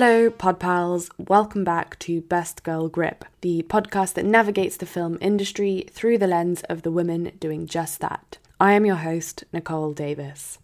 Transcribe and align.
Hello, 0.00 0.30
pod 0.30 0.60
pals. 0.60 1.10
Welcome 1.18 1.64
back 1.64 1.98
to 1.98 2.20
Best 2.20 2.62
Girl 2.62 2.88
Grip, 2.88 3.24
the 3.40 3.64
podcast 3.68 4.14
that 4.14 4.24
navigates 4.24 4.76
the 4.76 4.86
film 4.86 5.18
industry 5.20 5.88
through 5.90 6.18
the 6.18 6.28
lens 6.28 6.62
of 6.68 6.82
the 6.82 6.92
women 6.92 7.32
doing 7.40 7.66
just 7.66 7.98
that. 7.98 8.38
I 8.60 8.74
am 8.74 8.86
your 8.86 8.94
host, 8.94 9.42
Nicole 9.52 9.92
Davis. 9.92 10.60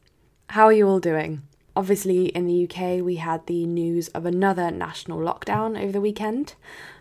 How 0.50 0.67
are 0.67 0.73
you 0.73 0.86
all 0.86 1.00
doing? 1.00 1.43
Obviously, 1.75 2.27
in 2.27 2.46
the 2.46 2.62
UK, 2.62 3.05
we 3.05 3.17
had 3.17 3.45
the 3.49 3.67
news 3.67 4.07
of 4.11 4.25
another 4.25 4.71
national 4.71 5.18
lockdown 5.18 5.77
over 5.82 5.91
the 5.91 6.01
weekend. 6.01 6.55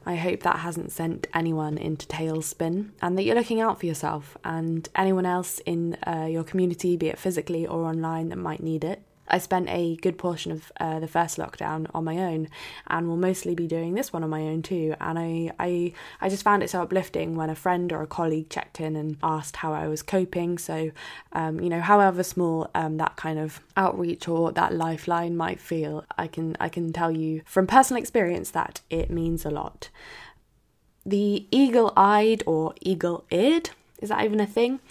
I 0.03 0.15
hope 0.15 0.39
that 0.39 0.61
hasn't 0.61 0.91
sent 0.91 1.27
anyone 1.35 1.77
into 1.77 2.07
tailspin 2.07 2.93
and 2.99 3.15
that 3.15 3.25
you're 3.25 3.35
looking 3.35 3.61
out 3.61 3.79
for 3.79 3.85
yourself 3.85 4.39
and 4.43 4.89
anyone 4.95 5.27
else 5.27 5.59
in 5.67 5.97
uh, 6.07 6.25
your 6.27 6.43
community, 6.43 6.97
be 6.97 7.09
it 7.09 7.19
physically 7.19 7.67
or 7.67 7.83
online, 7.85 8.29
that 8.29 8.37
might 8.37 8.63
need 8.63 8.83
it. 8.83 9.03
I 9.27 9.37
spent 9.37 9.69
a 9.69 9.95
good 9.97 10.17
portion 10.17 10.51
of 10.51 10.71
uh, 10.79 10.99
the 10.99 11.07
first 11.07 11.37
lockdown 11.37 11.87
on 11.93 12.03
my 12.03 12.17
own, 12.17 12.49
and 12.87 13.07
will 13.07 13.17
mostly 13.17 13.55
be 13.55 13.67
doing 13.67 13.93
this 13.93 14.11
one 14.11 14.23
on 14.23 14.29
my 14.29 14.41
own 14.41 14.61
too. 14.61 14.95
And 14.99 15.17
I, 15.17 15.51
I, 15.59 15.93
I 16.21 16.29
just 16.29 16.43
found 16.43 16.63
it 16.63 16.69
so 16.69 16.81
uplifting 16.81 17.35
when 17.35 17.49
a 17.49 17.55
friend 17.55 17.91
or 17.93 18.01
a 18.01 18.07
colleague 18.07 18.49
checked 18.49 18.79
in 18.79 18.95
and 18.95 19.17
asked 19.23 19.57
how 19.57 19.73
I 19.73 19.87
was 19.87 20.03
coping. 20.03 20.57
So, 20.57 20.91
um, 21.31 21.59
you 21.59 21.69
know, 21.69 21.81
however 21.81 22.23
small 22.23 22.69
um, 22.75 22.97
that 22.97 23.15
kind 23.15 23.39
of 23.39 23.61
outreach 23.77 24.27
or 24.27 24.51
that 24.51 24.73
lifeline 24.73 25.37
might 25.37 25.59
feel, 25.59 26.05
I 26.17 26.27
can, 26.27 26.57
I 26.59 26.69
can 26.69 26.91
tell 26.91 27.11
you 27.11 27.41
from 27.45 27.67
personal 27.67 28.01
experience 28.01 28.51
that 28.51 28.81
it 28.89 29.09
means 29.09 29.45
a 29.45 29.49
lot. 29.49 29.89
The 31.05 31.47
eagle-eyed 31.51 32.43
or 32.45 32.73
eagle-eared 32.81 33.69
is 34.03 34.09
that 34.09 34.25
even 34.25 34.41
a 34.41 34.45
thing? 34.45 34.81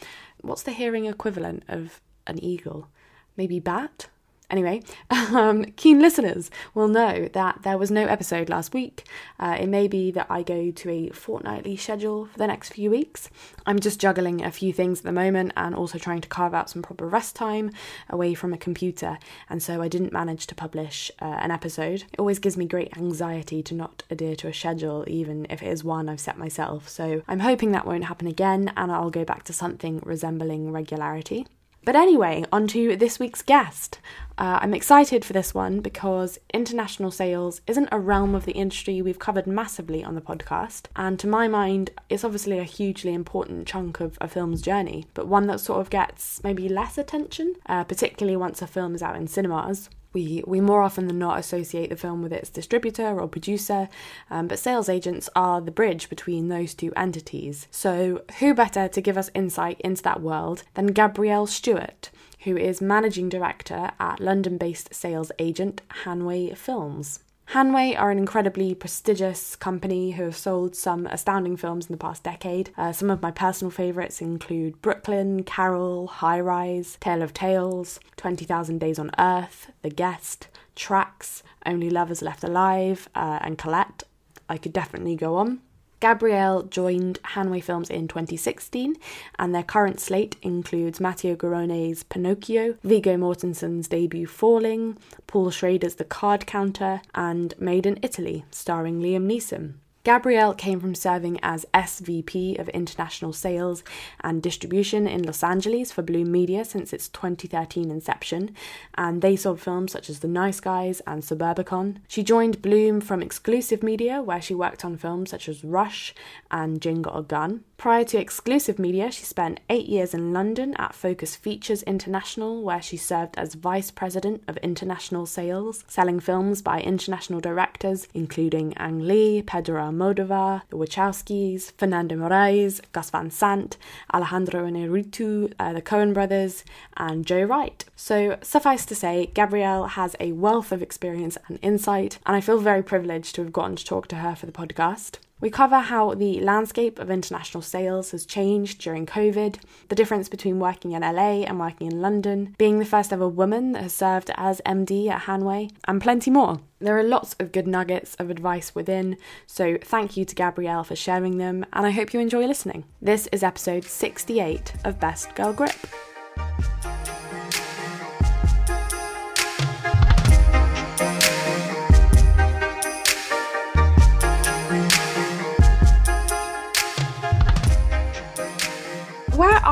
What's 0.41 0.63
the 0.63 0.73
hearing 0.73 1.05
equivalent 1.05 1.65
of 1.69 2.01
an 2.27 2.43
eagle? 2.43 2.89
Maybe 3.37 3.61
bat? 3.61 4.07
Anyway, 4.53 4.83
um, 5.11 5.65
keen 5.77 5.99
listeners 5.99 6.51
will 6.75 6.87
know 6.87 7.27
that 7.33 7.63
there 7.63 7.79
was 7.79 7.91
no 7.91 8.07
episode 8.07 8.51
last 8.51 8.75
week. 8.75 9.09
Uh, 9.41 9.57
it 9.59 9.67
may 9.67 9.89
be 9.89 10.11
that 10.11 10.27
I 10.29 10.43
go 10.43 10.71
to 10.71 10.91
a 10.91 11.09
fortnightly 11.09 11.75
schedule 11.79 12.27
for 12.27 12.39
the 12.39 12.47
next 12.47 12.75
few 12.75 12.91
weeks. 12.91 13.31
I'm 13.65 13.79
just 13.79 13.99
juggling 13.99 14.45
a 14.45 14.51
few 14.51 14.75
things 14.75 14.99
at 14.99 15.05
the 15.05 15.13
moment 15.13 15.55
and 15.57 15.75
also 15.75 15.99
trying 15.99 16.21
to 16.21 16.29
carve 16.29 16.53
out 16.53 16.69
some 16.69 16.83
proper 16.83 17.09
rest 17.09 17.35
time 17.35 17.71
away 18.11 18.35
from 18.35 18.53
a 18.53 18.59
computer, 18.59 19.19
and 19.49 19.63
so 19.63 19.81
I 19.81 19.89
didn't 19.89 20.13
manage 20.13 20.47
to 20.49 20.55
publish 20.55 21.11
uh, 21.23 21.25
an 21.25 21.51
episode. 21.51 22.05
It 22.13 22.19
always 22.19 22.39
gives 22.39 22.59
me 22.59 22.67
great 22.67 22.95
anxiety 22.97 23.63
to 23.63 23.75
not 23.75 24.03
adhere 24.11 24.37
to 24.37 24.49
a 24.49 24.55
schedule, 24.55 25.05
even 25.07 25.47
if 25.49 25.63
it 25.63 25.69
is 25.69 25.83
one 25.83 26.11
I've 26.11 26.21
set 26.21 26.37
myself. 26.37 26.91
So 26.91 27.23
I'm 27.27 27.41
hoping 27.41 27.73
that 27.73 27.87
won't 27.87 28.05
happen 28.05 28.27
again 28.27 28.71
and 28.77 28.93
I'll 28.93 29.11
go 29.11 29.25
back 29.25 29.45
to 29.45 29.55
something 29.55 30.03
resembling 30.05 30.73
regularity. 30.73 31.47
But 31.85 31.97
anyway, 31.97 32.45
on 32.53 32.69
to 32.69 32.97
this 32.97 33.19
week's 33.19 33.43
guest. 33.43 33.99
Uh, 34.39 34.59
I'm 34.63 34.73
excited 34.73 35.25
for 35.25 35.33
this 35.33 35.53
one 35.53 35.81
because 35.81 36.39
international 36.55 37.11
sales 37.11 37.61
isn't 37.67 37.89
a 37.91 37.99
realm 37.99 38.35
of 38.35 38.45
the 38.45 38.53
industry 38.53 39.03
we've 39.03 39.19
covered 39.19 39.47
massively 39.47 40.03
on 40.03 40.15
the 40.15 40.21
podcast, 40.21 40.87
and 40.97 41.19
to 41.19 41.27
my 41.27 41.49
mind, 41.49 41.91
it's 42.09 42.25
obviously 42.25 42.59
a 42.59 42.65
hugely 42.65 43.13
important 43.13 43.67
chunk 43.67 44.01
of 44.01 44.17
a 44.21 44.29
film's 44.29 44.63
journey, 44.63 45.07
but 45.13 45.27
one 45.27 45.49
that 45.49 45.61
sort 45.61 45.81
of 45.81 45.91
gets 45.91 46.43
maybe 46.43 46.69
less 46.69 46.97
attention, 46.97 47.55
uh, 47.67 47.85
particularly 47.85 48.37
once 48.37 48.63
a 48.63 48.67
film 48.67 48.95
is 48.95 49.03
out 49.03 49.17
in 49.17 49.27
cinemas 49.27 49.91
we 50.13 50.43
we 50.47 50.61
more 50.61 50.83
often 50.83 51.07
than 51.07 51.19
not 51.19 51.39
associate 51.39 51.91
the 51.91 51.97
film 51.97 52.23
with 52.23 52.33
its 52.33 52.51
distributor 52.51 53.21
or 53.21 53.29
producer, 53.29 53.89
um, 54.31 54.49
but 54.49 54.59
sales 54.59 54.89
agents 54.89 55.29
are 55.35 55.61
the 55.61 55.71
bridge 55.71 56.09
between 56.09 56.49
those 56.49 56.75
two 56.75 56.93
entities. 56.95 57.69
So, 57.71 58.23
who 58.39 58.55
better 58.55 58.89
to 58.89 59.01
give 59.01 59.19
us 59.19 59.31
insight 59.35 59.81
into 59.81 60.03
that 60.03 60.23
world 60.23 60.65
than 60.75 60.89
Gabrielle 60.89 61.47
Stewart, 61.47 62.11
who 62.41 62.57
is 62.57 62.81
managing 62.81 63.29
director 63.29 63.91
at 63.99 64.21
London 64.21 64.59
based 64.59 64.95
sales 64.95 65.33
agent 65.39 65.83
Hanway 66.05 66.57
Films? 66.57 67.21
Hanway 67.51 67.99
are 67.99 68.11
an 68.11 68.19
incredibly 68.19 68.75
prestigious 68.75 69.57
company 69.57 70.13
who 70.13 70.23
have 70.25 70.37
sold 70.37 70.75
some 70.75 71.07
astounding 71.07 71.57
films 71.57 71.87
in 71.87 71.93
the 71.93 71.99
past 71.99 72.23
decade. 72.23 72.71
Uh, 72.79 72.93
some 72.93 73.11
of 73.11 73.21
my 73.21 73.31
personal 73.31 73.71
favourites 73.71 74.23
include 74.23 74.81
Brooklyn, 74.81 75.43
Carol, 75.43 76.07
High 76.07 76.41
Rise, 76.41 76.97
Tale 77.01 77.23
of 77.23 77.35
Tales, 77.35 78.01
20,000 78.17 78.79
Days 78.79 78.99
on 78.99 79.11
Earth, 79.19 79.71
The 79.83 79.91
Guest, 79.91 80.49
Tracks, 80.75 81.43
Only 81.67 81.91
Lovers 81.91 82.23
Left 82.23 82.43
Alive, 82.43 83.09
uh, 83.15 83.39
and 83.43 83.59
Colette. 83.59 84.05
I 84.49 84.57
could 84.57 84.73
definitely 84.73 85.17
go 85.17 85.37
on. 85.37 85.61
Gabrielle 86.03 86.65
joined 86.65 87.23
Hanway 87.23 87.63
Films 87.63 87.89
in 87.89 88.09
2016, 88.09 88.97
and 89.39 89.55
their 89.55 89.63
current 89.63 90.01
slate 90.01 90.35
includes 90.43 90.99
Matteo 90.99 91.37
Garrone's 91.37 92.03
Pinocchio, 92.03 92.75
Viggo 92.83 93.17
Mortensen's 93.17 93.87
debut 93.87 94.27
Falling, 94.27 94.99
Paul 95.29 95.53
Schrader's 95.53 95.95
The 95.95 96.05
Card 96.05 96.45
Counter, 96.45 97.03
and 97.15 97.55
Made 97.61 97.87
in 97.87 98.01
Italy, 98.03 98.45
starring 98.51 99.01
Liam 99.01 99.31
Neeson. 99.31 99.75
Gabrielle 100.05 100.53
came 100.53 100.81
from 100.81 100.97
serving 100.97 101.39
as 101.45 101.65
SVP 101.73 102.59
of 102.59 102.69
International 102.71 103.33
Sales 103.33 103.85
and 104.21 104.43
Distribution 104.43 105.07
in 105.07 105.23
Los 105.23 105.45
Angeles 105.45 105.93
for 105.93 106.03
Bloom 106.03 106.33
Media 106.33 106.65
since 106.65 106.93
its 106.93 107.09
2013 107.09 107.89
inception, 107.89 108.53
and 108.97 109.23
they 109.23 109.37
sold 109.37 109.61
films 109.61 109.93
such 109.93 110.11
as 110.11 110.19
The 110.19 110.27
Nice 110.27 110.59
Guys 110.59 111.01
and 111.07 111.23
Suburbicon. 111.23 111.99
She 112.09 112.25
joined 112.25 112.63
Bloom 112.63 113.01
from 113.01 113.23
Exclusive 113.23 113.85
Media, 113.85 114.21
where 114.21 114.43
she 114.43 114.57
worked 114.57 114.85
on 114.85 114.97
films 114.97 115.31
such 115.31 115.49
as 115.49 115.63
Rush 115.63 116.15
and 116.51 116.83
Jane 116.83 117.03
Got 117.03 117.19
a 117.19 117.23
Gun. 117.23 117.63
Prior 117.83 118.05
to 118.05 118.17
Exclusive 118.21 118.79
Media, 118.79 119.11
she 119.11 119.25
spent 119.25 119.59
eight 119.69 119.87
years 119.87 120.15
in 120.15 120.33
London 120.33 120.73
at 120.77 120.95
Focus 120.95 121.35
Features 121.35 121.83
International, 121.83 122.63
where 122.63 122.81
she 122.81 122.97
served 122.97 123.37
as 123.37 123.55
Vice 123.55 123.91
President 123.91 124.41
of 124.47 124.57
International 124.59 125.27
Sales, 125.27 125.83
selling 125.89 126.21
films 126.21 126.63
by 126.63 126.81
international 126.81 127.41
directors 127.41 128.07
including 128.15 128.73
Ang 128.77 129.01
Lee, 129.01 129.43
Pedro 129.43 129.83
Almodovar, 129.83 130.63
the 130.71 130.77
Wachowskis, 130.77 131.73
Fernando 131.77 132.15
Meirelles, 132.15 132.81
Gus 132.93 133.11
Van 133.11 133.33
Sant, 133.33 133.77
Alejandro 134.15 134.65
Inarritu, 134.65 135.53
uh, 135.59 135.73
the 135.73 135.83
Coen 135.83 136.15
brothers, 136.15 136.63
and 136.97 137.27
Joe 137.27 137.43
Wright. 137.43 137.85
So, 137.97 138.39
suffice 138.43 138.87
to 138.87 138.95
say, 138.95 139.33
Gabrielle 139.35 139.89
has 139.89 140.15
a 140.21 140.31
wealth 140.31 140.71
of 140.71 140.83
experience 140.83 141.37
and 141.49 141.59
insight, 141.63 142.21
and 142.27 142.37
I 142.37 142.41
feel 142.41 142.61
very 142.61 142.85
privileged 142.85 143.35
to 143.35 143.43
have 143.43 143.53
gotten 143.53 143.75
to 143.75 143.85
talk 143.85 144.07
to 144.07 144.17
her 144.23 144.37
for 144.37 144.47
the 144.47 144.53
podcast. 144.53 145.19
We 145.43 145.51
cover 145.51 145.81
how 145.81 146.15
the 146.15 146.41
landscape 146.41 147.01
of 147.01 147.11
international 147.11 147.63
sales 147.63 148.13
has 148.13 148.25
changed 148.25 148.81
during 148.81 149.07
COVID, 149.07 149.57
the 149.89 149.97
difference 149.97 150.29
between 150.29 150.61
working 150.61 150.93
in 150.93 151.03
LA 151.03 151.43
and 151.43 151.59
working 151.59 151.91
in 151.91 152.01
London, 152.01 152.55
being 152.59 152.79
the 152.79 152.85
first 152.85 153.13
ever 153.13 153.27
woman 153.27 153.73
that 153.73 153.83
has 153.83 153.93
served 153.93 154.31
as 154.37 154.61
MD 154.65 155.09
at 155.09 155.23
Hanway, 155.23 155.73
and 155.89 156.01
plenty 156.01 156.31
more. 156.31 156.61
There 156.79 156.97
are 156.97 157.03
lots 157.03 157.35
of 157.41 157.51
good 157.51 157.67
nuggets 157.67 158.15
of 158.21 158.31
advice 158.31 158.73
within, 158.73 159.17
so 159.45 159.79
thank 159.83 160.17
you 160.17 160.25
to 160.25 160.35
Gabrielle 160.37 160.85
for 160.85 160.95
sharing 160.95 161.39
them, 161.39 161.67
and 161.73 161.87
I 161.87 161.91
hope 161.91 162.15
you 162.15 162.21
enjoy 162.21 162.47
listening. 162.47 162.85
This 163.01 163.27
is 163.33 163.43
episode 163.43 163.83
68 163.83 164.75
of 164.85 165.01
Best 165.01 165.35
Girl 165.35 165.53
Grip. 165.53 165.75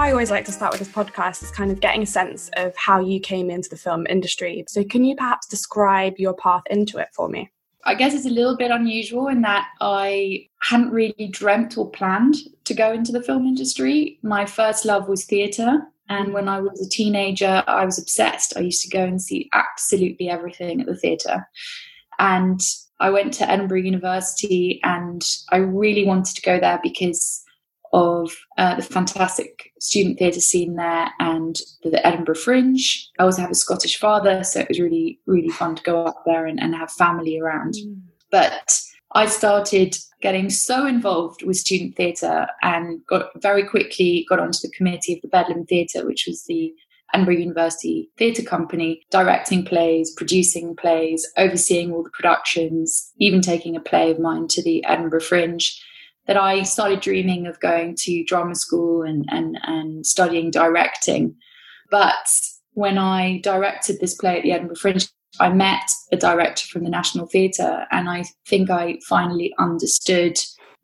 I 0.00 0.12
always 0.12 0.30
like 0.30 0.46
to 0.46 0.52
start 0.52 0.72
with 0.72 0.78
this 0.78 0.88
podcast 0.88 1.42
is 1.42 1.50
kind 1.50 1.70
of 1.70 1.80
getting 1.80 2.02
a 2.02 2.06
sense 2.06 2.48
of 2.56 2.74
how 2.74 3.00
you 3.00 3.20
came 3.20 3.50
into 3.50 3.68
the 3.68 3.76
film 3.76 4.06
industry. 4.08 4.64
So, 4.66 4.82
can 4.82 5.04
you 5.04 5.14
perhaps 5.14 5.46
describe 5.46 6.14
your 6.16 6.32
path 6.32 6.62
into 6.70 6.96
it 6.96 7.08
for 7.12 7.28
me? 7.28 7.50
I 7.84 7.94
guess 7.96 8.14
it's 8.14 8.24
a 8.24 8.30
little 8.30 8.56
bit 8.56 8.70
unusual 8.70 9.28
in 9.28 9.42
that 9.42 9.66
I 9.82 10.46
hadn't 10.62 10.92
really 10.92 11.28
dreamt 11.30 11.76
or 11.76 11.90
planned 11.90 12.36
to 12.64 12.72
go 12.72 12.94
into 12.94 13.12
the 13.12 13.22
film 13.22 13.44
industry. 13.44 14.18
My 14.22 14.46
first 14.46 14.86
love 14.86 15.06
was 15.06 15.26
theatre. 15.26 15.82
And 16.08 16.32
when 16.32 16.48
I 16.48 16.60
was 16.60 16.80
a 16.80 16.88
teenager, 16.88 17.62
I 17.66 17.84
was 17.84 17.98
obsessed. 17.98 18.56
I 18.56 18.60
used 18.60 18.82
to 18.84 18.88
go 18.88 19.04
and 19.04 19.20
see 19.20 19.50
absolutely 19.52 20.30
everything 20.30 20.80
at 20.80 20.86
the 20.86 20.96
theatre. 20.96 21.46
And 22.18 22.58
I 23.00 23.10
went 23.10 23.34
to 23.34 23.50
Edinburgh 23.50 23.82
University 23.82 24.80
and 24.82 25.22
I 25.50 25.58
really 25.58 26.06
wanted 26.06 26.36
to 26.36 26.42
go 26.42 26.58
there 26.58 26.80
because 26.82 27.44
of 27.92 28.32
uh, 28.56 28.76
the 28.76 28.82
fantastic 28.82 29.72
student 29.80 30.18
theatre 30.18 30.40
scene 30.40 30.76
there 30.76 31.08
and 31.18 31.56
the, 31.82 31.90
the, 31.90 32.06
Edinburgh 32.06 32.36
Fringe. 32.36 33.10
I 33.18 33.24
also 33.24 33.42
have 33.42 33.50
a 33.50 33.54
Scottish 33.56 33.98
father, 33.98 34.44
so 34.44 34.60
it 34.60 34.68
was 34.68 34.80
really, 34.80 35.18
really 35.26 35.48
fun 35.48 35.74
to 35.74 35.82
go 35.82 36.04
up 36.04 36.22
there 36.24 36.46
and, 36.46 36.60
and 36.60 36.74
have 36.74 36.92
family 36.92 37.40
around. 37.40 37.74
Mm. 37.74 38.00
But 38.30 38.80
I 39.12 39.26
started 39.26 39.96
getting 40.22 40.50
so 40.50 40.86
involved 40.86 41.42
with 41.42 41.56
student 41.56 41.96
theatre 41.96 42.46
and 42.62 43.04
got 43.06 43.30
very 43.42 43.66
quickly 43.66 44.24
got 44.28 44.38
onto 44.38 44.60
the 44.62 44.70
committee 44.70 45.14
of 45.14 45.22
the 45.22 45.28
Bedlam 45.28 45.66
Theatre, 45.66 46.06
which 46.06 46.26
was 46.28 46.44
the 46.44 46.72
Edinburgh 47.12 47.38
University 47.38 48.08
Theatre 48.16 48.42
Company, 48.42 49.02
directing 49.10 49.64
plays, 49.64 50.12
producing 50.16 50.76
plays, 50.76 51.26
overseeing 51.36 51.92
all 51.92 52.04
the 52.04 52.10
productions, 52.10 53.12
even 53.18 53.40
taking 53.40 53.74
a 53.74 53.80
play 53.80 54.12
of 54.12 54.20
mine 54.20 54.46
to 54.48 54.62
the 54.62 54.84
Edinburgh 54.84 55.22
Fringe 55.22 55.82
that 56.30 56.36
I 56.36 56.62
started 56.62 57.00
dreaming 57.00 57.48
of 57.48 57.58
going 57.58 57.96
to 58.02 58.22
drama 58.22 58.54
school 58.54 59.02
and, 59.02 59.24
and, 59.30 59.58
and 59.64 60.06
studying 60.06 60.52
directing. 60.52 61.34
But 61.90 62.14
when 62.74 62.98
I 62.98 63.40
directed 63.42 63.98
this 63.98 64.14
play 64.14 64.36
at 64.36 64.44
the 64.44 64.52
Edinburgh 64.52 64.76
Fringe, 64.76 65.08
I 65.40 65.48
met 65.48 65.90
a 66.12 66.16
director 66.16 66.68
from 66.68 66.84
the 66.84 66.88
National 66.88 67.26
Theatre, 67.26 67.84
and 67.90 68.08
I 68.08 68.26
think 68.46 68.70
I 68.70 69.00
finally 69.08 69.52
understood 69.58 70.38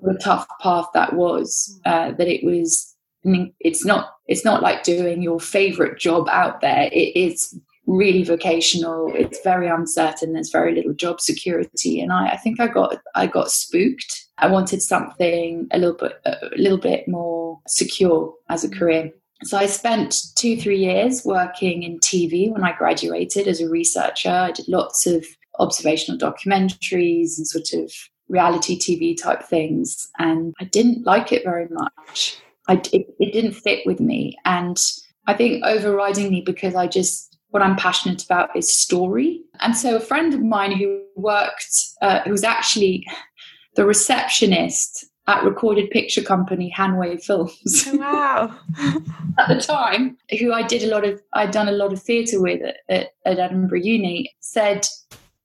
a 0.04 0.14
tough 0.14 0.48
path 0.60 0.86
that 0.94 1.12
was. 1.12 1.80
Uh, 1.84 2.10
that 2.18 2.26
it 2.26 2.44
was. 2.44 2.92
I 3.24 3.28
mean, 3.28 3.54
it's 3.60 3.84
not. 3.84 4.14
It's 4.26 4.44
not 4.44 4.62
like 4.62 4.82
doing 4.82 5.22
your 5.22 5.38
favorite 5.38 5.96
job 5.96 6.28
out 6.28 6.60
there. 6.60 6.88
It 6.92 7.16
is 7.16 7.56
really 7.86 8.24
vocational. 8.24 9.12
It's 9.14 9.40
very 9.42 9.68
uncertain. 9.68 10.32
There's 10.32 10.50
very 10.50 10.74
little 10.74 10.92
job 10.92 11.20
security, 11.20 12.00
and 12.00 12.12
I, 12.12 12.30
I 12.30 12.36
think 12.36 12.60
I 12.60 12.66
got 12.66 12.98
I 13.14 13.26
got 13.26 13.50
spooked. 13.50 14.26
I 14.38 14.48
wanted 14.48 14.82
something 14.82 15.68
a 15.70 15.78
little 15.78 15.96
bit 15.96 16.20
a 16.26 16.50
little 16.56 16.78
bit 16.78 17.08
more 17.08 17.60
secure 17.66 18.34
as 18.50 18.64
a 18.64 18.70
career. 18.70 19.12
So 19.44 19.56
I 19.56 19.66
spent 19.66 20.16
two 20.34 20.56
three 20.56 20.78
years 20.78 21.24
working 21.24 21.82
in 21.82 21.98
TV 22.00 22.50
when 22.50 22.64
I 22.64 22.76
graduated 22.76 23.46
as 23.46 23.60
a 23.60 23.68
researcher. 23.68 24.30
I 24.30 24.52
did 24.52 24.68
lots 24.68 25.06
of 25.06 25.24
observational 25.58 26.18
documentaries 26.18 27.38
and 27.38 27.46
sort 27.46 27.72
of 27.72 27.92
reality 28.28 28.78
TV 28.78 29.20
type 29.20 29.42
things, 29.44 30.08
and 30.18 30.54
I 30.60 30.64
didn't 30.64 31.06
like 31.06 31.32
it 31.32 31.44
very 31.44 31.68
much. 31.70 32.38
I, 32.68 32.74
it, 32.92 33.06
it 33.20 33.32
didn't 33.32 33.52
fit 33.52 33.86
with 33.86 34.00
me, 34.00 34.36
and 34.44 34.76
I 35.28 35.34
think 35.34 35.64
overridingly 35.64 36.44
because 36.44 36.74
I 36.74 36.88
just 36.88 37.35
what 37.50 37.62
I'm 37.62 37.76
passionate 37.76 38.24
about 38.24 38.54
is 38.56 38.76
story. 38.76 39.42
And 39.60 39.76
so 39.76 39.96
a 39.96 40.00
friend 40.00 40.34
of 40.34 40.42
mine 40.42 40.72
who 40.72 41.02
worked, 41.14 41.94
uh, 42.02 42.20
who 42.20 42.30
was 42.30 42.44
actually 42.44 43.06
the 43.76 43.86
receptionist 43.86 45.06
at 45.28 45.44
recorded 45.44 45.90
picture 45.90 46.22
company 46.22 46.72
Hanway 46.76 47.22
Films. 47.22 47.84
Oh, 47.88 47.96
wow. 47.96 48.58
at 49.38 49.48
the 49.48 49.60
time, 49.60 50.16
who 50.38 50.52
I 50.52 50.62
did 50.62 50.82
a 50.82 50.86
lot 50.86 51.04
of, 51.04 51.20
I'd 51.32 51.50
done 51.50 51.68
a 51.68 51.72
lot 51.72 51.92
of 51.92 52.02
theatre 52.02 52.40
with 52.40 52.62
at, 52.62 52.76
at, 52.88 53.08
at 53.24 53.38
Edinburgh 53.38 53.80
Uni, 53.80 54.34
said, 54.40 54.86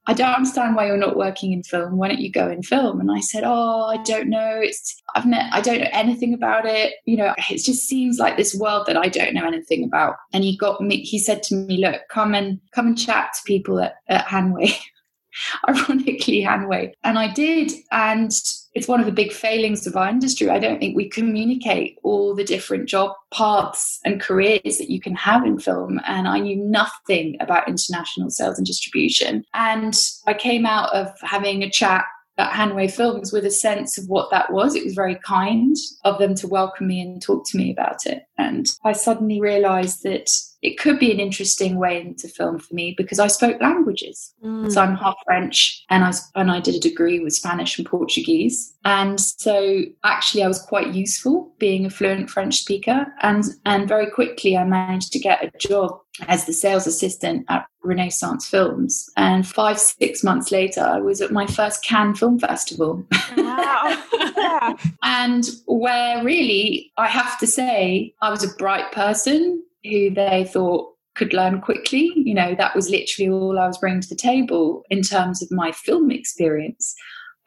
I 0.07 0.13
don't 0.13 0.33
understand 0.33 0.75
why 0.75 0.87
you're 0.87 0.97
not 0.97 1.15
working 1.15 1.51
in 1.53 1.63
film. 1.63 1.97
Why 1.97 2.07
don't 2.07 2.21
you 2.21 2.31
go 2.31 2.49
in 2.49 2.63
film? 2.63 2.99
And 2.99 3.11
I 3.11 3.19
said, 3.19 3.43
Oh, 3.45 3.85
I 3.85 3.97
don't 3.97 4.29
know. 4.29 4.59
It's 4.61 5.01
I've 5.15 5.27
met 5.27 5.53
I 5.53 5.61
don't 5.61 5.79
know 5.79 5.89
anything 5.91 6.33
about 6.33 6.65
it. 6.65 6.95
You 7.05 7.17
know, 7.17 7.35
it 7.49 7.63
just 7.63 7.87
seems 7.87 8.17
like 8.17 8.37
this 8.37 8.55
world 8.55 8.87
that 8.87 8.97
I 8.97 9.09
don't 9.09 9.33
know 9.33 9.45
anything 9.45 9.83
about. 9.83 10.15
And 10.33 10.43
he 10.43 10.57
got 10.57 10.81
me 10.81 11.01
he 11.01 11.19
said 11.19 11.43
to 11.43 11.55
me, 11.55 11.77
Look, 11.77 12.01
come 12.09 12.33
and 12.33 12.59
come 12.71 12.87
and 12.87 12.97
chat 12.97 13.33
to 13.35 13.41
people 13.45 13.79
at, 13.79 13.95
at 14.07 14.25
Hanway. 14.25 14.75
Ironically, 15.69 16.41
Hanway. 16.41 16.93
And 17.03 17.17
I 17.17 17.31
did. 17.31 17.71
And 17.91 18.31
it's 18.73 18.87
one 18.87 18.99
of 18.99 19.05
the 19.05 19.11
big 19.11 19.31
failings 19.31 19.85
of 19.85 19.97
our 19.97 20.07
industry. 20.07 20.49
I 20.49 20.59
don't 20.59 20.79
think 20.79 20.95
we 20.95 21.09
communicate 21.09 21.97
all 22.03 22.33
the 22.33 22.43
different 22.43 22.87
job 22.87 23.15
paths 23.33 23.99
and 24.05 24.21
careers 24.21 24.77
that 24.77 24.89
you 24.89 25.01
can 25.01 25.15
have 25.15 25.45
in 25.45 25.59
film. 25.59 25.99
And 26.05 26.27
I 26.27 26.39
knew 26.39 26.55
nothing 26.55 27.37
about 27.39 27.67
international 27.67 28.29
sales 28.29 28.57
and 28.57 28.67
distribution. 28.67 29.43
And 29.53 29.99
I 30.27 30.33
came 30.33 30.65
out 30.65 30.93
of 30.93 31.09
having 31.21 31.63
a 31.63 31.69
chat 31.69 32.05
at 32.37 32.51
Hanway 32.51 32.89
Films 32.91 33.33
with 33.33 33.45
a 33.45 33.51
sense 33.51 33.97
of 33.97 34.07
what 34.07 34.31
that 34.31 34.51
was. 34.51 34.75
It 34.75 34.85
was 34.85 34.93
very 34.93 35.15
kind 35.15 35.75
of 36.05 36.17
them 36.17 36.35
to 36.35 36.47
welcome 36.47 36.87
me 36.87 37.01
and 37.01 37.21
talk 37.21 37.45
to 37.49 37.57
me 37.57 37.71
about 37.71 38.05
it. 38.05 38.23
And 38.37 38.67
I 38.83 38.93
suddenly 38.93 39.41
realized 39.41 40.03
that 40.03 40.31
it 40.61 40.77
could 40.77 40.99
be 40.99 41.11
an 41.11 41.19
interesting 41.19 41.77
way 41.77 41.99
into 41.99 42.27
film 42.27 42.59
for 42.59 42.73
me 42.73 42.93
because 42.95 43.19
I 43.19 43.27
spoke 43.27 43.59
languages. 43.61 44.33
Mm. 44.43 44.71
So 44.71 44.81
I'm 44.81 44.95
half 44.95 45.15
French 45.25 45.83
and 45.89 46.03
I 46.03 46.13
and 46.35 46.51
I 46.51 46.59
did 46.59 46.75
a 46.75 46.79
degree 46.79 47.19
with 47.19 47.33
Spanish 47.33 47.77
and 47.77 47.87
Portuguese. 47.87 48.73
And 48.85 49.19
so 49.19 49.81
actually 50.03 50.43
I 50.43 50.47
was 50.47 50.61
quite 50.61 50.93
useful 50.93 51.51
being 51.57 51.85
a 51.85 51.89
fluent 51.89 52.29
French 52.29 52.57
speaker 52.57 53.07
and 53.21 53.43
and 53.65 53.87
very 53.87 54.09
quickly 54.09 54.55
I 54.55 54.63
managed 54.63 55.11
to 55.13 55.19
get 55.19 55.43
a 55.43 55.51
job 55.57 55.99
as 56.27 56.45
the 56.45 56.53
sales 56.53 56.85
assistant 56.85 57.45
at 57.49 57.65
Renaissance 57.83 58.47
Films. 58.47 59.09
And 59.17 59.47
five, 59.47 59.79
six 59.79 60.23
months 60.23 60.51
later, 60.51 60.81
I 60.81 60.99
was 60.99 61.21
at 61.21 61.31
my 61.31 61.47
first 61.47 61.83
Cannes 61.83 62.15
Film 62.15 62.37
Festival. 62.37 63.03
Wow. 63.35 64.03
yeah. 64.37 64.75
and 65.03 65.49
where 65.65 66.23
really, 66.23 66.91
I 66.97 67.07
have 67.07 67.39
to 67.39 67.47
say, 67.47 68.13
I 68.21 68.29
was 68.29 68.43
a 68.43 68.53
bright 68.57 68.91
person 68.91 69.63
who 69.83 70.13
they 70.13 70.45
thought 70.45 70.89
could 71.15 71.33
learn 71.33 71.61
quickly. 71.61 72.11
You 72.15 72.33
know, 72.33 72.55
that 72.55 72.75
was 72.75 72.89
literally 72.89 73.29
all 73.29 73.59
I 73.59 73.67
was 73.67 73.77
bringing 73.77 74.01
to 74.01 74.09
the 74.09 74.15
table 74.15 74.83
in 74.89 75.01
terms 75.01 75.41
of 75.41 75.51
my 75.51 75.71
film 75.71 76.11
experience. 76.11 76.95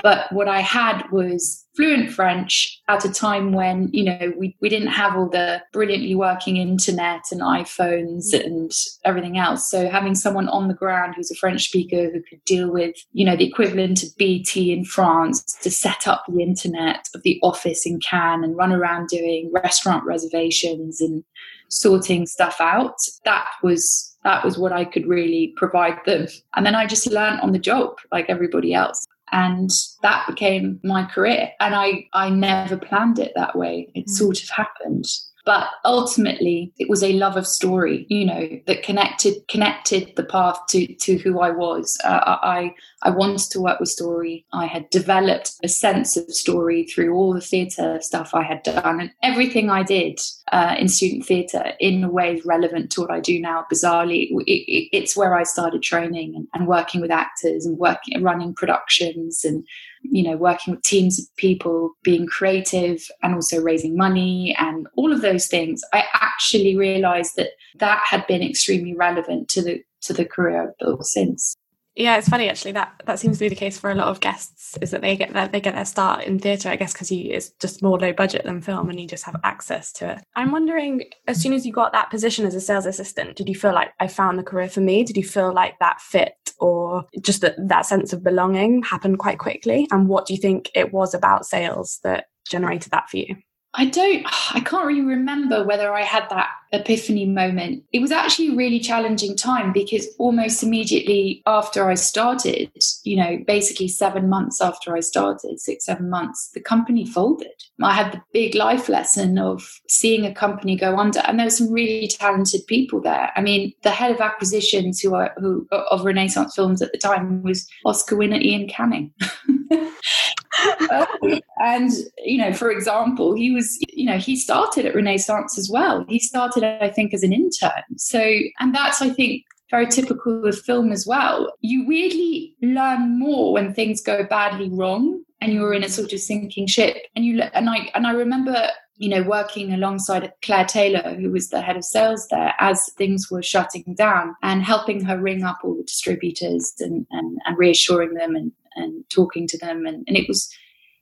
But 0.03 0.31
what 0.33 0.49
I 0.49 0.61
had 0.61 1.05
was 1.13 1.65
fluent 1.77 2.11
French 2.11 2.81
at 2.89 3.05
a 3.05 3.13
time 3.13 3.53
when, 3.53 3.89
you 3.93 4.05
know, 4.05 4.33
we, 4.37 4.57
we 4.61 4.69
didn't 4.69 4.89
have 4.89 5.17
all 5.17 5.29
the 5.29 5.63
brilliantly 5.73 6.15
working 6.15 6.57
internet 6.57 7.23
and 7.33 7.41
iPhones 7.41 8.35
mm. 8.35 8.45
and 8.45 8.71
everything 9.05 9.39
else. 9.39 9.71
So 9.71 9.89
having 9.89 10.15
someone 10.15 10.49
on 10.49 10.69
the 10.69 10.75
ground 10.75 11.15
who's 11.17 11.31
a 11.31 11.37
French 11.37 11.65
speaker 11.65 12.11
who 12.11 12.23
could 12.29 12.45
deal 12.45 12.71
with, 12.71 12.97
you 13.13 13.25
know, 13.25 13.37
the 13.37 13.47
equivalent 13.49 14.03
of 14.03 14.17
BT 14.19 14.73
in 14.73 14.85
France 14.85 15.43
to 15.63 15.71
set 15.71 16.07
up 16.07 16.25
the 16.29 16.43
internet 16.43 17.09
of 17.15 17.23
the 17.23 17.39
office 17.43 17.87
in 17.87 17.99
Cannes 18.01 18.45
and 18.45 18.57
run 18.57 18.73
around 18.73 19.09
doing 19.09 19.51
restaurant 19.55 20.05
reservations 20.05 21.01
and 21.01 21.25
sorting 21.69 22.27
stuff 22.27 22.61
out, 22.61 22.97
that 23.25 23.47
was 23.63 24.15
that 24.25 24.45
was 24.45 24.59
what 24.59 24.73
I 24.73 24.85
could 24.85 25.07
really 25.07 25.53
provide 25.57 25.99
them. 26.07 26.27
And 26.57 26.65
then 26.65 26.75
I 26.75 26.87
just 26.87 27.07
learned 27.07 27.41
on 27.41 27.53
the 27.53 27.59
job 27.59 27.99
like 28.11 28.27
everybody 28.29 28.73
else. 28.73 29.07
And 29.33 29.71
that 30.03 30.27
became 30.27 30.81
my 30.83 31.05
career. 31.05 31.51
And 31.61 31.75
i 31.75 32.07
i 32.13 32.31
never 32.31 32.77
planned 32.77 33.19
it 33.19 33.33
that 33.37 33.57
way. 33.57 33.89
It 33.95 34.07
mm. 34.07 34.11
sort 34.11 34.43
of 34.43 34.49
happened. 34.49 35.07
But 35.45 35.69
ultimately 35.85 36.73
it 36.79 36.89
was 36.89 37.03
a 37.03 37.13
love 37.13 37.37
of 37.37 37.47
story 37.47 38.07
you 38.09 38.25
know 38.25 38.49
that 38.67 38.83
connected 38.83 39.47
connected 39.49 40.17
the 40.17 40.25
path 40.25 40.59
to 40.71 40.87
to 40.87 41.19
who 41.19 41.41
i 41.41 41.51
was. 41.51 41.99
Uh, 42.03 42.39
i 42.43 42.75
i 43.05 43.11
wanted 43.11 43.51
to 43.51 43.61
work 43.61 43.81
with 43.81 43.89
story. 43.89 44.47
I 44.53 44.67
had 44.67 44.89
developed 44.91 45.53
a 45.63 45.69
sense 45.69 46.17
of 46.17 46.33
story 46.33 46.85
through 46.85 47.15
all 47.15 47.33
the 47.35 47.41
theatre 47.41 48.01
stuff 48.01 48.31
i 48.35 48.43
had 48.43 48.63
done 48.63 49.01
and 49.01 49.11
everything 49.23 49.71
i 49.71 49.83
did 49.83 50.19
uh, 50.53 50.77
in 50.79 50.89
student 50.89 51.25
theatre 51.25 51.73
in 51.81 52.05
a 52.05 52.11
way 52.11 52.41
relevant 52.45 52.91
to 52.93 53.01
what 53.03 53.11
i 53.11 53.21
do 53.21 53.41
now. 53.41 53.67
Bizarrely 53.73 54.29
it, 54.31 54.51
it, 54.51 54.89
it's 54.97 55.17
where 55.17 55.37
i 55.37 55.43
started 55.43 55.83
training 55.83 56.35
and, 56.37 56.49
and 56.55 56.67
working 56.67 57.01
with 57.01 57.11
actors 57.11 57.67
and 57.67 57.79
working 57.79 58.23
running 58.23 58.55
productions 58.55 59.45
and 59.45 59.65
you 60.05 60.23
know, 60.23 60.37
working 60.37 60.75
with 60.75 60.83
teams 60.83 61.19
of 61.19 61.37
people, 61.37 61.93
being 62.03 62.27
creative 62.27 63.09
and 63.23 63.35
also 63.35 63.61
raising 63.61 63.97
money 63.97 64.55
and 64.59 64.87
all 64.97 65.13
of 65.13 65.23
those 65.23 65.47
things, 65.47 65.83
I 65.93 66.05
actually 66.15 66.77
realized 66.77 67.37
that 67.37 67.51
that 67.77 68.03
had 68.07 68.27
been 68.27 68.43
extremely 68.43 68.95
relevant 68.95 69.49
to 69.51 69.63
the 69.63 69.83
to 70.03 70.13
the 70.13 70.27
career 70.27 70.63
I've 70.63 70.79
built 70.79 71.07
since. 71.07 71.57
Yeah, 71.97 72.17
it's 72.17 72.29
funny 72.29 72.49
actually 72.49 72.73
that 72.73 73.01
that 73.07 73.21
seems 73.21 73.39
to 73.39 73.45
be 73.45 73.49
the 73.49 73.55
case 73.55 73.79
for 73.79 73.91
a 73.91 73.95
lot 73.95 74.09
of 74.09 74.19
guests 74.19 74.77
is 74.83 74.91
that 74.91 75.01
they 75.01 75.17
get 75.17 75.33
their, 75.33 75.47
they 75.47 75.61
get 75.61 75.75
their 75.75 75.85
start 75.85 76.25
in 76.25 76.41
theatre, 76.41 76.69
I 76.69 76.77
guess, 76.77 76.93
because 76.93 77.11
it's 77.13 77.51
just 77.61 77.83
more 77.83 77.99
low 77.99 78.13
budget 78.13 78.45
than 78.45 78.61
film, 78.61 78.91
and 78.91 78.99
you 78.99 79.07
just 79.07 79.25
have 79.25 79.41
access 79.45 79.93
to 79.95 80.11
it. 80.11 80.19
I'm 80.35 80.51
wondering, 80.51 81.05
as 81.29 81.41
soon 81.41 81.53
as 81.53 81.65
you 81.65 81.73
got 81.73 81.93
that 81.93 82.11
position 82.11 82.47
as 82.47 82.55
a 82.57 82.61
sales 82.61 82.87
assistant, 82.87 83.37
did 83.37 83.49
you 83.49 83.55
feel 83.55 83.73
like 83.73 83.93
I 84.01 84.09
found 84.09 84.39
the 84.39 84.43
career 84.43 84.69
for 84.69 84.81
me? 84.81 85.05
Did 85.05 85.17
you 85.17 85.25
feel 85.25 85.53
like 85.53 85.79
that 85.79 86.01
fit, 86.01 86.53
or 86.59 87.05
just 87.21 87.43
that 87.43 87.55
that 87.69 87.87
sense 87.87 88.13
of 88.13 88.25
belonging 88.25 88.83
happened 88.83 89.21
quite 89.21 89.39
quickly? 89.39 89.87
And 89.93 90.09
what 90.09 90.27
do 90.27 90.35
you 90.35 90.41
think 90.41 90.73
it 90.75 90.93
was 90.93 91.15
about 91.15 91.47
sales 91.47 92.01
that 92.03 92.27
generated 92.49 92.91
that 92.91 93.09
for 93.09 93.19
you? 93.19 93.37
I 93.77 93.87
don't, 93.87 94.25
I 94.55 94.61
can't 94.61 94.87
really 94.87 95.01
remember 95.01 95.65
whether 95.65 95.93
I 95.93 96.03
had 96.03 96.29
that 96.31 96.49
epiphany 96.75 97.27
moment. 97.27 97.85
It 97.93 98.01
was 98.01 98.11
actually 98.11 98.49
a 98.49 98.57
really 98.57 98.81
challenging 98.81 99.37
time 99.37 99.73
because 99.73 100.07
almost 100.19 100.63
immediately 100.63 101.43
after 101.47 101.89
I 101.89 101.95
started, 101.95 102.71
you 103.05 103.17
know, 103.17 103.39
basically 103.47 103.89
seven 103.89 104.29
months 104.29 104.61
after 104.61 104.97
I 104.97 105.01
started, 105.01 105.61
six, 105.61 105.85
seven 105.85 106.11
months, 106.11 106.51
the 106.55 106.61
company 106.61 107.07
folded. 107.07 107.53
I 107.83 107.93
had 107.93 108.13
the 108.13 108.23
big 108.33 108.55
life 108.55 108.89
lesson 108.89 109.39
of 109.39 109.81
seeing 109.89 110.25
a 110.25 110.35
company 110.35 110.77
go 110.77 110.97
under, 110.99 111.21
and 111.21 111.39
there 111.39 111.47
were 111.47 111.51
some 111.51 111.73
really 111.73 112.09
talented 112.09 112.67
people 112.67 113.01
there. 113.01 113.31
I 113.37 113.41
mean, 113.41 113.73
the 113.83 113.91
head 113.91 114.11
of 114.11 114.21
acquisitions 114.21 115.01
who 115.01 115.15
are 115.15 115.33
who 115.39 115.67
of 115.71 116.05
Renaissance 116.05 116.55
Films 116.55 116.83
at 116.83 116.93
the 116.93 116.99
time 116.99 117.43
was 117.43 117.67
Oscar 117.85 118.17
winner 118.17 118.37
Iain 118.37 118.69
Canning. 118.69 119.13
and 121.59 121.91
you 122.19 122.39
know, 122.39 122.53
for 122.53 122.71
example, 122.71 123.35
he 123.35 123.51
was, 123.51 123.79
you 123.93 124.05
know, 124.05 124.19
he 124.19 124.37
started 124.37 124.87
at 124.87 124.95
Renaissance 124.95 125.59
as 125.59 125.71
well. 125.71 126.05
He 126.09 126.19
started, 126.19 126.65
I 126.65 126.89
think, 126.91 127.15
as 127.15 127.23
an 127.23 127.33
intern. 127.33 127.83
So, 127.97 128.21
and 128.61 128.75
that's, 128.75 129.03
I 129.03 129.11
think, 129.11 129.45
very 129.71 129.87
typical 129.87 130.47
of 130.47 130.59
film 130.61 130.93
as 130.93 131.07
well. 131.07 131.53
You 131.61 131.87
weirdly 131.87 132.55
learn 132.63 133.19
more 133.19 133.53
when 133.53 133.75
things 133.75 134.01
go 134.01 134.25
badly 134.25 134.69
wrong 134.71 135.23
and 135.41 135.53
you're 135.53 135.75
in 135.75 135.85
a 135.85 135.89
sort 135.89 136.13
of 136.13 136.21
sinking 136.21 136.67
ship. 136.67 136.97
And 137.17 137.25
you 137.25 137.41
and 137.41 137.69
I 137.69 137.91
and 137.95 138.07
I 138.07 138.13
remember 138.13 138.69
you 138.97 139.09
know, 139.09 139.23
working 139.23 139.73
alongside 139.73 140.31
Claire 140.43 140.65
Taylor, 140.65 141.15
who 141.15 141.31
was 141.31 141.49
the 141.49 141.61
head 141.61 141.77
of 141.77 141.85
sales 141.85 142.29
there, 142.31 142.55
as 142.61 142.93
things 142.97 143.29
were 143.31 143.43
shutting 143.43 143.95
down 143.97 144.37
and 144.43 144.63
helping 144.63 145.05
her 145.05 145.21
ring 145.21 145.43
up 145.43 145.59
all 145.65 145.75
the 145.75 145.83
distributors 145.83 146.73
and, 146.79 147.07
and, 147.11 147.39
and 147.45 147.59
reassuring 147.59 148.15
them 148.15 148.37
and, 148.37 148.53
and 148.77 149.05
talking 149.11 149.47
to 149.49 149.59
them. 149.59 149.87
And, 149.87 150.05
and 150.07 150.17
it 150.17 150.27
was 150.29 150.49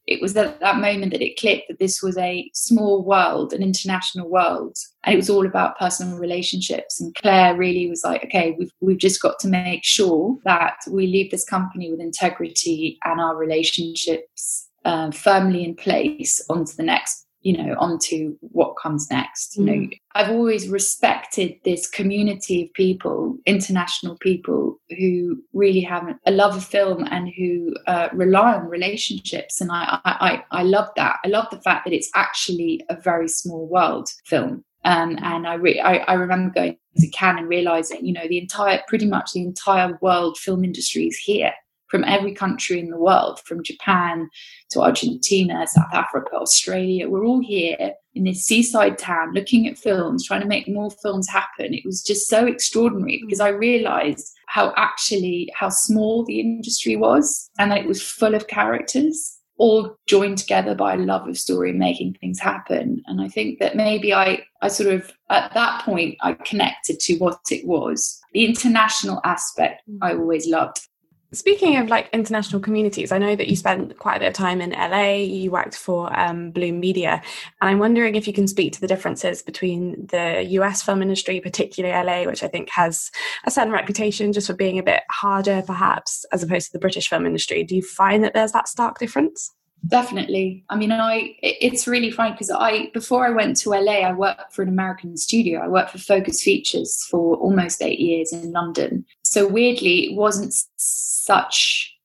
it 0.06 0.20
was 0.20 0.36
at 0.36 0.58
that 0.60 0.78
moment 0.78 1.12
that 1.12 1.22
it 1.22 1.38
clicked 1.38 1.68
that 1.68 1.78
this 1.78 2.02
was 2.02 2.18
a 2.18 2.50
small 2.54 3.04
world, 3.04 3.52
an 3.52 3.62
international 3.62 4.28
world, 4.28 4.76
and 5.04 5.14
it 5.14 5.16
was 5.16 5.30
all 5.30 5.46
about 5.46 5.78
personal 5.78 6.18
relationships. 6.18 7.00
And 7.00 7.14
Claire 7.14 7.56
really 7.56 7.88
was 7.88 8.02
like, 8.02 8.24
okay, 8.24 8.56
we've 8.58 8.72
we've 8.80 8.98
just 8.98 9.22
got 9.22 9.38
to 9.40 9.48
make 9.48 9.84
sure 9.84 10.36
that 10.44 10.76
we 10.90 11.06
leave 11.06 11.30
this 11.30 11.44
company 11.44 11.90
with 11.90 12.00
integrity 12.00 12.98
and 13.04 13.20
our 13.20 13.36
relationships 13.36 14.68
uh, 14.84 15.12
firmly 15.12 15.64
in 15.64 15.76
place 15.76 16.44
onto 16.50 16.72
the 16.74 16.82
next 16.82 17.26
you 17.42 17.56
know 17.56 17.74
onto 17.78 18.36
what 18.40 18.74
comes 18.82 19.10
next 19.10 19.56
you 19.56 19.64
know. 19.64 19.72
Mm. 19.72 20.00
i've 20.14 20.30
always 20.30 20.68
respected 20.68 21.54
this 21.64 21.88
community 21.88 22.64
of 22.64 22.72
people 22.74 23.36
international 23.46 24.16
people 24.18 24.80
who 24.98 25.42
really 25.52 25.80
have 25.80 26.04
a 26.26 26.30
love 26.30 26.56
of 26.56 26.64
film 26.64 27.04
and 27.10 27.28
who 27.36 27.74
uh, 27.86 28.08
rely 28.12 28.54
on 28.54 28.68
relationships 28.68 29.60
and 29.60 29.70
I, 29.72 29.98
I 30.04 30.42
i 30.50 30.62
love 30.62 30.88
that. 30.96 31.16
I 31.24 31.28
love 31.28 31.48
the 31.50 31.60
fact 31.60 31.84
that 31.84 31.92
it's 31.92 32.10
actually 32.14 32.84
a 32.88 32.96
very 33.00 33.28
small 33.28 33.66
world 33.68 34.08
film. 34.24 34.64
Um, 34.84 35.16
and 35.22 35.46
I, 35.46 35.54
re- 35.54 35.80
I, 35.80 35.98
I 35.98 36.14
remember 36.14 36.52
going 36.52 36.76
to 36.96 37.08
Cannes 37.10 37.38
and 37.38 37.48
realizing, 37.48 38.04
you 38.04 38.12
know, 38.12 38.26
the 38.26 38.38
entire, 38.38 38.82
pretty 38.88 39.06
much 39.06 39.32
the 39.32 39.42
entire 39.42 39.96
world 40.00 40.36
film 40.38 40.64
industry 40.64 41.04
is 41.06 41.16
here 41.16 41.52
from 41.92 42.04
every 42.04 42.32
country 42.32 42.80
in 42.80 42.88
the 42.88 42.96
world, 42.96 43.38
from 43.44 43.62
Japan 43.62 44.30
to 44.70 44.80
Argentina, 44.80 45.66
South 45.66 45.92
Africa, 45.92 46.34
Australia. 46.36 47.08
We're 47.08 47.26
all 47.26 47.42
here 47.42 47.76
in 48.14 48.24
this 48.24 48.42
seaside 48.44 48.96
town 48.96 49.34
looking 49.34 49.68
at 49.68 49.76
films, 49.76 50.26
trying 50.26 50.40
to 50.40 50.48
make 50.48 50.66
more 50.66 50.90
films 50.90 51.28
happen. 51.28 51.74
It 51.74 51.84
was 51.84 52.02
just 52.02 52.28
so 52.28 52.46
extraordinary 52.46 53.20
because 53.22 53.40
I 53.40 53.48
realized 53.48 54.32
how 54.46 54.72
actually 54.78 55.52
how 55.54 55.68
small 55.68 56.24
the 56.24 56.40
industry 56.40 56.96
was 56.96 57.50
and 57.58 57.70
that 57.70 57.80
it 57.80 57.86
was 57.86 58.02
full 58.02 58.34
of 58.34 58.46
characters 58.46 59.38
all 59.58 59.94
joined 60.06 60.38
together 60.38 60.74
by 60.74 60.94
a 60.94 60.98
love 60.98 61.28
of 61.28 61.38
story 61.38 61.72
making 61.72 62.16
things 62.20 62.40
happen 62.40 63.02
and 63.06 63.20
i 63.20 63.28
think 63.28 63.58
that 63.58 63.76
maybe 63.76 64.12
i 64.12 64.42
i 64.62 64.66
sort 64.66 64.92
of 64.92 65.12
at 65.28 65.52
that 65.52 65.84
point 65.84 66.16
i 66.22 66.32
connected 66.32 66.98
to 66.98 67.16
what 67.18 67.38
it 67.50 67.64
was 67.66 68.18
the 68.32 68.46
international 68.46 69.20
aspect 69.24 69.82
mm. 69.88 69.98
i 70.00 70.14
always 70.14 70.48
loved 70.48 70.88
Speaking 71.34 71.78
of 71.78 71.88
like 71.88 72.10
international 72.12 72.60
communities, 72.60 73.10
I 73.10 73.16
know 73.16 73.34
that 73.34 73.48
you 73.48 73.56
spent 73.56 73.96
quite 73.98 74.16
a 74.16 74.20
bit 74.20 74.28
of 74.28 74.34
time 74.34 74.60
in 74.60 74.70
LA. 74.70 75.14
You 75.14 75.50
worked 75.50 75.74
for 75.74 76.14
um, 76.18 76.50
Bloom 76.50 76.78
Media, 76.78 77.22
and 77.60 77.70
I'm 77.70 77.78
wondering 77.78 78.16
if 78.16 78.26
you 78.26 78.34
can 78.34 78.46
speak 78.46 78.74
to 78.74 78.80
the 78.82 78.86
differences 78.86 79.40
between 79.40 80.08
the 80.08 80.44
US 80.50 80.82
film 80.82 81.00
industry, 81.00 81.40
particularly 81.40 81.94
LA, 82.04 82.24
which 82.24 82.42
I 82.42 82.48
think 82.48 82.68
has 82.68 83.10
a 83.44 83.50
certain 83.50 83.72
reputation 83.72 84.34
just 84.34 84.46
for 84.46 84.52
being 84.52 84.78
a 84.78 84.82
bit 84.82 85.04
harder, 85.10 85.62
perhaps, 85.62 86.26
as 86.32 86.42
opposed 86.42 86.66
to 86.66 86.72
the 86.74 86.80
British 86.80 87.08
film 87.08 87.24
industry. 87.24 87.64
Do 87.64 87.76
you 87.76 87.82
find 87.82 88.22
that 88.24 88.34
there's 88.34 88.52
that 88.52 88.68
stark 88.68 88.98
difference? 88.98 89.54
Definitely. 89.88 90.64
I 90.68 90.76
mean, 90.76 90.92
I 90.92 91.34
it's 91.42 91.88
really 91.88 92.12
funny 92.12 92.32
because 92.32 92.52
I 92.52 92.90
before 92.94 93.26
I 93.26 93.30
went 93.30 93.56
to 93.58 93.70
LA, 93.70 94.00
I 94.00 94.12
worked 94.12 94.52
for 94.52 94.62
an 94.62 94.68
American 94.68 95.16
studio. 95.16 95.60
I 95.60 95.66
worked 95.66 95.90
for 95.90 95.98
Focus 95.98 96.42
Features 96.42 97.04
for 97.10 97.36
almost 97.36 97.82
eight 97.82 97.98
years 97.98 98.32
in 98.32 98.52
London. 98.52 99.04
So 99.24 99.48
weirdly, 99.48 100.10
it 100.10 100.16
wasn't 100.16 100.54
such 100.76 101.96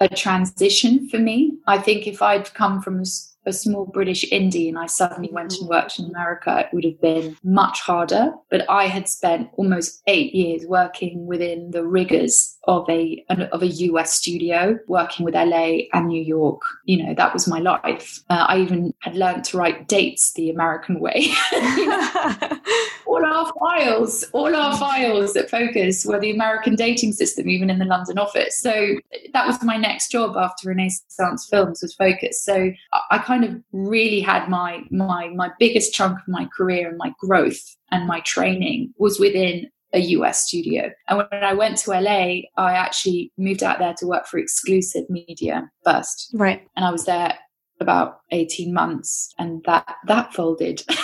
a 0.00 0.08
transition 0.08 1.08
for 1.10 1.18
me. 1.18 1.52
I 1.66 1.78
think 1.78 2.06
if 2.06 2.22
I'd 2.22 2.52
come 2.54 2.80
from 2.80 3.02
a 3.46 3.52
small 3.52 3.86
British 3.86 4.28
indie 4.30 4.68
and 4.68 4.78
I 4.78 4.86
suddenly 4.86 5.30
went 5.32 5.54
and 5.54 5.68
worked 5.68 5.98
in 5.98 6.06
America, 6.06 6.60
it 6.60 6.74
would 6.74 6.84
have 6.84 7.00
been 7.00 7.36
much 7.42 7.80
harder. 7.80 8.32
But 8.50 8.68
I 8.68 8.86
had 8.86 9.08
spent 9.08 9.50
almost 9.56 10.02
eight 10.06 10.34
years 10.34 10.66
working 10.66 11.26
within 11.26 11.70
the 11.70 11.84
rigors 11.84 12.56
of 12.64 12.88
a 12.90 13.24
of 13.52 13.62
a 13.62 13.66
US 13.66 14.12
studio, 14.12 14.78
working 14.88 15.24
with 15.24 15.34
LA 15.34 15.86
and 15.92 16.08
New 16.08 16.22
York. 16.22 16.60
You 16.84 17.04
know, 17.04 17.14
that 17.14 17.32
was 17.32 17.46
my 17.46 17.60
life. 17.60 18.20
Uh, 18.28 18.46
I 18.48 18.58
even 18.58 18.92
had 19.00 19.16
learned 19.16 19.44
to 19.44 19.58
write 19.58 19.88
dates 19.88 20.32
the 20.32 20.50
American 20.50 21.00
way. 21.00 21.28
all 23.06 23.24
our 23.24 23.52
files, 23.58 24.24
all 24.32 24.54
our 24.54 24.76
files 24.76 25.36
at 25.36 25.50
Focus 25.50 26.04
were 26.04 26.18
the 26.18 26.30
American 26.30 26.74
dating 26.74 27.12
system, 27.12 27.48
even 27.48 27.70
in 27.70 27.78
the 27.78 27.84
London 27.84 28.18
office. 28.18 28.58
So 28.58 28.96
that 29.32 29.46
was 29.46 29.62
my 29.62 29.76
next 29.76 30.10
job 30.10 30.36
after 30.36 30.68
Renaissance 30.68 31.46
Films 31.48 31.82
was 31.82 31.94
Focus. 31.94 32.42
So 32.42 32.72
I 33.10 33.18
kind 33.18 33.35
of 33.44 33.56
really 33.72 34.20
had 34.20 34.48
my 34.48 34.82
my 34.90 35.28
my 35.28 35.50
biggest 35.58 35.92
chunk 35.92 36.18
of 36.18 36.28
my 36.28 36.48
career 36.56 36.88
and 36.88 36.98
my 36.98 37.12
growth 37.20 37.60
and 37.90 38.06
my 38.06 38.20
training 38.20 38.92
was 38.98 39.18
within 39.18 39.68
a 39.92 40.00
US 40.00 40.46
studio. 40.46 40.90
And 41.08 41.18
when 41.18 41.44
I 41.44 41.54
went 41.54 41.78
to 41.78 41.90
LA, 41.90 42.42
I 42.56 42.72
actually 42.72 43.32
moved 43.38 43.62
out 43.62 43.78
there 43.78 43.94
to 43.98 44.06
work 44.06 44.26
for 44.26 44.38
exclusive 44.38 45.04
media 45.08 45.70
first. 45.84 46.30
Right. 46.34 46.66
And 46.76 46.84
I 46.84 46.90
was 46.90 47.04
there 47.04 47.38
about 47.80 48.20
18 48.32 48.72
months 48.72 49.32
and 49.38 49.62
that 49.66 49.96
that 50.06 50.32
folded. 50.34 50.82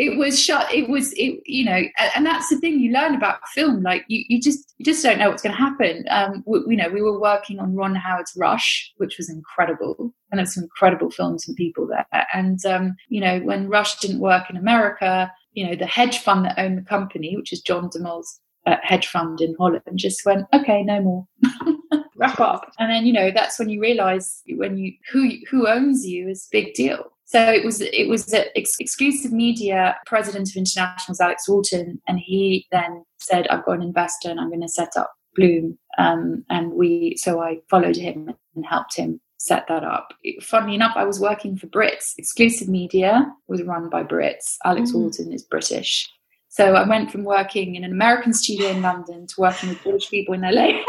it 0.00 0.16
was 0.16 0.40
shut 0.40 0.72
it 0.72 0.88
was 0.88 1.12
it 1.12 1.42
you 1.44 1.62
know 1.62 1.82
and 2.16 2.24
that's 2.24 2.48
the 2.48 2.58
thing 2.58 2.80
you 2.80 2.90
learn 2.90 3.14
about 3.14 3.46
film 3.48 3.82
like 3.82 4.02
you, 4.08 4.24
you 4.28 4.40
just 4.40 4.72
you 4.78 4.84
just 4.84 5.02
don't 5.02 5.18
know 5.18 5.28
what's 5.28 5.42
going 5.42 5.54
to 5.54 5.60
happen. 5.60 6.04
Um 6.08 6.42
we, 6.46 6.60
you 6.68 6.76
know 6.76 6.88
we 6.88 7.02
were 7.02 7.20
working 7.20 7.58
on 7.58 7.74
ron 7.74 7.94
howard's 7.94 8.32
rush 8.34 8.90
which 8.96 9.18
was 9.18 9.28
incredible 9.28 10.14
and 10.30 10.38
there's 10.38 10.54
some 10.54 10.64
incredible 10.64 11.10
films 11.10 11.46
and 11.46 11.54
people 11.54 11.86
there. 11.86 12.26
And 12.32 12.64
um 12.64 12.96
you 13.08 13.20
know 13.20 13.40
when 13.40 13.68
rush 13.68 13.98
didn't 13.98 14.20
work 14.20 14.48
in 14.48 14.56
america 14.56 15.30
you 15.52 15.66
know 15.66 15.76
the 15.76 15.86
hedge 15.86 16.18
fund 16.18 16.46
that 16.46 16.58
owned 16.58 16.78
the 16.78 16.82
company 16.82 17.36
which 17.36 17.52
is 17.52 17.60
john 17.60 17.90
de 17.90 18.00
Mol's 18.00 18.40
uh, 18.66 18.76
hedge 18.82 19.06
fund 19.06 19.40
in 19.42 19.54
holland 19.58 19.82
just 19.96 20.24
went 20.24 20.46
okay 20.54 20.82
no 20.82 21.00
more. 21.00 21.26
Wrap 22.16 22.40
up. 22.40 22.70
And 22.78 22.90
then 22.90 23.04
you 23.06 23.12
know 23.12 23.30
that's 23.30 23.58
when 23.58 23.68
you 23.68 23.80
realize 23.80 24.42
when 24.48 24.78
you 24.78 24.92
who 25.10 25.30
who 25.50 25.68
owns 25.68 26.06
you 26.06 26.28
is 26.28 26.48
big 26.50 26.72
deal 26.72 27.12
so 27.30 27.40
it 27.40 27.64
was 27.64 27.80
it 27.80 28.08
was 28.08 28.34
ex- 28.56 28.74
exclusive 28.80 29.30
media 29.30 29.96
president 30.04 30.50
of 30.50 30.56
internationals 30.56 31.20
Alex 31.20 31.48
Walton, 31.48 32.02
and 32.08 32.18
he 32.18 32.66
then 32.72 33.04
said, 33.20 33.46
"I've 33.46 33.64
got 33.64 33.76
an 33.76 33.82
investor 33.82 34.30
and 34.30 34.40
I'm 34.40 34.48
going 34.48 34.62
to 34.62 34.68
set 34.68 34.96
up 34.96 35.12
Bloom." 35.36 35.78
Um, 35.96 36.44
and 36.50 36.72
we 36.72 37.14
so 37.16 37.40
I 37.40 37.58
followed 37.70 37.94
him 37.94 38.34
and 38.56 38.66
helped 38.66 38.96
him 38.96 39.20
set 39.38 39.68
that 39.68 39.84
up. 39.84 40.12
Funnily 40.42 40.74
enough, 40.74 40.96
I 40.96 41.04
was 41.04 41.20
working 41.20 41.56
for 41.56 41.68
Brits. 41.68 42.14
Exclusive 42.18 42.68
media 42.68 43.32
was 43.46 43.62
run 43.62 43.88
by 43.88 44.02
Brits. 44.02 44.56
Alex 44.64 44.90
mm-hmm. 44.90 44.98
Walton 44.98 45.32
is 45.32 45.44
British. 45.44 46.10
So 46.48 46.74
I 46.74 46.86
went 46.88 47.12
from 47.12 47.22
working 47.22 47.76
in 47.76 47.84
an 47.84 47.92
American 47.92 48.32
studio 48.34 48.70
in 48.70 48.82
London 48.82 49.28
to 49.28 49.34
working 49.38 49.68
with 49.68 49.80
British 49.84 50.10
people 50.10 50.34
in 50.34 50.40
LA. 50.40 50.82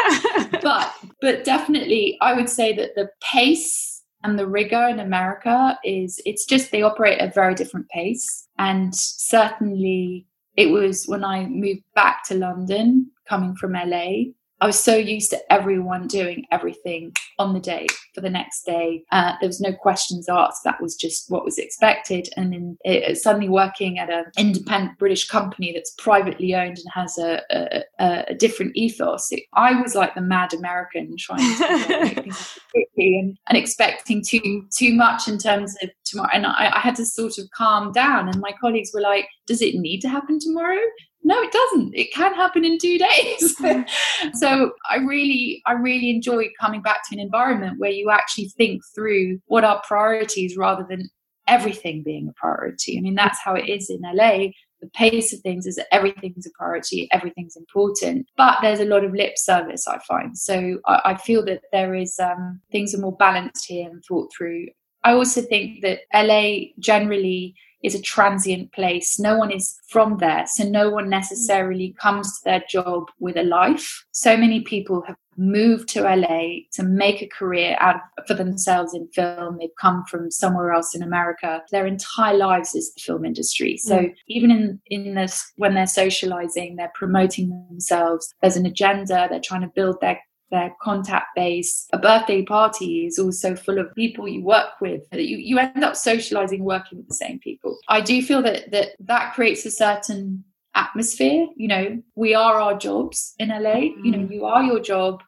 but 0.64 0.92
but 1.22 1.44
definitely 1.44 2.18
I 2.20 2.34
would 2.34 2.50
say 2.50 2.76
that 2.78 2.96
the 2.96 3.12
pace 3.22 4.01
and 4.24 4.38
the 4.38 4.48
rigor 4.48 4.88
in 4.88 5.00
America 5.00 5.78
is 5.84 6.22
it's 6.26 6.46
just 6.46 6.72
they 6.72 6.82
operate 6.82 7.20
at 7.20 7.30
a 7.30 7.34
very 7.34 7.56
different 7.56 7.90
pace. 7.90 8.48
And 8.58 8.96
certainly 8.96 10.28
it 10.56 10.68
was 10.68 11.06
when 11.06 11.24
I 11.24 11.46
moved 11.48 11.84
back 11.96 12.24
to 12.28 12.36
London, 12.36 13.10
coming 13.28 13.56
from 13.56 13.74
LA, 13.74 14.32
I 14.62 14.68
was 14.68 14.80
so 14.80 14.96
used 14.96 15.32
to 15.32 15.52
everyone 15.52 16.08
doing 16.08 16.46
everything 16.52 17.14
on 17.40 17.54
the 17.54 17.60
day 17.60 17.88
for 18.14 18.22
the 18.22 18.30
next 18.30 18.64
day. 18.64 19.04
Uh, 19.12 19.34
there 19.40 19.50
was 19.50 19.60
no 19.60 19.74
questions 19.74 20.30
asked. 20.30 20.64
That 20.64 20.80
was 20.80 20.96
just 20.96 21.32
what 21.32 21.44
was 21.44 21.58
expected. 21.58 22.30
And 22.38 22.54
then 22.54 22.78
it, 22.86 23.18
suddenly 23.18 23.50
working 23.50 23.98
at 23.98 24.12
an 24.12 24.26
independent 24.38 25.00
British 25.00 25.28
company 25.28 25.74
that's 25.74 25.96
privately 25.98 26.54
owned 26.54 26.78
and 26.78 26.88
has 26.94 27.18
a, 27.18 27.42
a, 27.50 27.84
a 28.30 28.36
different 28.36 28.78
ethos, 28.78 29.32
it, 29.32 29.46
I 29.54 29.82
was 29.82 29.96
like 29.96 30.14
the 30.14 30.22
mad 30.22 30.54
American 30.54 31.16
trying 31.18 31.40
to 31.40 32.24
quickly 32.72 33.18
and, 33.18 33.38
and 33.50 33.58
expecting 33.58 34.24
too 34.24 34.68
too 34.78 34.94
much 34.94 35.28
in 35.28 35.40
terms 35.40 35.76
of 35.82 35.90
tomorrow. 36.06 36.30
And 36.34 36.46
I, 36.46 36.72
I 36.76 36.80
had 36.80 36.96
to 36.98 37.06
sort 37.06 37.40
of 37.40 37.50
calm 37.50 37.92
down. 37.92 38.30
And 38.30 38.40
my 38.40 38.52
colleagues 38.62 38.92
were 38.94 39.02
like, 39.02 39.28
"Does 39.48 39.64
it 39.64 39.74
need 39.74 40.02
to 40.02 40.10
happen 40.10 40.38
tomorrow?" 40.40 40.78
No 41.24 41.42
it 41.42 41.52
doesn't. 41.52 41.96
It 41.96 42.14
can 42.14 42.34
happen 42.34 42.66
in 42.66 42.78
two 42.78 42.98
days. 42.98 43.56
So 44.34 44.74
i 44.90 44.98
really 44.98 45.62
i 45.66 45.74
really 45.74 46.10
enjoy 46.10 46.50
coming 46.60 46.82
back 46.82 47.02
to 47.10 47.16
an 47.16 47.20
environment 47.20 47.80
where 47.80 47.92
you 47.92 48.10
actually 48.10 48.50
think 48.50 48.82
through 48.94 49.40
what 49.46 49.64
are 49.64 49.82
priorities 49.88 50.56
rather 50.58 50.86
than 50.88 51.10
everything 51.48 52.04
being 52.04 52.28
a 52.30 52.34
priority. 52.34 52.98
I 52.98 53.02
mean 53.02 53.16
that's 53.16 53.40
how 53.44 53.56
it 53.56 53.68
is 53.70 53.90
in 53.90 54.02
la 54.02 54.48
the 54.82 54.90
pace 54.96 55.32
of 55.32 55.40
things 55.42 55.68
is 55.68 55.76
that 55.76 55.94
everything's 55.94 56.48
a 56.48 56.50
priority 56.58 57.08
everything's 57.12 57.56
important 57.56 58.26
but 58.36 58.58
there's 58.62 58.80
a 58.80 58.86
lot 58.86 59.04
of 59.04 59.14
lip 59.14 59.38
service 59.38 59.88
i 59.88 60.00
find. 60.08 60.38
So 60.38 60.80
i, 60.88 61.02
I 61.06 61.16
feel 61.16 61.44
that 61.46 61.62
there 61.72 61.94
is 61.96 62.20
um, 62.20 62.62
things 62.72 62.94
are 62.96 63.02
more 63.02 63.16
balanced 63.16 63.66
here 63.68 63.90
and 63.90 64.04
thought 64.08 64.32
through. 64.36 64.68
I 65.04 65.14
also 65.14 65.42
think 65.42 65.82
that 65.82 66.00
la 66.14 66.44
generally 66.80 67.56
is 67.84 67.96
a 67.96 68.02
transient 68.02 68.72
place. 68.74 69.20
No 69.20 69.38
one 69.38 69.52
is 69.52 69.76
from 69.90 70.18
there. 70.18 70.46
So 70.48 70.64
no 70.64 70.90
one 70.90 71.10
necessarily 71.10 71.96
comes 72.00 72.28
to 72.28 72.46
their 72.46 72.64
job 72.70 73.10
with 73.20 73.38
a 73.38 73.44
life. 73.44 74.06
So 74.12 74.38
many 74.38 74.62
people 74.62 75.04
have 75.08 75.16
moved 75.38 75.90
to 75.90 76.02
LA 76.02 76.60
to 76.74 76.84
make 76.84 77.22
a 77.22 77.28
career 77.28 77.76
out 77.80 77.96
of, 77.96 78.28
for 78.28 78.34
themselves 78.34 78.94
in 78.94 79.08
film. 79.10 79.58
They've 79.58 79.70
come 79.80 80.04
from 80.06 80.30
somewhere 80.30 80.72
else 80.72 80.94
in 80.94 81.02
America. 81.02 81.62
Their 81.72 81.88
entire 81.88 82.38
lives 82.38 82.76
is 82.76 82.94
the 82.94 83.02
film 83.02 83.26
industry. 83.26 83.78
So 83.78 83.98
mm. 83.98 84.14
even 84.28 84.52
in, 84.52 84.82
in 84.88 85.16
this, 85.16 85.52
when 85.56 85.74
they're 85.74 85.88
socializing, 85.88 86.76
they're 86.76 86.92
promoting 86.94 87.50
themselves. 87.70 88.32
There's 88.42 88.58
an 88.58 88.66
agenda. 88.66 89.28
They're 89.30 89.40
trying 89.40 89.62
to 89.62 89.72
build 89.74 89.98
their 90.02 90.20
their 90.52 90.76
contact 90.82 91.28
base. 91.36 91.88
A 91.94 91.98
birthday 91.98 92.44
party 92.44 93.06
is 93.08 93.18
also 93.18 93.56
full 93.56 93.80
of 93.80 93.94
people 93.96 94.28
you 94.28 94.44
work 94.44 94.80
with. 94.80 95.02
You, 95.12 95.38
you 95.38 95.58
end 95.58 95.84
up 95.84 95.96
socializing, 95.96 96.64
working 96.64 97.00
with 97.00 97.08
the 97.08 97.16
same 97.16 97.40
people. 97.40 97.80
I 97.88 98.02
do 98.02 98.22
feel 98.22 98.42
that 98.44 98.72
that, 98.72 98.90
that 99.00 99.34
creates 99.34 99.66
a 99.66 99.72
certain 99.72 100.44
atmosphere. 100.76 101.48
You 101.56 101.68
know, 101.68 102.04
we 102.16 102.36
are 102.36 102.60
our 102.60 102.78
jobs 102.78 103.34
in 103.40 103.50
LA. 103.50 103.78
You 104.04 104.12
know, 104.12 104.20
mm. 104.20 104.34
you 104.34 104.46
are 104.46 104.64
your 104.64 104.80
job. 104.80 105.24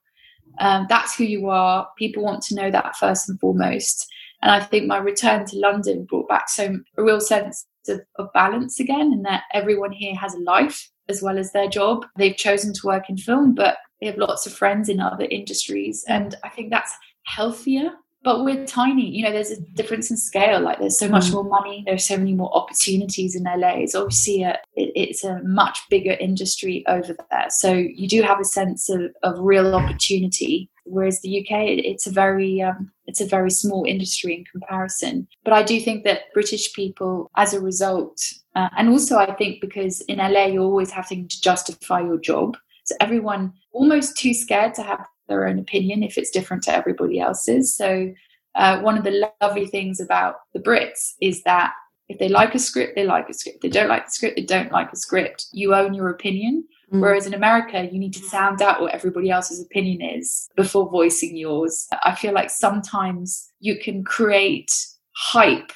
Um, 0.59 0.85
that's 0.87 1.15
who 1.15 1.23
you 1.23 1.49
are. 1.49 1.87
People 1.97 2.23
want 2.23 2.43
to 2.43 2.55
know 2.55 2.69
that 2.69 2.95
first 2.97 3.27
and 3.29 3.39
foremost. 3.39 4.05
And 4.41 4.51
I 4.51 4.59
think 4.59 4.85
my 4.85 4.97
return 4.97 5.45
to 5.45 5.57
London 5.57 6.05
brought 6.05 6.27
back 6.27 6.49
so 6.49 6.77
a 6.97 7.03
real 7.03 7.21
sense 7.21 7.65
of, 7.87 8.01
of 8.17 8.31
balance 8.33 8.79
again, 8.79 9.13
and 9.13 9.25
that 9.25 9.43
everyone 9.53 9.91
here 9.91 10.15
has 10.15 10.35
a 10.35 10.39
life 10.39 10.89
as 11.09 11.21
well 11.21 11.37
as 11.37 11.51
their 11.51 11.69
job. 11.69 12.05
They've 12.17 12.35
chosen 12.35 12.73
to 12.73 12.87
work 12.87 13.09
in 13.09 13.17
film, 13.17 13.53
but 13.55 13.77
they 13.99 14.07
have 14.07 14.17
lots 14.17 14.45
of 14.45 14.53
friends 14.53 14.89
in 14.89 14.99
other 14.99 15.25
industries. 15.25 16.03
And 16.07 16.35
I 16.43 16.49
think 16.49 16.69
that's 16.69 16.93
healthier. 17.25 17.91
But 18.23 18.45
we're 18.45 18.65
tiny, 18.65 19.09
you 19.09 19.21
know, 19.23 19.33
there's 19.33 19.51
a 19.51 19.59
difference 19.59 20.09
in 20.09 20.15
scale. 20.15 20.61
Like 20.61 20.79
there's 20.79 20.97
so 20.97 21.09
much 21.09 21.25
mm. 21.25 21.33
more 21.33 21.43
money, 21.43 21.83
there's 21.85 22.07
so 22.07 22.15
many 22.15 22.33
more 22.33 22.55
opportunities 22.55 23.35
in 23.35 23.43
LA. 23.43 23.79
It's 23.79 23.95
obviously 23.95 24.43
a, 24.43 24.57
it, 24.75 24.91
it's 24.95 25.25
a 25.25 25.41
much 25.43 25.79
bigger 25.89 26.13
industry 26.13 26.85
over 26.87 27.17
there. 27.29 27.45
So 27.49 27.73
you 27.73 28.07
do 28.07 28.21
have 28.21 28.39
a 28.39 28.45
sense 28.45 28.89
of, 28.89 29.11
of 29.23 29.39
real 29.39 29.75
opportunity 29.75 30.69
whereas 30.85 31.21
the 31.21 31.39
UK 31.39 31.49
it's 31.51 32.07
a 32.07 32.11
very 32.11 32.61
um, 32.61 32.91
it's 33.05 33.21
a 33.21 33.25
very 33.25 33.51
small 33.51 33.85
industry 33.85 34.35
in 34.35 34.45
comparison. 34.45 35.27
But 35.43 35.53
I 35.53 35.63
do 35.63 35.79
think 35.79 36.03
that 36.03 36.33
British 36.33 36.73
people, 36.73 37.29
as 37.35 37.53
a 37.53 37.61
result, 37.61 38.19
uh, 38.55 38.69
and 38.77 38.89
also 38.89 39.17
I 39.17 39.33
think 39.33 39.61
because 39.61 40.01
in 40.01 40.17
LA 40.17 40.45
you're 40.45 40.63
always 40.63 40.91
having 40.91 41.27
to 41.27 41.41
justify 41.41 42.01
your 42.01 42.19
job, 42.19 42.57
so 42.85 42.95
everyone 42.99 43.53
almost 43.71 44.17
too 44.17 44.33
scared 44.33 44.73
to 44.75 44.83
have 44.83 45.05
their 45.27 45.47
own 45.47 45.59
opinion 45.59 46.03
if 46.03 46.17
it's 46.17 46.31
different 46.31 46.63
to 46.63 46.75
everybody 46.75 47.19
else's. 47.19 47.75
So 47.75 48.13
uh, 48.55 48.79
one 48.81 48.97
of 48.97 49.03
the 49.03 49.29
lovely 49.41 49.65
things 49.65 49.99
about 49.99 50.35
the 50.53 50.59
Brits 50.59 51.13
is 51.21 51.43
that 51.43 51.73
if 52.09 52.19
they 52.19 52.29
like 52.29 52.53
a 52.53 52.59
script, 52.59 52.95
they 52.95 53.05
like 53.05 53.29
a 53.29 53.33
script. 53.33 53.57
If 53.57 53.61
they 53.61 53.69
don't 53.69 53.89
like 53.89 54.05
the 54.05 54.11
script, 54.11 54.35
they 54.35 54.43
don't 54.43 54.71
like 54.71 54.91
a 54.91 54.97
script. 54.97 55.47
You 55.51 55.73
own 55.73 55.93
your 55.93 56.09
opinion. 56.09 56.65
Mm. 56.91 56.99
Whereas 56.99 57.25
in 57.25 57.33
America, 57.33 57.89
you 57.91 57.97
need 57.97 58.13
to 58.13 58.23
sound 58.23 58.61
out 58.61 58.81
what 58.81 58.93
everybody 58.93 59.29
else's 59.29 59.61
opinion 59.61 60.01
is 60.01 60.49
before 60.55 60.89
voicing 60.89 61.35
yours. 61.35 61.87
I 62.03 62.15
feel 62.15 62.33
like 62.33 62.49
sometimes 62.49 63.49
you 63.59 63.79
can 63.79 64.03
create 64.03 64.87
hype 65.15 65.71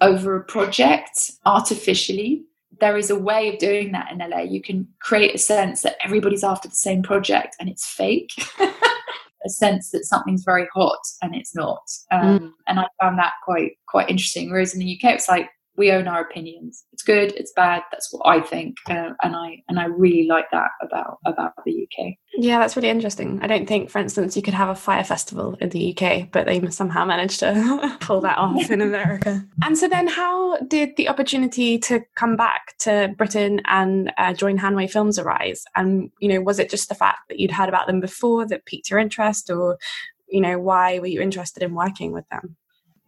over 0.00 0.36
a 0.36 0.44
project 0.44 1.32
artificially. 1.46 2.44
There 2.78 2.98
is 2.98 3.08
a 3.08 3.18
way 3.18 3.48
of 3.48 3.58
doing 3.58 3.92
that 3.92 4.12
in 4.12 4.18
LA. 4.18 4.42
You 4.42 4.60
can 4.60 4.86
create 5.00 5.34
a 5.34 5.38
sense 5.38 5.82
that 5.82 5.96
everybody's 6.04 6.44
after 6.44 6.68
the 6.68 6.74
same 6.74 7.02
project 7.02 7.56
and 7.58 7.68
it's 7.68 7.86
fake. 7.86 8.32
a 9.44 9.48
sense 9.48 9.90
that 9.90 10.04
something's 10.04 10.44
very 10.44 10.66
hot 10.74 11.00
and 11.22 11.34
it's 11.34 11.54
not. 11.54 11.82
Um, 12.10 12.38
mm. 12.38 12.52
And 12.68 12.80
I 12.80 12.86
found 13.00 13.18
that 13.18 13.32
quite 13.44 13.72
quite 13.86 14.08
interesting. 14.08 14.50
Whereas 14.50 14.74
in 14.74 14.80
the 14.80 15.00
UK, 15.00 15.14
it's 15.14 15.28
like 15.28 15.50
we 15.76 15.92
own 15.92 16.08
our 16.08 16.20
opinions. 16.20 16.84
It's 16.92 17.02
good, 17.02 17.32
it's 17.32 17.52
bad. 17.52 17.82
That's 17.90 18.12
what 18.12 18.26
I 18.26 18.40
think, 18.40 18.76
uh, 18.88 19.10
and 19.22 19.36
I 19.36 19.62
and 19.68 19.78
I 19.78 19.86
really 19.86 20.26
like 20.26 20.46
that 20.52 20.70
about 20.82 21.18
about 21.26 21.52
the 21.64 21.86
UK. 21.86 22.14
Yeah, 22.34 22.58
that's 22.58 22.76
really 22.76 22.88
interesting. 22.88 23.40
I 23.42 23.46
don't 23.46 23.66
think, 23.66 23.90
for 23.90 23.98
instance, 23.98 24.36
you 24.36 24.42
could 24.42 24.54
have 24.54 24.68
a 24.68 24.74
Fyre 24.74 25.04
Festival 25.04 25.56
in 25.60 25.70
the 25.70 25.96
UK, 25.96 26.30
but 26.30 26.46
they 26.46 26.66
somehow 26.70 27.04
managed 27.04 27.40
to 27.40 27.96
pull 28.00 28.20
that 28.22 28.38
off 28.38 28.70
in 28.70 28.80
America. 28.80 29.44
And 29.62 29.76
so, 29.76 29.88
then 29.88 30.06
how 30.06 30.58
did 30.58 30.96
the 30.96 31.08
opportunity 31.08 31.78
to 31.80 32.00
come 32.14 32.36
back 32.36 32.76
to 32.80 33.14
Britain 33.16 33.60
and 33.66 34.12
uh, 34.18 34.32
join 34.32 34.58
Hanway 34.58 34.90
Films 34.90 35.18
arise? 35.18 35.64
And 35.74 36.10
you 36.20 36.28
know, 36.28 36.40
was 36.40 36.58
it 36.58 36.70
just 36.70 36.88
the 36.88 36.94
fact 36.94 37.20
that 37.28 37.38
you'd 37.38 37.50
heard 37.50 37.68
about 37.68 37.86
them 37.86 38.00
before 38.00 38.46
that 38.46 38.66
piqued 38.66 38.90
your 38.90 38.98
interest, 38.98 39.50
or 39.50 39.78
you 40.28 40.40
know, 40.40 40.58
why 40.58 40.98
were 40.98 41.06
you 41.06 41.20
interested 41.20 41.62
in 41.62 41.74
working 41.74 42.12
with 42.12 42.28
them? 42.30 42.56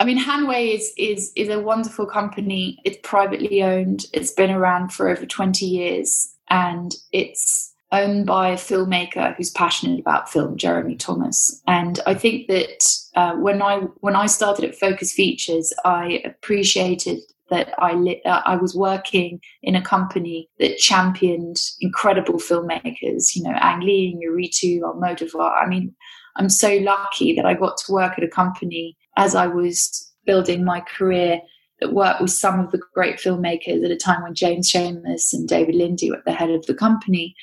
I 0.01 0.05
mean, 0.05 0.19
Hanway 0.19 0.75
is 0.75 0.93
is 0.97 1.33
is 1.35 1.49
a 1.49 1.61
wonderful 1.61 2.07
company. 2.07 2.79
It's 2.85 2.99
privately 3.03 3.63
owned. 3.63 4.07
It's 4.13 4.33
been 4.33 4.51
around 4.51 4.93
for 4.93 5.09
over 5.09 5.27
twenty 5.27 5.67
years, 5.67 6.33
and 6.49 6.95
it's 7.13 7.75
owned 7.91 8.27
by 8.27 8.51
a 8.51 8.57
filmmaker 8.57 9.35
who's 9.35 9.51
passionate 9.51 9.99
about 9.99 10.31
film, 10.31 10.57
Jeremy 10.57 10.95
Thomas. 10.97 11.63
And 11.67 12.01
I 12.07 12.15
think 12.15 12.49
that 12.49 12.85
uh, 13.17 13.35
when 13.37 13.63
I 13.63 13.79
when 14.01 14.15
I 14.15 14.27
started 14.27 14.65
at 14.65 14.79
Focus 14.79 15.13
Features, 15.13 15.73
I 15.85 16.23
appreciated 16.25 17.19
that 17.51 17.73
I 17.79 17.95
li- 17.95 18.23
uh, 18.27 18.43
I 18.45 18.57
was 18.57 18.75
working 18.77 19.41
in 19.63 19.75
a 19.75 19.83
company 19.83 20.49
that 20.59 20.77
championed 20.79 21.57
incredible 21.81 22.39
filmmakers. 22.39 23.35
You 23.35 23.45
know, 23.45 23.57
Ang 23.61 23.81
Lee, 23.81 24.15
Inarritu, 24.15 24.81
Almodovar. 24.81 25.51
I 25.61 25.67
mean, 25.67 25.95
I'm 26.37 26.51
so 26.51 26.77
lucky 26.77 27.35
that 27.35 27.47
I 27.47 27.55
got 27.55 27.79
to 27.79 27.93
work 27.93 28.13
at 28.19 28.23
a 28.23 28.29
company 28.29 28.97
as 29.19 29.35
I 29.35 29.49
was 29.49 30.11
building 30.25 30.65
my 30.65 30.81
career 30.81 31.43
that 31.81 31.93
worked 31.93 32.21
with 32.23 32.31
some 32.31 32.59
of 32.61 32.71
the 32.71 32.81
great 32.95 33.17
filmmakers 33.17 33.85
at 33.85 33.91
a 33.91 33.97
time 33.97 34.23
when 34.23 34.35
James 34.35 34.71
Schamus 34.71 35.33
and 35.33 35.47
David 35.47 35.75
Linde 35.75 36.09
were 36.09 36.17
at 36.17 36.25
the 36.25 36.33
head 36.33 36.51
of 36.51 36.65
the 36.67 36.75
company. 36.75 37.35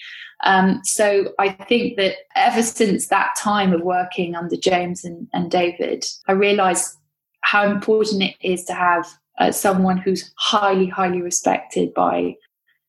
Um, 0.43 0.81
so 0.83 1.33
I 1.37 1.49
think 1.49 1.97
that 1.97 2.15
ever 2.35 2.63
since 2.63 3.07
that 3.07 3.35
time 3.37 3.73
of 3.73 3.81
working 3.81 4.35
under 4.35 4.55
James 4.55 5.05
and, 5.05 5.27
and 5.33 5.51
David, 5.51 6.05
I 6.27 6.31
realized 6.31 6.95
how 7.41 7.69
important 7.69 8.23
it 8.23 8.35
is 8.41 8.63
to 8.65 8.73
have 8.73 9.07
uh, 9.39 9.51
someone 9.51 9.97
who's 9.97 10.33
highly, 10.37 10.87
highly 10.87 11.21
respected 11.21 11.93
by 11.93 12.35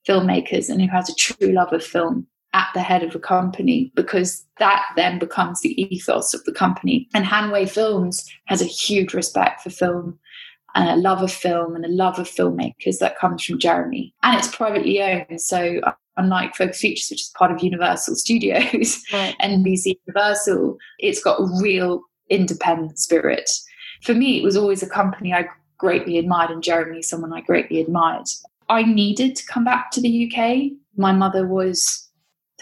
filmmakers 0.09 0.69
and 0.71 0.81
who 0.81 0.89
has 0.89 1.09
a 1.09 1.15
true 1.15 1.53
love 1.53 1.73
of 1.73 1.85
film 1.85 2.27
at 2.57 2.69
the 2.73 2.81
head 2.81 3.03
of 3.03 3.15
a 3.15 3.19
company 3.19 3.93
because 3.95 4.43
that 4.59 4.83
then 4.97 5.19
becomes 5.19 5.61
the 5.61 5.81
ethos 5.81 6.33
of 6.33 6.43
the 6.45 6.53
company. 6.53 7.07
And 7.13 7.27
Hanway 7.27 7.69
Films 7.69 8.25
has 8.47 8.63
a 8.63 8.67
huge 8.67 9.13
respect 9.13 9.61
for 9.61 9.69
film 9.69 10.19
and 10.75 10.89
a 10.89 10.97
love 10.97 11.23
of 11.23 11.31
film 11.31 11.77
and 11.77 11.85
a 11.85 11.89
love 11.89 12.19
of 12.19 12.27
filmmakers 12.27 12.99
that 12.99 13.19
comes 13.19 13.45
from 13.45 13.59
Jeremy. 13.59 14.15
And 14.23 14.39
it's 14.39 14.49
privately 14.49 15.03
owned. 15.03 15.39
So 15.39 15.83
unlike 16.17 16.57
Focus 16.57 16.81
Features, 16.81 17.11
which 17.11 17.21
is 17.21 17.33
part 17.37 17.53
of 17.53 17.63
Universal 17.63 18.15
Studios, 18.17 19.03
right. 19.13 19.37
NBC 19.43 19.97
Universal, 20.07 20.79
it's 20.99 21.23
got 21.23 21.39
a 21.39 21.61
real 21.61 22.01
independent 22.31 22.99
spirit. 22.99 23.51
For 24.03 24.15
me, 24.15 24.39
it 24.39 24.43
was 24.43 24.57
always 24.57 24.83
a 24.83 24.89
company 24.89 25.35
I 25.35 25.47
greatly 25.77 26.17
admired, 26.17 26.51
and 26.51 26.63
Jeremy, 26.63 27.03
someone 27.03 27.35
I 27.35 27.43
greatly 27.43 27.83
admired. 27.83 28.29
I 28.71 28.83
needed 28.83 29.37
to 29.37 29.47
come 29.47 29.65
back 29.65 29.91
to 29.91 30.01
the 30.01 30.33
UK. 30.33 30.73
My 30.97 31.13
mother 31.13 31.47
was 31.47 32.06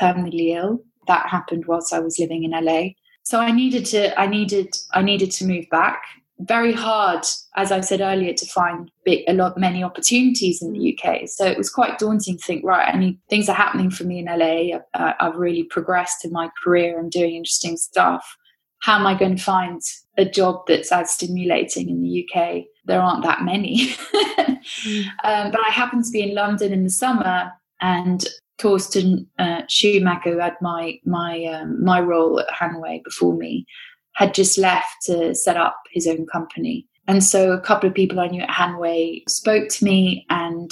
terminally 0.00 0.54
ill. 0.54 0.80
That 1.06 1.28
happened 1.28 1.66
whilst 1.66 1.92
I 1.92 2.00
was 2.00 2.18
living 2.18 2.44
in 2.44 2.52
LA. 2.52 2.90
So 3.24 3.40
I 3.40 3.50
needed 3.52 3.86
to 3.86 4.18
I 4.18 4.26
needed 4.26 4.74
I 4.92 5.02
needed 5.02 5.30
to 5.32 5.46
move 5.46 5.64
back. 5.70 6.02
Very 6.40 6.72
hard, 6.72 7.24
as 7.56 7.70
I 7.70 7.80
said 7.80 8.00
earlier, 8.00 8.34
to 8.34 8.46
find 8.46 8.90
big, 9.04 9.22
a 9.28 9.32
lot 9.32 9.56
many 9.56 9.84
opportunities 9.84 10.60
in 10.60 10.72
the 10.72 10.98
UK. 10.98 11.28
So 11.28 11.46
it 11.46 11.56
was 11.56 11.70
quite 11.70 11.98
daunting 11.98 12.38
to 12.38 12.44
think, 12.44 12.64
right, 12.64 12.92
I 12.92 12.98
need 12.98 13.18
things 13.30 13.48
are 13.48 13.54
happening 13.54 13.88
for 13.88 14.04
me 14.04 14.18
in 14.18 14.26
LA. 14.26 14.78
Uh, 14.94 15.12
I've 15.20 15.36
really 15.36 15.62
progressed 15.62 16.24
in 16.24 16.32
my 16.32 16.50
career. 16.62 16.98
I'm 16.98 17.08
doing 17.08 17.36
interesting 17.36 17.76
stuff. 17.76 18.36
How 18.80 18.98
am 18.98 19.06
I 19.06 19.14
going 19.14 19.36
to 19.36 19.42
find 19.42 19.80
a 20.18 20.24
job 20.24 20.64
that's 20.66 20.92
as 20.92 21.10
stimulating 21.10 21.88
in 21.88 22.02
the 22.02 22.28
UK? 22.28 22.64
There 22.84 23.00
aren't 23.00 23.24
that 23.24 23.42
many. 23.42 23.88
mm. 23.88 25.06
um, 25.24 25.50
but 25.50 25.60
I 25.66 25.70
happened 25.70 26.04
to 26.04 26.10
be 26.10 26.22
in 26.22 26.34
London 26.34 26.72
in 26.72 26.84
the 26.84 26.90
summer 26.90 27.52
and 27.80 28.26
Thorsten 28.58 29.28
uh, 29.38 29.62
Schumacher, 29.68 30.32
who 30.32 30.38
had 30.38 30.56
my 30.60 30.98
my 31.04 31.44
um, 31.44 31.82
my 31.82 32.00
role 32.00 32.40
at 32.40 32.48
Hanway 32.48 33.02
before 33.02 33.36
me, 33.36 33.66
had 34.14 34.34
just 34.34 34.58
left 34.58 35.04
to 35.04 35.34
set 35.34 35.56
up 35.56 35.76
his 35.90 36.06
own 36.06 36.26
company, 36.26 36.86
and 37.08 37.22
so 37.22 37.52
a 37.52 37.60
couple 37.60 37.88
of 37.88 37.94
people 37.94 38.20
I 38.20 38.28
knew 38.28 38.42
at 38.42 38.48
Hanway 38.48 39.28
spoke 39.28 39.68
to 39.70 39.84
me, 39.84 40.26
and 40.30 40.70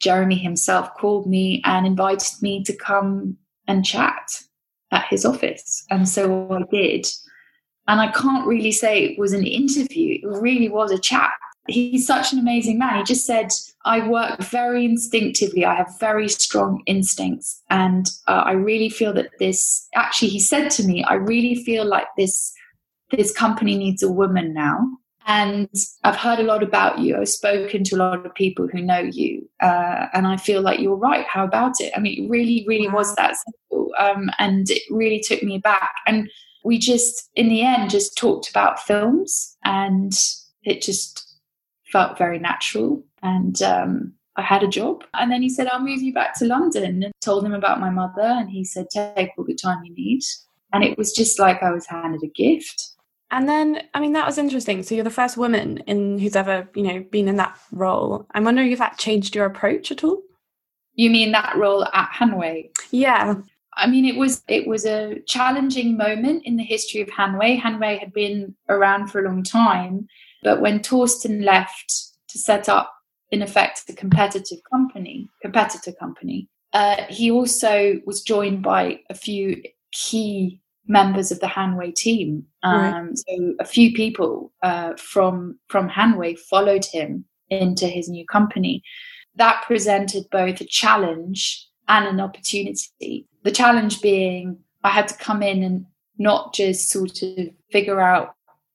Jeremy 0.00 0.36
himself 0.36 0.94
called 0.94 1.26
me 1.26 1.62
and 1.64 1.86
invited 1.86 2.40
me 2.40 2.62
to 2.64 2.76
come 2.76 3.36
and 3.66 3.84
chat 3.84 4.42
at 4.90 5.06
his 5.06 5.24
office, 5.24 5.84
and 5.90 6.08
so 6.08 6.50
I 6.52 6.62
did. 6.70 7.06
And 7.86 8.00
I 8.00 8.10
can't 8.12 8.46
really 8.46 8.72
say 8.72 9.04
it 9.04 9.18
was 9.18 9.32
an 9.32 9.46
interview; 9.46 10.18
it 10.22 10.26
really 10.40 10.68
was 10.68 10.90
a 10.90 10.98
chat 10.98 11.32
he's 11.66 12.06
such 12.06 12.32
an 12.32 12.38
amazing 12.38 12.78
man. 12.78 12.98
He 12.98 13.04
just 13.04 13.26
said, 13.26 13.48
I 13.84 14.06
work 14.06 14.40
very 14.40 14.84
instinctively. 14.84 15.64
I 15.64 15.74
have 15.74 15.98
very 15.98 16.28
strong 16.28 16.82
instincts. 16.86 17.62
And 17.70 18.10
uh, 18.26 18.42
I 18.46 18.52
really 18.52 18.88
feel 18.88 19.12
that 19.14 19.30
this, 19.38 19.88
actually, 19.94 20.28
he 20.28 20.40
said 20.40 20.70
to 20.72 20.84
me, 20.84 21.04
I 21.04 21.14
really 21.14 21.54
feel 21.54 21.84
like 21.84 22.06
this, 22.16 22.52
this 23.10 23.32
company 23.32 23.76
needs 23.76 24.02
a 24.02 24.10
woman 24.10 24.52
now. 24.54 24.86
And 25.26 25.70
I've 26.02 26.16
heard 26.16 26.38
a 26.38 26.42
lot 26.42 26.62
about 26.62 26.98
you. 26.98 27.16
I've 27.16 27.30
spoken 27.30 27.82
to 27.84 27.96
a 27.96 27.98
lot 27.98 28.26
of 28.26 28.34
people 28.34 28.68
who 28.70 28.82
know 28.82 28.98
you. 28.98 29.48
Uh, 29.62 30.06
and 30.12 30.26
I 30.26 30.36
feel 30.36 30.60
like 30.60 30.80
you're 30.80 30.96
right. 30.96 31.24
How 31.26 31.44
about 31.44 31.80
it? 31.80 31.92
I 31.96 32.00
mean, 32.00 32.24
it 32.24 32.30
really, 32.30 32.64
really 32.68 32.88
was 32.88 33.14
that 33.14 33.34
simple. 33.36 33.90
Um, 33.98 34.30
and 34.38 34.68
it 34.68 34.82
really 34.90 35.20
took 35.20 35.42
me 35.42 35.58
back. 35.58 35.92
And 36.06 36.28
we 36.62 36.78
just, 36.78 37.30
in 37.34 37.48
the 37.48 37.62
end, 37.62 37.88
just 37.88 38.18
talked 38.18 38.50
about 38.50 38.80
films 38.80 39.56
and 39.64 40.12
it 40.62 40.82
just 40.82 41.23
felt 41.94 42.18
very 42.18 42.40
natural. 42.40 43.00
And 43.22 43.62
um, 43.62 44.12
I 44.34 44.42
had 44.42 44.64
a 44.64 44.68
job. 44.68 45.04
And 45.14 45.30
then 45.30 45.42
he 45.42 45.48
said, 45.48 45.68
I'll 45.68 45.78
move 45.80 46.02
you 46.02 46.12
back 46.12 46.36
to 46.38 46.44
London 46.44 47.04
and 47.04 47.12
told 47.20 47.46
him 47.46 47.54
about 47.54 47.78
my 47.78 47.88
mother. 47.88 48.28
And 48.40 48.50
he 48.50 48.64
said, 48.64 48.86
Take 48.90 49.30
all 49.38 49.44
the 49.44 49.54
time 49.54 49.84
you 49.84 49.94
need. 49.94 50.22
and 50.72 50.82
it 50.82 50.98
was 50.98 51.12
just 51.12 51.38
like 51.38 51.62
I 51.62 51.70
was 51.70 51.86
handed 51.86 52.24
a 52.24 52.26
gift. 52.26 52.90
And 53.30 53.48
then, 53.48 53.82
I 53.94 54.00
mean, 54.00 54.12
that 54.12 54.26
was 54.26 54.38
interesting. 54.38 54.82
So 54.82 54.94
you're 54.94 55.04
the 55.04 55.10
first 55.22 55.36
woman 55.36 55.78
in 55.86 56.18
who's 56.18 56.36
ever, 56.36 56.68
you 56.74 56.82
know, 56.82 57.04
been 57.10 57.28
in 57.28 57.36
that 57.36 57.56
role. 57.70 58.26
I'm 58.34 58.44
wondering 58.44 58.72
if 58.72 58.78
that 58.80 58.98
changed 58.98 59.34
your 59.36 59.46
approach 59.46 59.92
at 59.92 60.04
all. 60.04 60.20
You 60.94 61.10
mean 61.10 61.32
that 61.32 61.56
role 61.56 61.84
at 61.84 62.10
Hanway? 62.10 62.70
Yeah. 62.90 63.34
I 63.76 63.86
mean, 63.88 64.04
it 64.04 64.16
was 64.16 64.42
it 64.48 64.66
was 64.66 64.84
a 64.86 65.20
challenging 65.26 65.96
moment 65.96 66.44
in 66.44 66.56
the 66.56 66.62
history 66.62 67.00
of 67.00 67.08
Hanway. 67.08 67.60
Hanway 67.60 67.98
had 67.98 68.12
been 68.12 68.54
around 68.68 69.08
for 69.08 69.20
a 69.20 69.28
long 69.28 69.42
time, 69.42 70.06
but 70.44 70.60
when 70.60 70.80
Thorsten 70.80 71.42
left 71.42 71.92
to 72.28 72.38
set 72.38 72.68
up, 72.68 72.92
in 73.30 73.42
effect, 73.42 73.82
a 73.88 73.94
competitive 73.94 74.58
company, 74.70 75.28
competitor 75.42 75.90
company, 75.92 76.48
uh, 76.72 77.02
he 77.08 77.30
also 77.30 78.00
was 78.04 78.22
joined 78.22 78.62
by 78.62 79.00
a 79.10 79.14
few 79.14 79.60
key 79.90 80.60
members 80.86 81.32
of 81.32 81.40
the 81.40 81.46
Hanway 81.46 81.94
team. 81.94 82.44
Um, 82.62 83.06
right. 83.06 83.18
So 83.18 83.54
a 83.58 83.64
few 83.64 83.92
people 83.92 84.52
uh, 84.62 84.94
from 84.96 85.58
from 85.68 85.88
Hanway 85.88 86.38
followed 86.38 86.84
him 86.84 87.24
into 87.48 87.86
his 87.86 88.08
new 88.08 88.26
company. 88.26 88.82
That 89.36 89.64
presented 89.66 90.24
both 90.30 90.60
a 90.60 90.66
challenge 90.66 91.66
and 91.88 92.06
an 92.06 92.20
opportunity. 92.20 93.26
The 93.42 93.50
challenge 93.50 94.00
being 94.00 94.58
I 94.84 94.90
had 94.90 95.08
to 95.08 95.16
come 95.16 95.42
in 95.42 95.62
and 95.62 95.86
not 96.18 96.54
just 96.54 96.90
sort 96.90 97.22
of 97.22 97.48
figure 97.72 98.00
out 98.00 98.34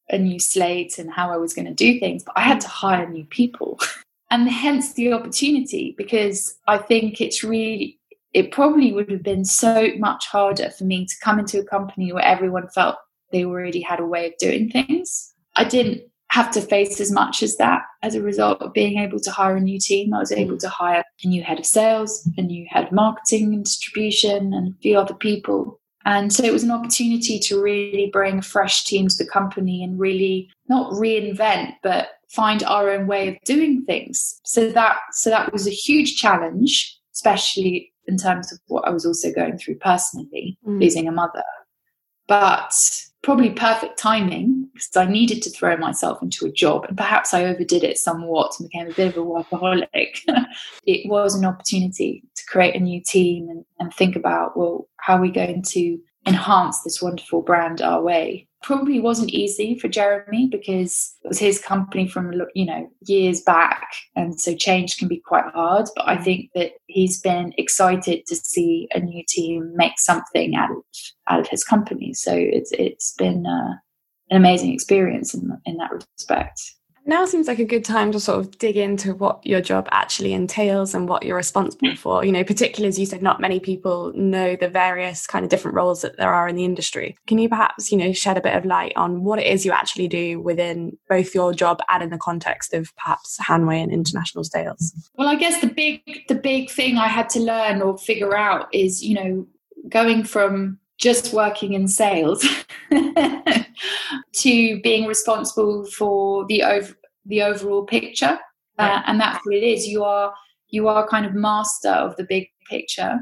a 0.10 0.18
new 0.18 0.40
slate 0.40 0.98
and 0.98 1.12
how 1.12 1.32
I 1.32 1.38
was 1.38 1.54
going 1.54 1.68
to 1.68 1.74
do 1.74 2.00
things, 2.00 2.24
but 2.24 2.38
I 2.38 2.42
had 2.42 2.62
to 2.62 2.68
hire 2.68 3.08
new 3.08 3.26
people. 3.26 3.80
and 4.32 4.50
hence 4.50 4.94
the 4.94 5.14
opportunity 5.14 5.96
because 5.98 6.56
I 6.68 6.78
think 6.78 7.22
it's 7.22 7.44
really 7.44 8.00
it 8.34 8.52
probably 8.52 8.94
would 8.94 9.10
have 9.10 9.24
been 9.24 9.44
so 9.44 9.90
much 9.98 10.28
harder 10.28 10.70
for 10.70 10.84
me 10.84 11.06
to 11.06 11.16
come 11.24 11.40
into 11.40 11.60
a 11.60 11.66
company 11.66 12.14
where 12.14 12.24
everyone 12.24 12.68
felt 12.70 12.96
they 13.32 13.44
already 13.44 13.82
had 13.82 14.00
a 14.00 14.06
way 14.06 14.28
of 14.28 14.34
doing 14.40 14.70
things. 14.70 15.34
I 15.56 15.64
didn't 15.64 16.02
have 16.32 16.52
to 16.52 16.62
face 16.62 17.02
as 17.02 17.12
much 17.12 17.42
as 17.42 17.58
that 17.58 17.82
as 18.04 18.14
a 18.14 18.22
result 18.22 18.62
of 18.62 18.74
being 18.74 19.00
able 19.00 19.20
to 19.20 19.32
hire 19.32 19.56
a 19.56 19.62
new 19.62 19.80
team. 19.80 20.14
I 20.14 20.20
was 20.20 20.32
able 20.32 20.58
to 20.60 20.70
hire 20.70 21.04
a 21.24 21.28
new 21.28 21.44
head 21.44 21.60
of 21.60 21.66
sales, 21.66 22.28
a 22.38 22.42
new 22.42 22.68
head 22.70 22.86
of 22.86 22.92
marketing 22.92 23.54
and 23.54 23.64
distribution, 23.64 24.54
and 24.54 24.74
a 24.74 24.78
few 24.80 24.98
other 24.98 25.16
people. 25.16 25.79
And 26.06 26.32
so 26.32 26.44
it 26.44 26.54
was 26.54 26.64
an 26.64 26.72
opportunity 26.72 27.40
to 27.40 27.62
really 27.62 28.10
bring 28.12 28.40
a 28.40 28.44
fresh 28.44 28.86
team 28.86 29.08
to 29.08 29.18
the 29.18 29.30
company 29.30 29.84
and 29.84 30.00
really 30.00 30.50
not 30.68 30.92
reinvent, 30.94 31.74
but 31.84 32.10
find 32.30 32.64
our 32.64 32.90
own 32.90 33.08
way 33.08 33.28
of 33.28 33.36
doing 33.44 33.84
things. 33.86 34.40
So 34.46 34.70
that 34.70 34.98
so 35.12 35.30
that 35.30 35.52
was 35.52 35.68
a 35.68 35.72
huge 35.72 36.16
challenge, 36.16 36.98
especially 37.14 37.92
in 38.08 38.18
terms 38.18 38.52
of 38.52 38.60
what 38.68 38.88
I 38.88 38.92
was 38.92 39.06
also 39.06 39.32
going 39.32 39.58
through 39.58 39.76
personally, 39.76 40.58
mm. 40.66 40.82
losing 40.82 41.08
a 41.08 41.12
mother. 41.12 41.44
But 42.28 42.74
probably 43.22 43.50
perfect 43.50 43.98
timing 43.98 44.70
because 44.74 44.96
I 44.96 45.06
needed 45.06 45.42
to 45.44 45.50
throw 45.50 45.76
myself 45.76 46.22
into 46.22 46.46
a 46.46 46.52
job 46.52 46.86
and 46.86 46.98
perhaps 46.98 47.34
I 47.34 47.46
overdid 47.46 47.84
it 47.84 47.98
somewhat 47.98 48.56
and 48.60 48.70
became 48.70 48.88
a 48.88 48.94
bit 48.94 49.10
of 49.10 49.18
a 49.18 49.26
workaholic. 49.26 50.22
it 50.86 51.10
was 51.10 51.36
an 51.36 51.44
opportunity 51.44 52.24
create 52.50 52.76
a 52.76 52.80
new 52.80 53.02
team 53.02 53.48
and, 53.50 53.64
and 53.80 53.94
think 53.94 54.16
about, 54.16 54.58
well, 54.58 54.88
how 54.98 55.18
are 55.18 55.22
we 55.22 55.32
going 55.32 55.62
to 55.62 55.98
enhance 56.26 56.82
this 56.82 57.02
wonderful 57.02 57.42
brand 57.42 57.82
our 57.82 58.02
way? 58.02 58.50
probably 58.62 59.00
wasn't 59.00 59.30
easy 59.30 59.78
for 59.78 59.88
Jeremy 59.88 60.48
because 60.52 61.16
it 61.24 61.28
was 61.28 61.40
his 61.40 61.60
company 61.60 62.08
from 62.08 62.34
you 62.54 62.66
know 62.66 62.90
years 63.06 63.42
back 63.42 63.88
and 64.16 64.40
so 64.40 64.56
change 64.56 64.98
can 64.98 65.08
be 65.08 65.22
quite 65.26 65.46
hard 65.54 65.88
but 65.96 66.08
I 66.08 66.18
think 66.18 66.50
that 66.56 66.72
he's 66.88 67.20
been 67.22 67.54
excited 67.58 68.26
to 68.26 68.36
see 68.36 68.88
a 68.94 69.00
new 69.00 69.24
team 69.28 69.72
make 69.76 69.98
something 69.98 70.56
out 70.56 70.72
of 70.72 70.78
out 71.30 71.40
of 71.40 71.48
his 71.48 71.64
company 71.64 72.14
so 72.14 72.34
it's 72.36 72.72
it's 72.74 73.14
been 73.14 73.46
uh, 73.46 73.76
an 74.30 74.38
amazing 74.38 74.74
experience 74.74 75.34
in 75.34 75.50
in 75.66 75.78
that 75.78 75.92
respect 75.92 76.62
now 77.06 77.26
seems 77.26 77.48
like 77.48 77.60
a 77.60 77.66
good 77.66 77.86
time 77.86 78.12
to 78.12 78.20
sort 78.20 78.40
of 78.40 78.58
dig 78.58 78.78
into 78.78 79.14
what 79.16 79.46
your 79.46 79.62
job 79.62 79.88
actually 79.92 80.34
entails 80.34 80.94
and 80.94 81.08
what 81.08 81.24
you're 81.24 81.36
responsible 81.36 81.90
mm. 81.90 81.98
for. 81.98 82.24
You 82.24 82.32
know, 82.32 82.44
particularly 82.44 82.88
as 82.88 83.00
you 83.00 83.06
said, 83.06 83.22
not 83.22 83.40
many 83.40 83.60
people 83.60 84.14
know 84.16 84.56
the 84.56 84.70
various 84.70 85.26
kind 85.26 85.44
of 85.44 85.50
different 85.50 85.76
roles 85.76 86.02
that 86.02 86.18
there 86.18 86.34
are 86.34 86.48
in 86.48 86.56
the 86.56 86.66
industry. 86.66 87.18
Can 87.28 87.38
you 87.38 87.50
perhaps, 87.50 87.92
you 87.92 87.98
know, 87.98 88.14
shed 88.14 88.38
a 88.38 88.42
bit 88.42 88.56
of 88.56 88.66
light 88.66 88.94
on 88.96 89.24
what 89.24 89.40
it 89.40 89.48
is 89.48 89.66
you 89.66 89.72
actually 89.72 90.08
do 90.08 90.40
within 90.40 90.98
both 91.08 91.34
your 91.34 91.54
job 91.54 91.80
and 91.90 92.04
in 92.04 92.10
the 92.10 92.18
context 92.18 92.74
of 92.74 92.96
perhaps 92.96 93.38
Hanway 93.40 93.82
and 93.82 93.92
international 93.92 94.44
sales? 94.44 94.94
Well, 95.16 95.28
I 95.28 95.36
guess 95.36 95.62
the 95.62 95.68
big 95.68 96.02
the 96.28 96.36
big 96.36 96.70
thing 96.70 96.98
I 96.98 97.08
had 97.08 97.30
to 97.32 97.40
learn 97.40 97.82
or 97.82 97.98
figure 97.98 98.38
out 98.38 98.74
is, 98.74 99.04
you 99.04 99.16
know, 99.16 99.48
going 99.90 100.24
from 100.24 100.80
just 100.98 101.34
working 101.34 101.74
in 101.74 101.88
sales 101.88 102.46
to 104.40 104.80
being 104.82 105.06
responsible 105.06 105.86
for 105.86 106.46
the 106.48 106.64
over 106.64 106.94
the 107.26 107.42
overall 107.42 107.86
picture 107.86 108.38
uh, 108.78 109.02
and 109.06 109.20
that's 109.20 109.46
what 109.46 109.56
it 109.56 109.64
is 109.64 109.88
you 109.88 110.04
are 110.04 110.34
you 110.70 110.88
are 110.88 111.08
kind 111.08 111.26
of 111.26 111.34
master 111.34 111.90
of 111.90 112.16
the 112.16 112.26
big 112.28 112.48
picture 112.70 113.20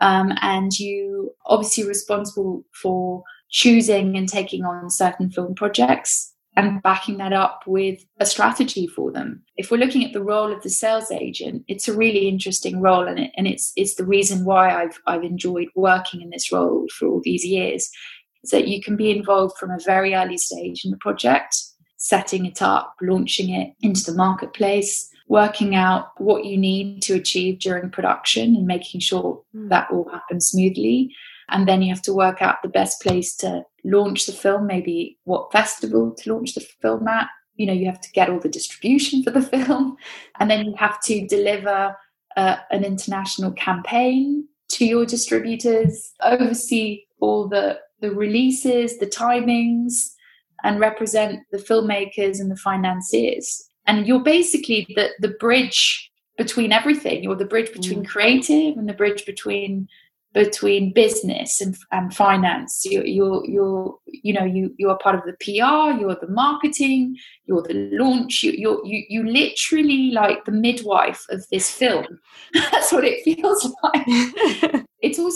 um, 0.00 0.32
and 0.40 0.78
you 0.78 1.30
obviously 1.46 1.86
responsible 1.86 2.64
for 2.82 3.22
choosing 3.50 4.16
and 4.16 4.28
taking 4.28 4.64
on 4.64 4.90
certain 4.90 5.30
film 5.30 5.54
projects 5.54 6.34
and 6.56 6.82
backing 6.82 7.18
that 7.18 7.32
up 7.32 7.62
with 7.66 8.04
a 8.20 8.26
strategy 8.26 8.86
for 8.86 9.10
them. 9.10 9.42
If 9.56 9.70
we're 9.70 9.78
looking 9.78 10.04
at 10.04 10.12
the 10.12 10.22
role 10.22 10.52
of 10.52 10.62
the 10.62 10.70
sales 10.70 11.10
agent, 11.10 11.64
it's 11.68 11.88
a 11.88 11.96
really 11.96 12.28
interesting 12.28 12.80
role, 12.80 13.06
and, 13.06 13.18
it, 13.18 13.32
and 13.36 13.46
it's 13.46 13.72
it's 13.76 13.94
the 13.94 14.04
reason 14.04 14.44
why 14.44 14.70
I've 14.70 15.00
I've 15.06 15.24
enjoyed 15.24 15.68
working 15.74 16.20
in 16.20 16.30
this 16.30 16.52
role 16.52 16.86
for 16.96 17.08
all 17.08 17.20
these 17.24 17.44
years. 17.44 17.90
Is 18.44 18.50
that 18.50 18.68
you 18.68 18.82
can 18.82 18.96
be 18.96 19.10
involved 19.10 19.58
from 19.58 19.70
a 19.70 19.78
very 19.78 20.14
early 20.14 20.38
stage 20.38 20.84
in 20.84 20.90
the 20.90 20.96
project, 20.98 21.56
setting 21.96 22.46
it 22.46 22.62
up, 22.62 22.94
launching 23.02 23.50
it 23.50 23.74
into 23.80 24.04
the 24.04 24.16
marketplace, 24.16 25.10
working 25.28 25.74
out 25.74 26.08
what 26.18 26.44
you 26.44 26.56
need 26.56 27.02
to 27.02 27.14
achieve 27.14 27.58
during 27.58 27.90
production, 27.90 28.54
and 28.54 28.66
making 28.66 29.00
sure 29.00 29.42
mm. 29.54 29.68
that 29.70 29.90
all 29.90 30.08
happens 30.10 30.48
smoothly 30.48 31.10
and 31.48 31.68
then 31.68 31.82
you 31.82 31.92
have 31.92 32.02
to 32.02 32.14
work 32.14 32.40
out 32.40 32.62
the 32.62 32.68
best 32.68 33.02
place 33.02 33.36
to 33.36 33.64
launch 33.84 34.26
the 34.26 34.32
film, 34.32 34.66
maybe 34.66 35.18
what 35.24 35.52
festival 35.52 36.12
to 36.12 36.32
launch 36.32 36.54
the 36.54 36.60
film 36.60 37.06
at. 37.08 37.28
You 37.56 37.66
know, 37.66 37.72
you 37.72 37.86
have 37.86 38.00
to 38.00 38.10
get 38.12 38.30
all 38.30 38.40
the 38.40 38.48
distribution 38.48 39.22
for 39.22 39.30
the 39.30 39.42
film, 39.66 39.96
and 40.40 40.50
then 40.50 40.64
you 40.64 40.74
have 40.76 41.00
to 41.02 41.26
deliver 41.26 41.96
uh, 42.36 42.56
an 42.70 42.84
international 42.84 43.52
campaign 43.52 44.48
to 44.70 44.84
your 44.84 45.06
distributors, 45.06 46.12
oversee 46.22 47.04
all 47.20 47.46
the, 47.46 47.78
the 48.04 48.14
releases, 48.14 48.98
the 48.98 49.06
timings, 49.06 50.10
and 50.62 50.78
represent 50.78 51.40
the 51.52 51.58
filmmakers 51.58 52.38
and 52.38 52.50
the 52.50 52.56
financiers. 52.56 53.64
And 53.86 54.06
you're 54.06 54.22
basically 54.22 54.86
the, 54.94 55.10
the 55.20 55.34
bridge 55.40 56.10
between 56.36 56.70
everything. 56.70 57.22
You're 57.22 57.34
the 57.34 57.46
bridge 57.46 57.72
between 57.72 58.02
mm. 58.02 58.06
creative 58.06 58.76
and 58.76 58.88
the 58.88 58.92
bridge 58.92 59.24
between 59.24 59.88
between 60.34 60.92
business 60.92 61.60
and, 61.60 61.76
and 61.92 62.12
finance. 62.12 62.84
You, 62.84 63.04
you're, 63.04 63.46
you're, 63.46 63.96
you 64.06 64.32
know, 64.32 64.44
you, 64.44 64.74
you 64.76 64.90
are 64.90 64.98
part 64.98 65.14
of 65.14 65.22
the 65.24 65.34
PR, 65.34 65.98
you're 65.98 66.16
the 66.16 66.28
marketing, 66.28 67.16
you're 67.46 67.62
the 67.62 67.88
launch, 67.92 68.42
you, 68.42 68.50
you're, 68.50 68.84
you, 68.84 69.04
you 69.08 69.24
literally 69.24 70.10
like 70.10 70.44
the 70.44 70.50
midwife 70.50 71.24
of 71.30 71.46
this 71.52 71.70
film. 71.70 72.18
That's 72.52 72.92
what 72.92 73.04
it 73.04 73.22
feels 73.22 73.72
like. 73.84 74.06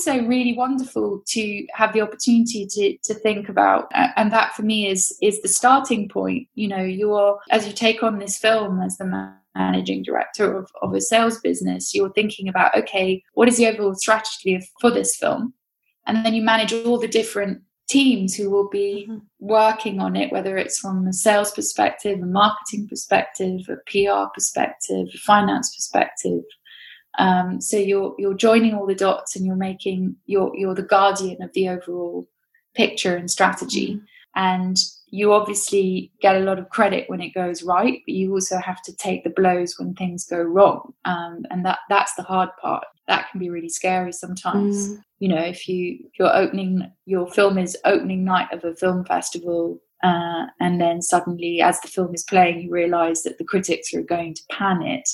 also 0.08 0.26
really 0.26 0.54
wonderful 0.54 1.22
to 1.26 1.66
have 1.72 1.92
the 1.92 2.00
opportunity 2.00 2.66
to, 2.66 2.96
to 3.04 3.14
think 3.20 3.48
about, 3.48 3.90
and 3.92 4.32
that 4.32 4.54
for 4.54 4.62
me 4.62 4.88
is, 4.88 5.16
is 5.22 5.40
the 5.42 5.48
starting 5.48 6.08
point. 6.08 6.48
You 6.54 6.68
know, 6.68 6.82
you're, 6.82 7.38
as 7.50 7.66
you 7.66 7.72
take 7.72 8.02
on 8.02 8.18
this 8.18 8.38
film 8.38 8.80
as 8.80 8.96
the 8.96 9.04
man, 9.04 9.34
managing 9.54 10.02
director 10.04 10.56
of, 10.56 10.70
of 10.82 10.94
a 10.94 11.00
sales 11.00 11.40
business, 11.40 11.94
you're 11.94 12.12
thinking 12.12 12.48
about, 12.48 12.76
okay, 12.76 13.22
what 13.34 13.48
is 13.48 13.56
the 13.56 13.66
overall 13.66 13.94
strategy 13.94 14.60
for 14.80 14.90
this 14.90 15.16
film? 15.16 15.52
And 16.06 16.24
then 16.24 16.34
you 16.34 16.42
manage 16.42 16.72
all 16.72 16.98
the 16.98 17.08
different 17.08 17.62
teams 17.88 18.34
who 18.34 18.50
will 18.50 18.68
be 18.68 19.06
mm-hmm. 19.08 19.18
working 19.40 20.00
on 20.00 20.14
it, 20.14 20.30
whether 20.30 20.56
it's 20.56 20.78
from 20.78 21.06
a 21.06 21.12
sales 21.12 21.50
perspective, 21.50 22.20
a 22.20 22.26
marketing 22.26 22.86
perspective, 22.86 23.60
a 23.68 23.76
PR 23.90 24.30
perspective, 24.32 25.08
a 25.12 25.18
finance 25.18 25.74
perspective. 25.74 26.42
Um, 27.18 27.61
so 27.61 27.76
you're 27.76 28.14
you're 28.18 28.35
joining 28.35 28.74
all 28.74 28.87
the 28.87 28.94
dots 28.94 29.37
and 29.37 29.44
you're 29.44 29.57
making 29.57 30.16
you're 30.26 30.52
you're 30.57 30.74
the 30.74 30.83
guardian 30.83 31.42
of 31.42 31.52
the 31.52 31.68
overall 31.68 32.28
picture 32.74 33.16
and 33.16 33.31
strategy. 33.31 33.94
Mm-hmm. 33.94 34.04
And 34.37 34.76
you 35.11 35.33
obviously 35.33 36.12
get 36.20 36.37
a 36.37 36.40
lot 36.40 36.59
of 36.59 36.68
credit 36.68 37.09
when 37.09 37.20
it 37.20 37.35
goes 37.35 37.62
right, 37.62 38.00
but 38.07 38.14
you 38.14 38.33
also 38.33 38.59
have 38.59 38.81
to 38.83 38.94
take 38.94 39.24
the 39.24 39.31
blows 39.31 39.74
when 39.78 39.94
things 39.94 40.26
go 40.26 40.38
wrong. 40.38 40.92
Um, 41.04 41.44
and 41.50 41.64
that 41.64 41.81
that's 41.88 42.14
the 42.14 42.22
hard 42.22 42.50
part. 42.61 42.85
That 43.09 43.31
can 43.31 43.40
be 43.40 43.50
really 43.50 43.70
scary 43.70 44.12
sometimes. 44.12 44.90
Mm. 44.90 45.02
You 45.18 45.28
know, 45.31 45.42
if 45.42 45.66
you 45.66 45.98
if 46.04 46.18
you're 46.18 46.37
opening 46.37 46.92
your 47.07 47.28
film 47.31 47.59
is 47.59 47.76
opening 47.85 48.24
night 48.24 48.52
of 48.52 48.64
a 48.64 48.76
film 48.76 49.04
festival, 49.04 49.81
uh, 50.04 50.46
and 50.61 50.81
then 50.81 51.02
suddenly, 51.02 51.61
as 51.61 51.81
the 51.81 51.88
film 51.88 52.14
is 52.14 52.22
playing, 52.22 52.61
you 52.61 52.70
realise 52.70 53.22
that 53.22 53.38
the 53.38 53.44
critics 53.44 53.92
are 53.94 54.02
going 54.02 54.35
to 54.35 54.42
pan 54.50 54.83
it. 54.83 55.09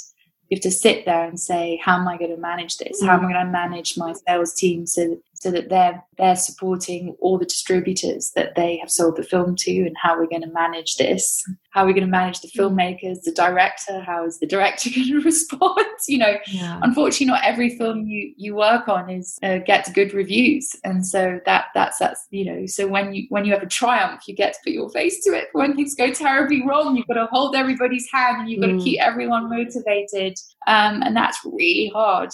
You 0.54 0.58
have 0.58 0.62
to 0.62 0.70
sit 0.70 1.04
there 1.04 1.24
and 1.24 1.40
say, 1.40 1.80
"How 1.82 1.98
am 1.98 2.06
I 2.06 2.16
going 2.16 2.30
to 2.30 2.36
manage 2.36 2.76
this? 2.76 3.02
How 3.02 3.16
mm. 3.16 3.18
am 3.18 3.26
I 3.26 3.32
going 3.32 3.46
to 3.46 3.52
manage 3.52 3.96
my 3.96 4.12
sales 4.12 4.54
team 4.54 4.86
so 4.86 5.18
so 5.44 5.50
that 5.50 5.68
they're 5.68 6.02
they're 6.16 6.36
supporting 6.36 7.14
all 7.20 7.38
the 7.38 7.44
distributors 7.44 8.32
that 8.34 8.54
they 8.54 8.78
have 8.78 8.90
sold 8.90 9.16
the 9.16 9.22
film 9.22 9.54
to 9.58 9.70
and 9.80 9.94
how 10.00 10.18
we're 10.18 10.26
going 10.26 10.40
to 10.40 10.52
manage 10.52 10.94
this. 10.96 11.44
How 11.70 11.84
we're 11.84 11.92
going 11.92 12.06
to 12.06 12.10
manage 12.10 12.40
the 12.40 12.48
filmmakers 12.48 13.22
the 13.24 13.32
director 13.32 14.00
how 14.00 14.24
is 14.24 14.38
the 14.38 14.46
director 14.46 14.88
going 14.94 15.08
to 15.08 15.20
respond? 15.20 15.86
You 16.08 16.18
know 16.18 16.36
yeah. 16.46 16.80
unfortunately 16.82 17.26
not 17.26 17.44
every 17.44 17.76
film 17.76 18.06
you 18.06 18.32
you 18.38 18.54
work 18.56 18.88
on 18.88 19.10
is 19.10 19.38
uh, 19.42 19.58
gets 19.58 19.92
good 19.92 20.14
reviews. 20.14 20.70
And 20.82 21.06
so 21.06 21.40
that 21.44 21.66
that's 21.74 21.98
that's 21.98 22.26
you 22.30 22.46
know 22.46 22.64
so 22.64 22.86
when 22.86 23.12
you 23.12 23.26
when 23.28 23.44
you 23.44 23.52
have 23.52 23.62
a 23.62 23.66
triumph 23.66 24.22
you 24.26 24.34
get 24.34 24.54
to 24.54 24.60
put 24.64 24.72
your 24.72 24.88
face 24.92 25.22
to 25.24 25.34
it. 25.34 25.48
When 25.52 25.76
things 25.76 25.94
go 25.94 26.10
terribly 26.10 26.66
wrong 26.66 26.96
you've 26.96 27.06
got 27.06 27.14
to 27.14 27.26
hold 27.26 27.54
everybody's 27.54 28.08
hand 28.10 28.40
and 28.40 28.48
you've 28.48 28.62
got 28.62 28.70
mm. 28.70 28.78
to 28.78 28.84
keep 28.84 29.00
everyone 29.02 29.50
motivated. 29.50 30.38
Um, 30.66 31.02
and 31.02 31.14
that's 31.14 31.38
really 31.44 31.90
hard 31.92 32.30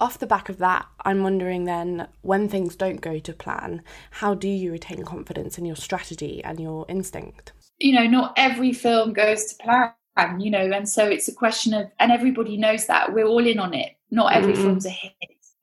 off 0.00 0.18
the 0.18 0.26
back 0.26 0.48
of 0.48 0.58
that, 0.58 0.86
I'm 1.04 1.22
wondering 1.22 1.64
then 1.64 2.08
when 2.22 2.48
things 2.48 2.76
don't 2.76 3.00
go 3.00 3.18
to 3.18 3.32
plan, 3.32 3.82
how 4.10 4.34
do 4.34 4.48
you 4.48 4.72
retain 4.72 5.04
confidence 5.04 5.58
in 5.58 5.64
your 5.64 5.76
strategy 5.76 6.42
and 6.44 6.60
your 6.60 6.86
instinct? 6.88 7.52
You 7.78 7.94
know, 7.94 8.06
not 8.06 8.34
every 8.36 8.72
film 8.72 9.12
goes 9.12 9.44
to 9.46 9.62
plan, 9.62 10.40
you 10.40 10.50
know, 10.50 10.70
and 10.70 10.88
so 10.88 11.06
it's 11.06 11.28
a 11.28 11.34
question 11.34 11.74
of, 11.74 11.90
and 11.98 12.12
everybody 12.12 12.56
knows 12.56 12.86
that 12.86 13.12
we're 13.12 13.26
all 13.26 13.46
in 13.46 13.58
on 13.58 13.74
it. 13.74 13.92
Not 14.10 14.34
every 14.34 14.52
mm-hmm. 14.52 14.62
film's 14.62 14.86
a 14.86 14.90
hit. 14.90 15.12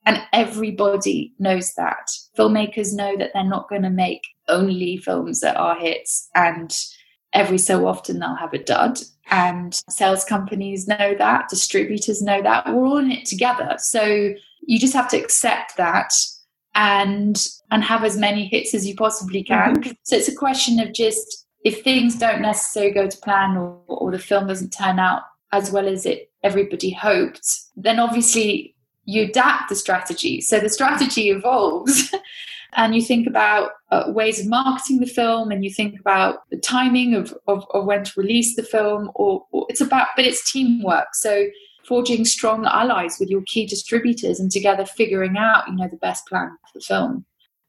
And 0.04 0.20
everybody 0.32 1.32
knows 1.38 1.74
that. 1.74 2.10
Filmmakers 2.36 2.92
know 2.92 3.16
that 3.18 3.30
they're 3.32 3.44
not 3.44 3.68
going 3.68 3.82
to 3.82 3.90
make 3.90 4.22
only 4.48 4.96
films 4.96 5.40
that 5.40 5.56
are 5.56 5.76
hits 5.76 6.28
and 6.34 6.74
every 7.32 7.58
so 7.58 7.86
often 7.86 8.18
they'll 8.18 8.34
have 8.34 8.52
a 8.52 8.58
dud 8.58 8.98
and 9.30 9.74
sales 9.88 10.24
companies 10.24 10.88
know 10.88 11.14
that 11.16 11.48
distributors 11.48 12.22
know 12.22 12.42
that 12.42 12.66
we're 12.66 12.86
all 12.86 12.98
in 12.98 13.10
it 13.10 13.24
together. 13.24 13.76
So 13.78 14.34
you 14.62 14.78
just 14.78 14.94
have 14.94 15.08
to 15.10 15.18
accept 15.18 15.76
that 15.76 16.12
and 16.74 17.46
and 17.70 17.84
have 17.84 18.04
as 18.04 18.16
many 18.16 18.46
hits 18.46 18.74
as 18.74 18.86
you 18.86 18.94
possibly 18.94 19.42
can. 19.42 19.76
Mm-hmm. 19.76 19.92
so 20.02 20.16
it's 20.16 20.28
a 20.28 20.34
question 20.34 20.80
of 20.80 20.92
just 20.92 21.46
if 21.64 21.82
things 21.82 22.18
don't 22.18 22.42
necessarily 22.42 22.92
go 22.92 23.06
to 23.06 23.18
plan 23.18 23.56
or, 23.56 23.80
or 23.86 24.10
the 24.10 24.18
film 24.18 24.46
doesn't 24.46 24.70
turn 24.70 24.98
out 24.98 25.22
as 25.52 25.70
well 25.70 25.86
as 25.86 26.06
it 26.06 26.30
everybody 26.42 26.90
hoped 26.90 27.46
then 27.76 28.00
obviously 28.00 28.74
you 29.04 29.24
adapt 29.24 29.68
the 29.68 29.74
strategy. 29.74 30.40
So 30.40 30.60
the 30.60 30.68
strategy 30.68 31.30
evolves 31.30 32.14
and 32.74 32.94
you 32.94 33.02
think 33.02 33.26
about 33.26 33.70
uh, 33.90 34.04
ways 34.08 34.40
of 34.40 34.46
marketing 34.46 35.00
the 35.00 35.06
film 35.06 35.50
and 35.50 35.64
you 35.64 35.70
think 35.70 35.98
about 36.00 36.40
the 36.50 36.56
timing 36.56 37.14
of, 37.14 37.34
of, 37.46 37.66
of 37.74 37.84
when 37.84 38.04
to 38.04 38.12
release 38.16 38.56
the 38.56 38.62
film 38.62 39.10
or, 39.14 39.44
or, 39.52 39.66
it's 39.68 39.80
about 39.80 40.08
but 40.16 40.24
it's 40.24 40.50
teamwork 40.50 41.08
so 41.14 41.46
forging 41.84 42.24
strong 42.24 42.64
allies 42.66 43.16
with 43.18 43.28
your 43.28 43.42
key 43.46 43.66
distributors 43.66 44.38
and 44.40 44.50
together 44.50 44.84
figuring 44.84 45.36
out 45.36 45.66
you 45.68 45.74
know 45.74 45.88
the 45.88 45.96
best 45.96 46.26
plan 46.26 46.50
for 46.72 46.78
the 46.78 46.84
film 46.84 47.24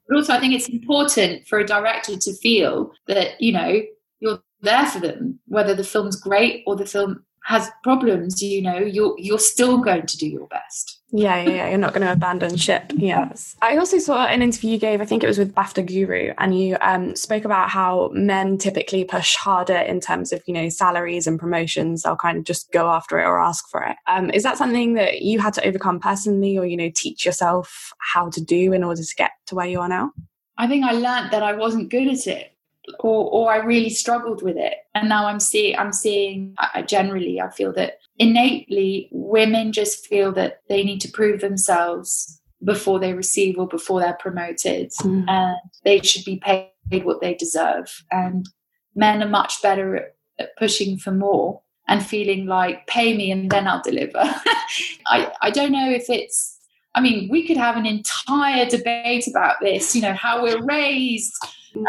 but 0.08 0.16
also 0.16 0.34
i 0.34 0.40
think 0.40 0.54
it's 0.54 0.70
important 0.70 1.46
for 1.48 1.60
a 1.60 1.66
director 1.66 2.16
to 2.16 2.34
feel 2.34 2.92
that 3.08 3.40
you 3.42 3.52
know 3.52 3.82
you're 4.20 4.40
there 4.62 4.86
for 4.86 5.00
them 5.00 5.40
whether 5.48 5.74
the 5.74 5.84
film's 5.84 6.16
great 6.16 6.64
or 6.66 6.76
the 6.76 6.86
film 6.86 7.24
has 7.44 7.70
problems, 7.84 8.42
you 8.42 8.62
know, 8.62 8.78
you're 8.78 9.16
you're 9.18 9.40
still 9.40 9.78
going 9.80 10.06
to 10.06 10.18
do 10.18 10.28
your 10.28 10.48
best. 10.48 10.93
Yeah, 11.16 11.44
yeah, 11.44 11.50
yeah. 11.50 11.70
You're 11.70 11.78
not 11.78 11.94
going 11.94 12.06
to 12.06 12.12
abandon 12.12 12.58
ship. 12.58 12.92
Yes. 12.96 13.56
I 13.62 13.78
also 13.78 14.00
saw 14.00 14.26
an 14.26 14.42
interview 14.42 14.72
you 14.72 14.80
gave. 14.80 15.00
I 15.00 15.06
think 15.06 15.24
it 15.24 15.28
was 15.28 15.38
with 15.38 15.54
BAFTA 15.54 15.86
Guru, 15.86 16.34
and 16.40 16.60
you 16.60 16.76
um, 16.82 17.16
spoke 17.16 17.46
about 17.46 17.70
how 17.70 18.10
men 18.14 18.58
typically 18.58 19.06
push 19.06 19.36
harder 19.36 19.78
in 19.78 20.00
terms 20.00 20.34
of 20.34 20.42
you 20.48 20.56
know 20.56 20.70
salaries 20.70 21.28
and 21.28 21.40
promotions. 21.40 22.02
They'll 22.02 22.16
kind 22.16 22.40
of 22.40 22.46
just 22.46 22.72
go 22.72 22.90
after 22.90 23.20
it 23.20 23.26
or 23.26 23.40
ask 23.40 23.70
for 23.70 23.84
it. 23.84 23.96
Um, 24.08 24.32
is 24.32 24.42
that 24.42 24.58
something 24.58 24.96
that 24.96 25.22
you 25.22 25.40
had 25.40 25.54
to 25.54 25.68
overcome 25.68 26.00
personally, 26.00 26.58
or 26.58 26.66
you 26.66 26.78
know, 26.78 26.90
teach 26.94 27.28
yourself 27.28 27.94
how 28.00 28.30
to 28.32 28.42
do 28.42 28.74
in 28.74 28.84
order 28.84 29.04
to 29.04 29.16
get 29.16 29.32
to 29.48 29.56
where 29.56 29.68
you 29.68 29.82
are 29.82 29.90
now? 29.90 30.12
I 30.58 30.68
think 30.68 30.84
I 30.84 30.94
learned 30.94 31.32
that 31.32 31.44
I 31.44 31.54
wasn't 31.54 31.92
good 31.92 32.08
at 32.08 32.26
it 32.26 32.53
or 33.00 33.30
or 33.30 33.52
I 33.52 33.58
really 33.58 33.90
struggled 33.90 34.42
with 34.42 34.58
it. 34.58 34.76
And 34.96 35.10
now 35.10 35.26
I'm 35.28 35.40
seeing 35.40 35.78
I'm 35.78 35.94
seeing 35.94 36.56
uh, 36.58 36.82
generally 36.82 37.42
I 37.42 37.50
feel 37.50 37.74
that 37.74 38.00
innately 38.18 39.10
women 39.12 39.72
just 39.72 40.06
feel 40.06 40.32
that 40.34 40.62
they 40.70 40.84
need 40.84 41.02
to 41.02 41.12
prove 41.12 41.42
themselves 41.42 42.42
before 42.64 43.00
they 43.00 43.14
receive 43.14 43.58
or 43.58 43.68
before 43.68 44.00
they're 44.00 44.18
promoted 44.20 44.92
mm. 45.02 45.26
and 45.28 45.58
they 45.84 46.00
should 46.02 46.24
be 46.24 46.38
paid 46.38 46.70
what 47.04 47.20
they 47.20 47.34
deserve 47.34 48.04
and 48.12 48.48
men 48.96 49.22
are 49.22 49.28
much 49.28 49.62
better 49.62 49.96
at, 49.98 50.16
at 50.40 50.56
pushing 50.58 50.98
for 50.98 51.12
more 51.12 51.62
and 51.88 52.06
feeling 52.06 52.46
like 52.46 52.88
pay 52.88 53.18
me 53.18 53.32
and 53.32 53.50
then 53.50 53.68
I'll 53.68 53.82
deliver. 53.82 54.20
I, 55.08 55.34
I 55.42 55.50
don't 55.50 55.72
know 55.72 55.90
if 55.90 56.10
it's 56.10 56.54
I 56.96 57.02
mean, 57.02 57.28
we 57.30 57.48
could 57.48 57.58
have 57.58 57.76
an 57.76 57.88
entire 57.88 58.66
debate 58.66 59.28
about 59.28 59.56
this, 59.62 59.96
you 59.96 60.02
know, 60.02 60.14
how 60.14 60.44
we're 60.44 60.64
raised. 60.64 61.34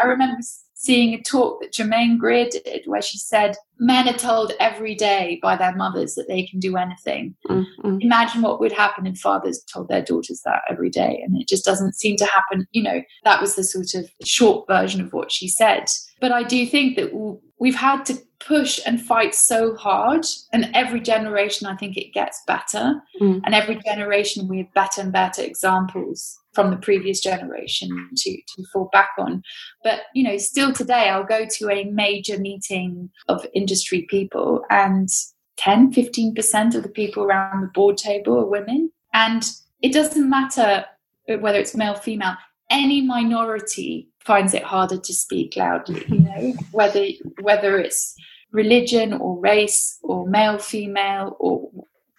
I 0.01 0.07
remember 0.07 0.41
seeing 0.85 1.13
a 1.13 1.21
talk 1.21 1.61
that 1.61 1.73
Germaine 1.73 2.17
Greer 2.17 2.47
did 2.49 2.83
where 2.85 3.01
she 3.01 3.17
said 3.17 3.55
men 3.79 4.07
are 4.07 4.17
told 4.17 4.53
every 4.59 4.95
day 4.95 5.39
by 5.41 5.55
their 5.55 5.75
mothers 5.75 6.15
that 6.15 6.27
they 6.27 6.43
can 6.43 6.59
do 6.59 6.77
anything. 6.77 7.35
Mm-hmm. 7.49 7.97
Imagine 8.01 8.41
what 8.41 8.59
would 8.59 8.71
happen 8.71 9.07
if 9.07 9.17
fathers 9.17 9.63
told 9.71 9.87
their 9.87 10.03
daughters 10.03 10.41
that 10.45 10.61
every 10.69 10.89
day. 10.89 11.21
And 11.25 11.41
it 11.41 11.47
just 11.47 11.65
doesn't 11.65 11.95
seem 11.95 12.15
to 12.17 12.25
happen. 12.25 12.67
You 12.71 12.83
know, 12.83 13.01
that 13.23 13.41
was 13.41 13.55
the 13.55 13.63
sort 13.63 13.95
of 13.95 14.09
short 14.23 14.67
version 14.67 15.01
of 15.01 15.11
what 15.11 15.31
she 15.31 15.47
said. 15.47 15.89
But 16.21 16.31
I 16.31 16.43
do 16.43 16.65
think 16.65 16.95
that 16.97 17.11
we've 17.59 17.75
had 17.75 18.05
to 18.05 18.17
push 18.39 18.79
and 18.85 19.01
fight 19.01 19.33
so 19.33 19.75
hard. 19.75 20.25
And 20.53 20.69
every 20.73 20.99
generation, 20.99 21.67
I 21.67 21.75
think 21.75 21.97
it 21.97 22.13
gets 22.13 22.41
better. 22.45 23.01
Mm. 23.19 23.41
And 23.43 23.55
every 23.55 23.79
generation, 23.85 24.47
we 24.47 24.59
have 24.59 24.73
better 24.73 25.01
and 25.01 25.11
better 25.11 25.41
examples 25.41 26.39
from 26.55 26.71
the 26.71 26.77
previous 26.77 27.19
generation 27.19 28.09
to, 28.15 28.31
to 28.31 28.63
fall 28.73 28.89
back 28.91 29.09
on. 29.19 29.43
But, 29.83 30.01
you 30.13 30.23
know, 30.23 30.37
still 30.37 30.73
today, 30.73 31.09
I'll 31.09 31.23
go 31.23 31.45
to 31.45 31.69
a 31.69 31.83
major 31.85 32.39
meeting 32.39 33.09
of 33.27 33.45
industry 33.53 34.07
people 34.09 34.63
and 34.69 35.09
10, 35.57 35.93
15% 35.93 36.75
of 36.75 36.83
the 36.83 36.89
people 36.89 37.23
around 37.23 37.61
the 37.61 37.67
board 37.67 37.97
table 37.97 38.37
are 38.37 38.47
women. 38.47 38.91
And 39.13 39.49
it 39.81 39.93
doesn't 39.93 40.29
matter 40.29 40.85
whether 41.27 41.59
it's 41.59 41.75
male, 41.75 41.95
female, 41.95 42.35
any 42.69 43.01
minority 43.01 44.09
finds 44.19 44.53
it 44.53 44.63
harder 44.63 44.97
to 44.97 45.13
speak 45.13 45.55
loudly, 45.55 46.03
you 46.07 46.19
know, 46.19 46.53
whether 46.71 47.05
whether 47.41 47.77
it's 47.77 48.15
religion 48.51 49.13
or 49.13 49.39
race 49.39 49.97
or 50.03 50.27
male, 50.27 50.57
female 50.57 51.35
or 51.39 51.69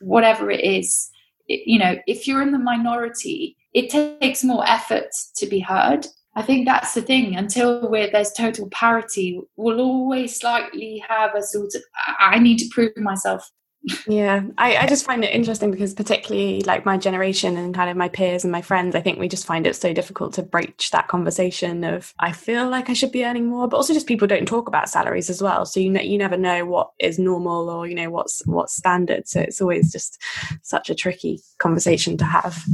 whatever 0.01 0.51
it 0.51 0.63
is. 0.63 1.11
You 1.49 1.79
know, 1.79 1.97
if 2.07 2.27
you're 2.27 2.43
in 2.43 2.53
the 2.53 2.59
minority, 2.59 3.57
it 3.77 3.91
takes 3.91 4.43
more 4.43 4.67
effort 4.67 5.11
to 5.37 5.47
be 5.47 5.61
heard. 5.61 6.07
I 6.35 6.41
think 6.41 6.67
that's 6.67 6.95
the 6.95 7.03
thing. 7.03 7.37
Until 7.37 7.91
there's 7.91 8.33
total 8.33 8.71
parity, 8.71 9.39
we'll 9.57 9.81
always 9.81 10.41
slightly 10.41 11.05
have 11.07 11.35
a 11.35 11.43
sort 11.43 11.75
of 11.75 11.83
I 12.19 12.39
need 12.39 12.57
to 12.59 12.69
prove 12.73 12.97
myself 12.97 13.51
yeah 14.09 14.43
I, 14.59 14.77
I 14.79 14.87
just 14.87 15.05
find 15.05 15.23
it 15.23 15.33
interesting 15.33 15.71
because 15.71 15.95
particularly 15.95 16.63
like 16.63 16.85
my 16.85 16.97
generation 16.97 17.57
and 17.57 17.73
kind 17.73 17.89
of 17.89 17.97
my 17.97 18.09
peers 18.09 18.43
and 18.43 18.51
my 18.51 18.63
friends 18.63 18.97
i 18.97 19.01
think 19.01 19.21
we 19.21 19.29
just 19.29 19.47
find 19.47 19.65
it 19.65 19.77
so 19.77 19.93
difficult 19.93 20.33
to 20.35 20.43
breach 20.43 20.91
that 20.91 21.07
conversation 21.07 21.85
of 21.85 22.13
i 22.19 22.33
feel 22.33 22.69
like 22.69 22.91
i 22.91 22.95
should 22.95 23.13
be 23.13 23.25
earning 23.25 23.47
more 23.47 23.69
but 23.69 23.77
also 23.77 23.95
just 23.95 24.09
people 24.09 24.27
don't 24.27 24.49
talk 24.49 24.67
about 24.67 24.89
salaries 24.89 25.31
as 25.31 25.41
well 25.41 25.65
so 25.65 25.79
you 25.79 25.91
know 25.91 26.01
you 26.01 26.19
never 26.19 26.37
know 26.37 26.65
what 26.65 26.91
is 26.99 27.19
normal 27.19 27.71
or 27.71 27.87
you 27.87 27.95
know 27.95 28.11
what's 28.11 28.45
what's 28.47 28.75
standard 28.75 29.29
so 29.29 29.41
it's 29.41 29.61
always 29.61 29.93
just 29.93 30.21
such 30.63 30.91
a 30.91 30.95
tricky 30.95 31.39
conversation 31.59 32.17
to 32.17 32.25
have 32.25 32.65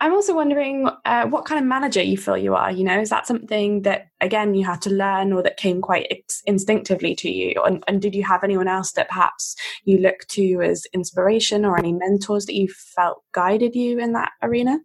I'm 0.00 0.14
also 0.14 0.34
wondering 0.34 0.88
uh, 1.04 1.26
what 1.26 1.44
kind 1.44 1.58
of 1.58 1.66
manager 1.66 2.02
you 2.02 2.16
feel 2.16 2.36
you 2.36 2.54
are. 2.54 2.72
You 2.72 2.84
know, 2.84 2.98
is 2.98 3.10
that 3.10 3.26
something 3.26 3.82
that 3.82 4.08
again 4.20 4.54
you 4.54 4.64
had 4.64 4.80
to 4.82 4.90
learn, 4.90 5.32
or 5.32 5.42
that 5.42 5.58
came 5.58 5.82
quite 5.82 6.06
ex- 6.10 6.42
instinctively 6.46 7.14
to 7.16 7.30
you? 7.30 7.62
And, 7.64 7.84
and, 7.86 8.00
did 8.00 8.14
you 8.14 8.24
have 8.24 8.42
anyone 8.42 8.66
else 8.66 8.92
that 8.92 9.08
perhaps 9.08 9.56
you 9.84 9.98
look 9.98 10.20
to 10.28 10.62
as 10.62 10.86
inspiration, 10.94 11.66
or 11.66 11.78
any 11.78 11.92
mentors 11.92 12.46
that 12.46 12.54
you 12.54 12.68
felt 12.68 13.22
guided 13.32 13.74
you 13.74 13.98
in 13.98 14.12
that 14.14 14.32
arena? 14.42 14.78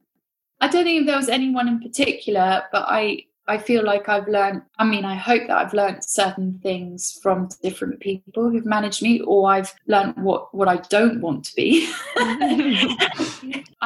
I 0.60 0.67
don't 0.67 0.84
think 0.84 1.06
there 1.06 1.17
was 1.17 1.30
anyone 1.30 1.67
in 1.67 1.80
particular, 1.80 2.63
but 2.71 2.86
I 2.88 3.23
I 3.48 3.60
feel 3.60 3.84
like 3.84 4.10
I've 4.10 4.28
learned, 4.28 4.64
I 4.80 4.86
mean, 4.86 5.06
I 5.06 5.14
hope 5.16 5.44
that 5.48 5.58
I've 5.58 5.74
learned 5.74 6.04
certain 6.04 6.60
things 6.64 7.20
from 7.22 7.50
different 7.62 8.00
people 8.00 8.50
who've 8.50 8.66
managed 8.66 9.04
me, 9.04 9.22
or 9.22 9.52
I've 9.52 9.74
learned 9.88 10.16
what, 10.18 10.54
what 10.54 10.68
I 10.68 10.78
don't 10.90 11.22
want 11.22 11.46
to 11.46 11.56
be. 11.56 11.88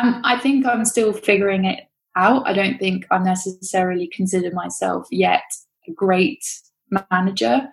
i 0.02 0.39
think 0.41 0.65
I'm 0.65 0.86
still 0.86 1.12
figuring 1.12 1.65
it 1.65 1.89
out. 2.15 2.48
I 2.48 2.54
don't 2.54 2.80
think 2.80 3.06
I 3.12 3.17
necessarily 3.17 4.08
consider 4.08 4.52
myself 4.52 5.08
yet 5.12 5.43
a 5.88 5.91
great 5.91 6.45
manager. 7.12 7.67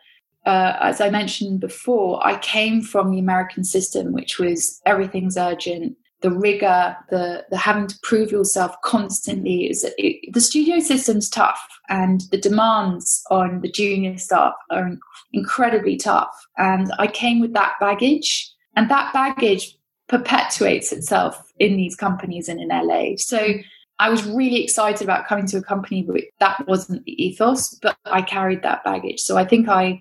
Uh, 0.44 0.76
as 0.80 1.00
I 1.00 1.10
mentioned 1.10 1.60
before, 1.60 2.24
I 2.26 2.38
came 2.38 2.82
from 2.82 3.10
the 3.10 3.18
American 3.18 3.64
system, 3.64 4.12
which 4.12 4.38
was 4.38 4.80
everything's 4.86 5.36
urgent, 5.36 5.96
the 6.26 6.32
rigor, 6.32 6.96
the 7.08 7.46
the 7.50 7.56
having 7.56 7.86
to 7.86 7.96
prove 8.02 8.32
yourself 8.32 8.74
constantly 8.82 9.70
is 9.70 9.86
it, 9.96 10.32
the 10.32 10.40
studio 10.40 10.80
system's 10.80 11.30
tough, 11.30 11.64
and 11.88 12.22
the 12.32 12.36
demands 12.36 13.22
on 13.30 13.60
the 13.60 13.70
junior 13.70 14.18
staff 14.18 14.54
are 14.70 14.90
incredibly 15.32 15.96
tough. 15.96 16.34
And 16.58 16.92
I 16.98 17.06
came 17.06 17.38
with 17.38 17.52
that 17.52 17.74
baggage, 17.78 18.52
and 18.74 18.90
that 18.90 19.12
baggage 19.12 19.78
perpetuates 20.08 20.90
itself 20.90 21.52
in 21.60 21.76
these 21.76 21.94
companies 21.94 22.48
and 22.48 22.60
in 22.60 22.70
LA. 22.70 23.14
So 23.18 23.54
I 24.00 24.10
was 24.10 24.26
really 24.26 24.64
excited 24.64 25.02
about 25.02 25.28
coming 25.28 25.46
to 25.46 25.58
a 25.58 25.62
company 25.62 26.02
but 26.02 26.22
that 26.40 26.66
wasn't 26.66 27.04
the 27.04 27.24
ethos, 27.24 27.78
but 27.80 27.96
I 28.04 28.22
carried 28.22 28.62
that 28.62 28.82
baggage. 28.82 29.20
So 29.20 29.36
I 29.36 29.44
think 29.44 29.68
I 29.68 30.00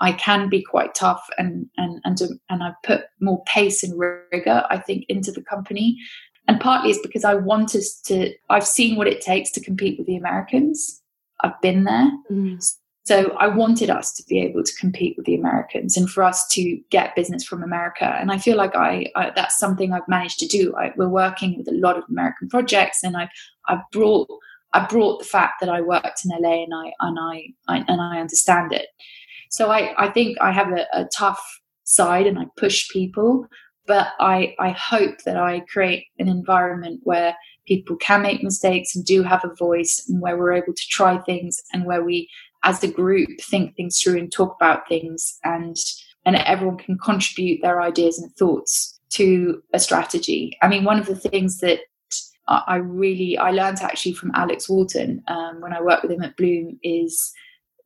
I 0.00 0.12
can 0.12 0.48
be 0.48 0.62
quite 0.62 0.94
tough 0.94 1.24
and 1.38 1.66
and 1.76 2.00
and 2.04 2.18
and 2.48 2.62
I 2.62 2.72
put 2.82 3.02
more 3.20 3.42
pace 3.44 3.82
and 3.82 3.98
rigor 3.98 4.64
I 4.70 4.78
think 4.78 5.04
into 5.08 5.32
the 5.32 5.42
company. 5.42 5.98
And 6.48 6.60
partly 6.60 6.90
it's 6.90 7.02
because 7.02 7.24
I 7.24 7.34
want 7.34 7.74
us 7.74 8.00
to 8.06 8.32
I've 8.50 8.66
seen 8.66 8.96
what 8.96 9.08
it 9.08 9.20
takes 9.20 9.50
to 9.52 9.60
compete 9.60 9.98
with 9.98 10.06
the 10.06 10.16
Americans. 10.16 11.00
I've 11.42 11.60
been 11.60 11.84
there. 11.84 12.10
Mm. 12.30 12.62
So 13.04 13.32
I 13.32 13.48
wanted 13.48 13.90
us 13.90 14.12
to 14.14 14.22
be 14.28 14.38
able 14.40 14.62
to 14.62 14.74
compete 14.76 15.16
with 15.16 15.26
the 15.26 15.34
Americans 15.34 15.96
and 15.96 16.08
for 16.08 16.22
us 16.22 16.46
to 16.48 16.80
get 16.90 17.16
business 17.16 17.44
from 17.44 17.62
America. 17.62 18.04
And 18.04 18.30
I 18.30 18.38
feel 18.38 18.56
like 18.56 18.76
I, 18.76 19.06
I 19.16 19.32
that's 19.34 19.58
something 19.58 19.92
I've 19.92 20.06
managed 20.06 20.38
to 20.40 20.46
do. 20.46 20.74
I, 20.76 20.92
we're 20.96 21.08
working 21.08 21.58
with 21.58 21.66
a 21.68 21.74
lot 21.74 21.96
of 21.96 22.04
American 22.08 22.48
projects, 22.48 23.02
and 23.02 23.16
I've 23.16 23.28
I've 23.68 23.82
brought 23.90 24.28
I 24.72 24.86
brought 24.86 25.18
the 25.18 25.24
fact 25.24 25.54
that 25.60 25.68
I 25.68 25.80
worked 25.80 26.24
in 26.24 26.30
LA 26.30 26.62
and 26.62 26.72
I 26.74 26.92
and 27.00 27.18
I, 27.18 27.46
I 27.68 27.84
and 27.88 28.00
I 28.00 28.20
understand 28.20 28.72
it. 28.72 28.86
So 29.52 29.70
I 29.70 29.94
I 29.98 30.08
think 30.08 30.38
I 30.40 30.50
have 30.50 30.72
a, 30.72 30.86
a 30.94 31.04
tough 31.14 31.42
side 31.84 32.26
and 32.26 32.38
I 32.38 32.46
push 32.56 32.88
people, 32.88 33.46
but 33.86 34.08
I 34.18 34.54
I 34.58 34.70
hope 34.70 35.18
that 35.26 35.36
I 35.36 35.60
create 35.60 36.06
an 36.18 36.28
environment 36.28 37.00
where 37.04 37.36
people 37.66 37.96
can 37.96 38.22
make 38.22 38.42
mistakes 38.42 38.96
and 38.96 39.04
do 39.04 39.22
have 39.22 39.44
a 39.44 39.54
voice 39.54 40.04
and 40.08 40.22
where 40.22 40.38
we're 40.38 40.54
able 40.54 40.72
to 40.72 40.88
try 40.88 41.18
things 41.18 41.62
and 41.72 41.84
where 41.84 42.02
we 42.02 42.28
as 42.64 42.82
a 42.82 42.88
group 42.88 43.28
think 43.42 43.76
things 43.76 44.00
through 44.00 44.18
and 44.18 44.32
talk 44.32 44.56
about 44.58 44.88
things 44.88 45.38
and 45.44 45.76
and 46.24 46.36
everyone 46.36 46.78
can 46.78 46.96
contribute 46.96 47.60
their 47.60 47.82
ideas 47.82 48.18
and 48.18 48.32
thoughts 48.36 48.98
to 49.10 49.62
a 49.74 49.78
strategy. 49.78 50.56
I 50.62 50.68
mean, 50.68 50.84
one 50.84 50.98
of 50.98 51.06
the 51.06 51.16
things 51.16 51.58
that 51.58 51.80
I 52.48 52.76
really 52.76 53.36
I 53.36 53.50
learned 53.50 53.82
actually 53.82 54.14
from 54.14 54.32
Alex 54.34 54.66
Walton 54.66 55.22
um, 55.28 55.60
when 55.60 55.74
I 55.74 55.82
worked 55.82 56.04
with 56.04 56.12
him 56.12 56.22
at 56.22 56.38
Bloom 56.38 56.78
is 56.82 57.32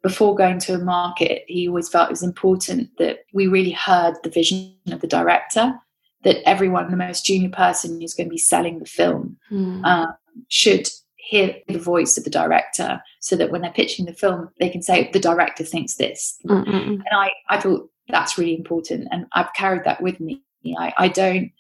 before 0.07 0.37
going 0.37 0.61
to 0.61 0.75
a 0.75 0.79
market, 0.79 1.43
he 1.49 1.69
always 1.69 1.89
felt 1.89 2.09
it 2.09 2.13
was 2.19 2.23
important 2.23 2.97
that 2.99 3.25
we 3.33 3.49
really 3.49 3.73
heard 3.73 4.15
the 4.23 4.31
vision 4.31 4.77
of 4.93 5.01
the 5.01 5.07
director. 5.07 5.75
That 6.23 6.49
everyone, 6.49 6.91
the 6.91 6.97
most 6.97 7.25
junior 7.25 7.51
person 7.51 8.01
who's 8.01 8.15
going 8.15 8.29
to 8.29 8.39
be 8.39 8.39
selling 8.39 8.79
the 8.79 8.87
film, 8.87 9.37
mm. 9.51 9.81
uh, 9.85 10.13
should 10.49 10.89
hear 11.17 11.57
the 11.69 11.79
voice 11.79 12.17
of 12.17 12.25
the 12.25 12.31
director 12.31 13.03
so 13.21 13.37
that 13.37 13.51
when 13.51 13.63
they're 13.63 13.73
pitching 13.73 14.07
the 14.07 14.13
film, 14.13 14.49
they 14.61 14.69
can 14.69 14.83
say, 14.83 15.11
the 15.13 15.21
director 15.21 15.65
thinks 15.65 15.97
this. 15.97 16.39
Mm-mm. 16.47 16.67
And 16.77 17.05
I, 17.13 17.31
I 17.49 17.61
thought 17.61 17.91
that's 18.09 18.39
really 18.39 18.57
important. 18.57 19.09
And 19.11 19.27
I've 19.33 19.53
carried 19.55 19.85
that 19.85 20.01
with 20.01 20.21
me. 20.21 20.43
I, 20.79 20.93
I 20.99 21.09
don't, 21.09 21.51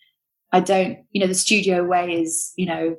I 0.52 0.60
don't, 0.60 0.98
you 1.10 1.20
know, 1.20 1.26
the 1.26 1.34
studio 1.34 1.84
way 1.84 2.22
is, 2.22 2.52
you 2.56 2.66
know, 2.66 2.96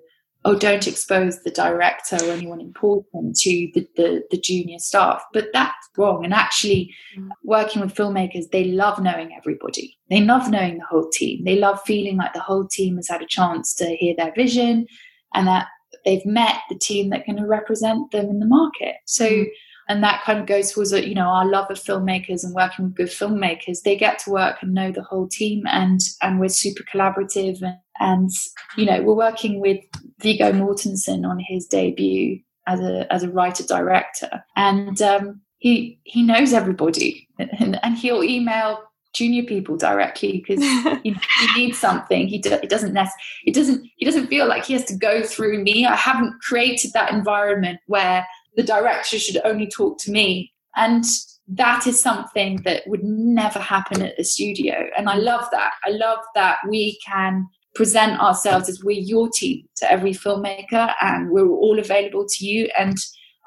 oh, 0.48 0.56
don't 0.56 0.88
expose 0.88 1.44
the 1.44 1.52
director 1.52 2.16
or 2.24 2.32
anyone 2.32 2.62
important 2.62 3.36
to 3.36 3.70
the, 3.74 3.86
the, 3.98 4.24
the, 4.32 4.38
junior 4.38 4.80
staff. 4.80 5.22
But 5.34 5.50
that's 5.52 5.90
wrong. 5.98 6.24
And 6.24 6.34
actually, 6.34 6.96
mm. 7.18 7.28
working 7.44 7.82
with 7.82 7.94
filmmakers, 7.94 8.50
they 8.52 8.64
love 8.64 9.02
knowing 9.02 9.36
everybody. 9.36 9.98
They 10.10 10.22
love 10.22 10.50
knowing 10.50 10.78
the 10.78 10.86
whole 10.86 11.10
team. 11.10 11.44
They 11.44 11.58
love 11.58 11.82
feeling 11.86 12.16
like 12.16 12.34
the 12.34 12.40
whole 12.40 12.66
team 12.66 12.96
has 12.96 13.10
had 13.10 13.22
a 13.22 13.28
chance 13.28 13.74
to 13.76 13.94
hear 13.98 14.16
their 14.16 14.32
vision 14.36 14.88
and 15.34 15.48
that 15.48 15.68
they've 16.06 16.26
met 16.26 16.56
the 16.70 16.80
team 16.80 17.10
that 17.10 17.26
can 17.26 17.46
represent 17.46 18.12
them 18.12 18.30
in 18.30 18.40
the 18.40 18.46
market. 18.46 18.96
So, 19.06 19.28
mm. 19.28 19.48
And 19.90 20.04
that 20.04 20.24
kind 20.24 20.40
of 20.40 20.46
goes 20.46 20.72
towards 20.72 20.92
you 20.92 21.16
know 21.16 21.28
our 21.28 21.46
love 21.46 21.70
of 21.72 21.78
filmmakers 21.78 22.44
and 22.44 22.54
working 22.54 22.86
with 22.86 22.96
good 22.96 23.08
filmmakers. 23.08 23.82
They 23.84 23.96
get 23.96 24.20
to 24.20 24.32
work 24.32 24.58
and 24.62 24.74
know 24.74 24.92
the 24.92 25.04
whole 25.04 25.28
team, 25.28 25.64
and 25.68 26.00
and 26.22 26.40
we're 26.40 26.50
super 26.50 26.84
collaborative. 26.84 27.62
And, 27.62 27.78
and 28.00 28.30
you 28.76 28.86
know 28.86 29.02
we're 29.02 29.16
working 29.16 29.60
with 29.60 29.80
Viggo 30.22 30.52
Mortensen 30.52 31.28
on 31.28 31.40
his 31.40 31.66
debut 31.66 32.40
as 32.68 32.80
a 32.80 33.12
as 33.12 33.24
a 33.24 33.30
writer 33.30 33.64
director, 33.64 34.44
and 34.56 35.02
um, 35.02 35.42
he 35.58 36.00
he 36.04 36.24
knows 36.24 36.54
everybody, 36.54 37.28
and, 37.40 37.80
and 37.84 37.98
he'll 37.98 38.24
email 38.24 38.80
junior 39.14 39.44
people 39.44 39.78
directly 39.78 40.44
because 40.46 40.64
he, 41.04 41.10
he, 41.40 41.48
needs 41.56 41.78
something. 41.78 42.28
He, 42.28 42.38
do, 42.38 42.56
he 42.62 42.68
doesn't 42.68 42.94
nec- 42.94 43.10
it 43.46 43.56
doesn't 43.56 43.88
he 43.96 44.06
doesn't 44.06 44.28
feel 44.28 44.48
like 44.48 44.66
he 44.66 44.74
has 44.74 44.86
to 44.86 44.96
go 44.96 45.24
through 45.24 45.64
me. 45.64 45.86
I 45.86 45.96
haven't 45.96 46.40
created 46.42 46.94
that 46.94 47.12
environment 47.12 47.80
where 47.88 48.28
the 48.58 48.64
director 48.64 49.18
should 49.18 49.40
only 49.46 49.68
talk 49.68 49.98
to 50.00 50.12
me, 50.12 50.52
and 50.76 51.06
that 51.48 51.88
is 51.88 52.02
something 52.02 52.58
that 52.66 52.84
would 52.88 53.04
never 53.04 53.60
happen 53.60 54.02
at 54.02 54.18
the 54.18 54.26
studio. 54.26 54.90
And 54.98 55.10
I 55.10 55.16
love 55.16 55.46
that. 55.52 55.72
I 55.86 55.92
love 55.92 56.20
that 56.36 56.58
we 56.68 57.00
can 57.08 57.48
present 57.74 58.20
ourselves 58.20 58.68
as 58.68 58.84
we're 58.84 59.00
your 59.00 59.30
team 59.30 59.66
to 59.78 59.90
every 59.90 60.12
filmmaker, 60.12 60.94
and 61.02 61.30
we're 61.30 61.48
all 61.48 61.80
available 61.80 62.26
to 62.28 62.46
you. 62.46 62.70
And 62.78 62.98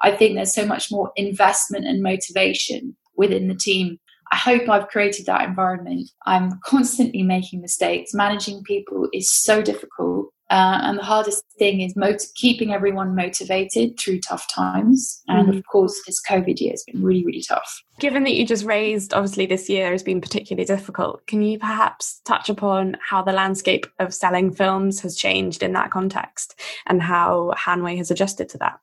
I 0.01 0.15
think 0.15 0.33
there's 0.33 0.55
so 0.55 0.65
much 0.65 0.91
more 0.91 1.11
investment 1.15 1.85
and 1.85 2.01
motivation 2.01 2.95
within 3.15 3.47
the 3.47 3.55
team 3.55 3.99
I 4.31 4.37
hope 4.37 4.69
I've 4.69 4.87
created 4.87 5.25
that 5.25 5.47
environment. 5.47 6.09
I'm 6.25 6.59
constantly 6.63 7.21
making 7.21 7.61
mistakes. 7.61 8.13
Managing 8.13 8.63
people 8.63 9.09
is 9.13 9.29
so 9.29 9.61
difficult. 9.61 10.30
Uh, 10.51 10.79
and 10.83 10.99
the 10.99 11.03
hardest 11.03 11.45
thing 11.57 11.79
is 11.79 11.95
mot- 11.95 12.25
keeping 12.35 12.73
everyone 12.73 13.15
motivated 13.15 13.97
through 13.97 14.19
tough 14.19 14.45
times. 14.53 15.23
And 15.29 15.47
mm. 15.47 15.57
of 15.57 15.65
course, 15.65 16.01
this 16.05 16.21
COVID 16.29 16.59
year 16.59 16.71
has 16.71 16.83
been 16.83 17.01
really, 17.01 17.25
really 17.25 17.41
tough. 17.41 17.81
Given 17.99 18.23
that 18.23 18.33
you 18.33 18.45
just 18.45 18.65
raised, 18.65 19.13
obviously, 19.13 19.45
this 19.45 19.69
year 19.69 19.93
has 19.93 20.03
been 20.03 20.19
particularly 20.19 20.65
difficult, 20.65 21.25
can 21.25 21.41
you 21.41 21.57
perhaps 21.57 22.19
touch 22.25 22.49
upon 22.49 22.97
how 22.99 23.21
the 23.21 23.31
landscape 23.31 23.85
of 23.99 24.13
selling 24.13 24.51
films 24.51 24.99
has 24.99 25.15
changed 25.15 25.63
in 25.63 25.71
that 25.71 25.89
context 25.89 26.59
and 26.85 27.01
how 27.01 27.53
Hanway 27.57 27.95
has 27.95 28.11
adjusted 28.11 28.49
to 28.49 28.57
that? 28.57 28.77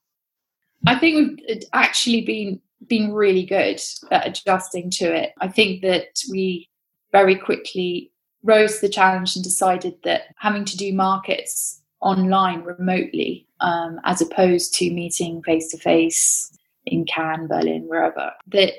I 0.87 0.98
think 0.98 1.40
we've 1.46 1.62
actually 1.74 2.22
been 2.22 2.61
been 2.87 3.12
really 3.12 3.44
good 3.44 3.81
at 4.11 4.26
adjusting 4.26 4.88
to 4.88 5.12
it. 5.14 5.33
I 5.40 5.48
think 5.48 5.83
that 5.83 6.20
we 6.31 6.70
very 7.12 7.35
quickly 7.37 8.11
rose 8.42 8.77
to 8.77 8.87
the 8.87 8.92
challenge 8.92 9.37
and 9.37 9.44
decided 9.44 9.94
that 10.05 10.35
having 10.37 10.64
to 10.64 10.77
do 10.77 10.92
markets 10.92 11.83
online 12.01 12.62
remotely 12.62 13.46
um, 13.61 14.01
as 14.05 14.20
opposed 14.20 14.74
to 14.74 14.90
meeting 14.92 15.42
face 15.42 15.70
to 15.70 15.79
face 15.79 16.57
in 16.87 17.05
Cannes, 17.05 17.48
Berlin, 17.48 17.87
wherever, 17.88 18.33
that 18.46 18.72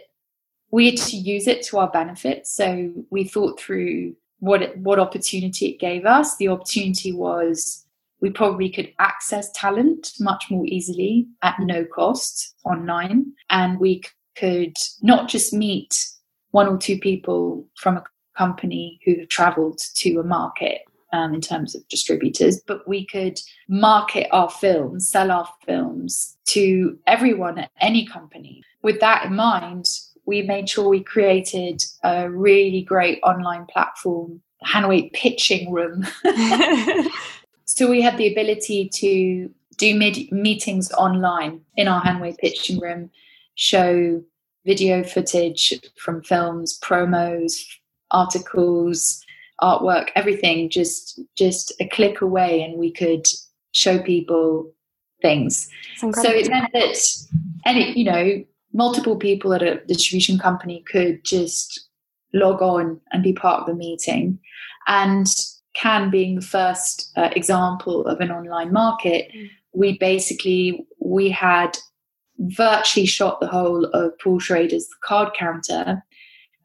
we 0.72 0.90
had 0.90 0.98
to 0.98 1.18
use 1.18 1.48
it 1.48 1.64
to 1.64 1.78
our 1.80 1.90
benefit. 1.90 2.48
So 2.48 2.92
we 3.10 3.24
thought 3.24 3.60
through 3.60 4.16
what 4.40 4.62
it, 4.62 4.78
what 4.78 5.00
opportunity 5.00 5.68
it 5.68 5.80
gave 5.80 6.06
us. 6.06 6.38
The 6.38 6.48
opportunity 6.48 7.12
was 7.12 7.86
we 8.22 8.30
probably 8.30 8.70
could 8.70 8.94
access 9.00 9.52
talent 9.54 10.14
much 10.20 10.46
more 10.50 10.66
easily 10.66 11.28
at 11.42 11.60
no 11.60 11.86
cost 11.86 12.56
online. 12.66 13.34
And 13.50 13.80
we 13.80 14.04
could 14.36 14.76
not 15.02 15.30
just 15.30 15.54
meet 15.54 16.08
one 16.52 16.68
or 16.68 16.78
two 16.78 17.00
people 17.00 17.66
from 17.78 17.98
a 17.98 18.04
company 18.40 19.00
who 19.04 19.16
have 19.20 19.30
traveled 19.30 19.80
to 19.96 20.20
a 20.20 20.24
market 20.24 20.82
um, 21.14 21.34
in 21.34 21.42
terms 21.42 21.76
of 21.76 21.88
distributors, 21.88 22.62
but 22.68 22.88
we 22.88 23.06
could 23.06 23.40
market 23.68 24.28
our 24.32 24.50
films, 24.50 25.10
sell 25.10 25.32
our 25.32 25.50
films 25.66 26.38
to 26.46 26.98
everyone 27.08 27.58
at 27.60 27.72
any 27.82 28.06
company. 28.06 28.64
With 28.84 29.00
that 29.02 29.26
in 29.26 29.36
mind, 29.36 29.86
we 30.26 30.42
made 30.44 30.70
sure 30.70 30.88
we 30.88 31.04
created 31.04 31.84
a 32.04 32.30
really 32.30 32.84
great 32.84 33.20
online 33.24 33.66
platform, 33.66 34.42
Hanway 34.66 35.12
Pitching 35.14 35.72
Room, 35.72 36.06
So 37.70 37.88
we 37.88 38.02
had 38.02 38.18
the 38.18 38.32
ability 38.32 38.90
to 38.96 39.48
do 39.78 39.96
mid- 39.96 40.32
meetings 40.32 40.92
online 40.94 41.62
in 41.78 41.88
our 41.88 42.02
Hanway 42.02 42.36
pitching 42.36 42.80
room, 42.80 43.12
show 43.54 44.24
video 44.66 45.04
footage 45.04 45.80
from 45.96 46.24
films, 46.24 46.80
promos, 46.84 47.54
articles, 48.12 49.24
artwork, 49.62 50.10
everything 50.16 50.70
just 50.70 51.20
just 51.36 51.74
a 51.80 51.88
click 51.88 52.22
away, 52.22 52.62
and 52.62 52.78
we 52.78 52.92
could 52.92 53.26
show 53.72 54.00
people 54.00 54.72
things. 55.22 55.70
So 55.98 56.30
it 56.30 56.50
meant 56.50 56.72
that 56.74 56.98
any 57.66 57.98
you 57.98 58.06
know 58.06 58.44
multiple 58.74 59.16
people 59.16 59.54
at 59.54 59.64
a 59.64 59.82
distribution 59.86 60.38
company 60.38 60.84
could 60.92 61.24
just 61.24 61.88
log 62.34 62.62
on 62.62 63.02
and 63.12 63.24
be 63.24 63.34
part 63.34 63.62
of 63.62 63.68
the 63.68 63.74
meeting, 63.74 64.40
and 64.88 65.28
can 65.76 66.10
being 66.10 66.36
the 66.36 66.42
first 66.42 67.12
uh, 67.16 67.30
example 67.36 68.06
of 68.06 68.20
an 68.20 68.32
online 68.32 68.74
market, 68.74 69.30
mm. 69.36 69.50
we 69.74 69.98
basically 69.98 70.86
we 71.00 71.30
had 71.30 71.78
virtually 72.40 73.06
shot 73.06 73.40
the 73.40 73.48
whole 73.48 73.86
of 73.86 74.18
Paul 74.20 74.40
Schrader's 74.40 74.88
Card 75.04 75.34
Counter. 75.38 76.04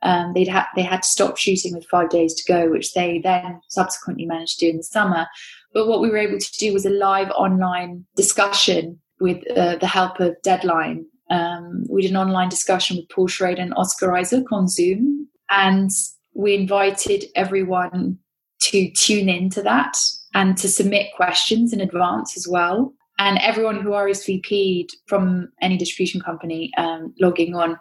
Um, 0.05 0.33
they'd 0.35 0.49
had 0.49 0.67
they 0.77 0.83
had 0.83 1.03
to 1.03 1.09
stop 1.09 1.37
shooting 1.37 1.75
with 1.75 1.87
five 1.87 2.11
days 2.11 2.35
to 2.35 2.53
go, 2.53 2.71
which 2.71 2.93
they 2.93 3.19
then 3.19 3.61
subsequently 3.69 4.27
managed 4.27 4.59
to 4.59 4.67
do 4.67 4.71
in 4.71 4.77
the 4.77 4.83
summer. 4.83 5.27
But 5.73 5.89
what 5.89 6.01
we 6.01 6.11
were 6.11 6.19
able 6.19 6.39
to 6.39 6.53
do 6.59 6.73
was 6.73 6.87
a 6.87 6.91
live 6.91 7.31
online 7.31 8.05
discussion 8.15 9.01
with 9.21 9.39
uh, 9.57 9.77
the 9.77 9.87
help 9.87 10.21
of 10.21 10.37
Deadline. 10.43 11.07
Um, 11.31 11.85
we 11.89 12.03
did 12.03 12.11
an 12.11 12.19
online 12.19 12.51
discussion 12.51 12.97
with 12.97 13.09
Paul 13.09 13.29
Schrader 13.29 13.63
and 13.63 13.75
Oscar 13.77 14.15
Isaac 14.15 14.53
on 14.53 14.69
Zoom, 14.69 15.27
and 15.51 15.91
we 16.35 16.55
invited 16.55 17.25
everyone 17.35 18.19
to 18.61 18.91
tune 18.91 19.29
into 19.29 19.63
that 19.63 19.97
and 20.35 20.57
to 20.59 20.69
submit 20.69 21.15
questions 21.17 21.73
in 21.73 21.81
advance 21.81 22.37
as 22.37 22.47
well. 22.47 22.93
and 23.19 23.39
everyone 23.39 23.81
who 23.81 23.91
RSVP'd 23.91 24.97
from 25.07 25.49
any 25.61 25.77
distribution 25.77 26.21
company 26.21 26.73
um, 26.77 27.15
logging 27.21 27.55
on 27.55 27.79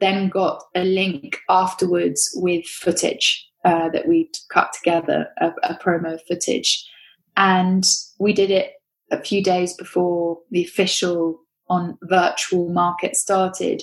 then 0.00 0.28
got 0.28 0.62
a 0.74 0.84
link 0.84 1.38
afterwards 1.48 2.30
with 2.36 2.64
footage 2.66 3.46
uh, 3.64 3.88
that 3.90 4.06
we'd 4.06 4.32
cut 4.50 4.72
together, 4.72 5.28
a, 5.40 5.50
a 5.64 5.74
promo 5.74 6.18
footage. 6.28 6.88
And 7.36 7.84
we 8.18 8.32
did 8.32 8.50
it 8.50 8.72
a 9.10 9.20
few 9.20 9.42
days 9.42 9.74
before 9.74 10.38
the 10.50 10.64
official 10.64 11.40
on 11.68 11.98
virtual 12.02 12.68
market 12.68 13.16
started. 13.16 13.82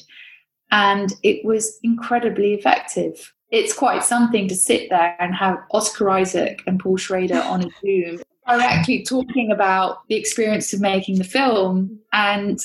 And 0.71 1.13
it 1.23 1.45
was 1.45 1.77
incredibly 1.83 2.53
effective. 2.53 3.33
It's 3.51 3.73
quite 3.73 4.03
something 4.03 4.47
to 4.47 4.55
sit 4.55 4.89
there 4.89 5.15
and 5.19 5.35
have 5.35 5.57
Oscar 5.71 6.09
Isaac 6.09 6.63
and 6.65 6.79
Paul 6.79 6.97
Schrader 6.97 7.41
on 7.41 7.63
a 7.63 7.69
Zoom 7.81 8.21
directly 8.47 9.03
talking 9.03 9.51
about 9.51 10.07
the 10.07 10.15
experience 10.15 10.73
of 10.73 10.81
making 10.81 11.17
the 11.17 11.23
film. 11.23 11.99
And, 12.13 12.59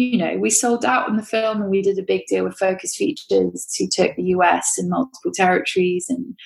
you 0.00 0.18
know, 0.18 0.36
we 0.38 0.50
sold 0.50 0.84
out 0.84 1.08
on 1.08 1.16
the 1.16 1.22
film 1.22 1.62
and 1.62 1.70
we 1.70 1.82
did 1.82 1.98
a 1.98 2.02
big 2.02 2.26
deal 2.26 2.44
with 2.44 2.58
Focus 2.58 2.96
Features 2.96 3.74
who 3.78 3.86
took 3.90 4.16
the 4.16 4.24
US 4.34 4.76
and 4.78 4.88
multiple 4.88 5.32
territories. 5.32 6.06
And 6.08 6.36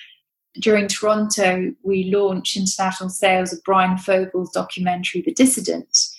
during 0.59 0.87
Toronto, 0.87 1.73
we 1.83 2.11
launched 2.13 2.57
international 2.57 3.09
sales 3.09 3.53
of 3.53 3.63
Bryan 3.63 3.97
Fogel's 3.97 4.51
documentary, 4.51 5.21
The 5.21 5.33
Dissident 5.33 6.15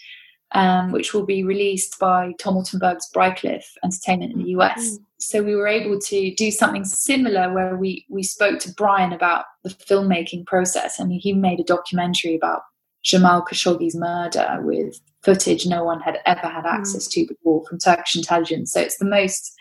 um, 0.52 0.92
which 0.92 1.12
will 1.12 1.26
be 1.26 1.44
released 1.44 1.98
by 1.98 2.32
Tom 2.38 2.54
Ortenberg's 2.54 3.10
Briarcliff 3.14 3.64
Entertainment 3.84 4.32
in 4.32 4.42
the 4.42 4.50
US. 4.50 4.90
Mm. 4.90 4.98
So 5.18 5.42
we 5.42 5.54
were 5.54 5.66
able 5.66 5.98
to 5.98 6.34
do 6.34 6.50
something 6.50 6.84
similar 6.84 7.52
where 7.52 7.76
we 7.76 8.06
we 8.08 8.22
spoke 8.22 8.58
to 8.60 8.72
Bryan 8.72 9.12
about 9.12 9.46
the 9.64 9.70
filmmaking 9.70 10.46
process, 10.46 10.98
and 10.98 11.12
he 11.12 11.32
made 11.32 11.60
a 11.60 11.64
documentary 11.64 12.34
about 12.34 12.62
Jamal 13.02 13.44
Khashoggi's 13.44 13.96
murder 13.96 14.58
with 14.60 15.00
footage 15.26 15.66
no 15.66 15.84
one 15.84 16.00
had 16.00 16.20
ever 16.24 16.46
had 16.46 16.64
mm. 16.64 16.72
access 16.72 17.06
to 17.08 17.26
before 17.26 17.64
from 17.66 17.78
Turkish 17.78 18.16
intelligence. 18.16 18.72
So 18.72 18.80
it's 18.80 18.96
the 18.96 19.04
most 19.04 19.52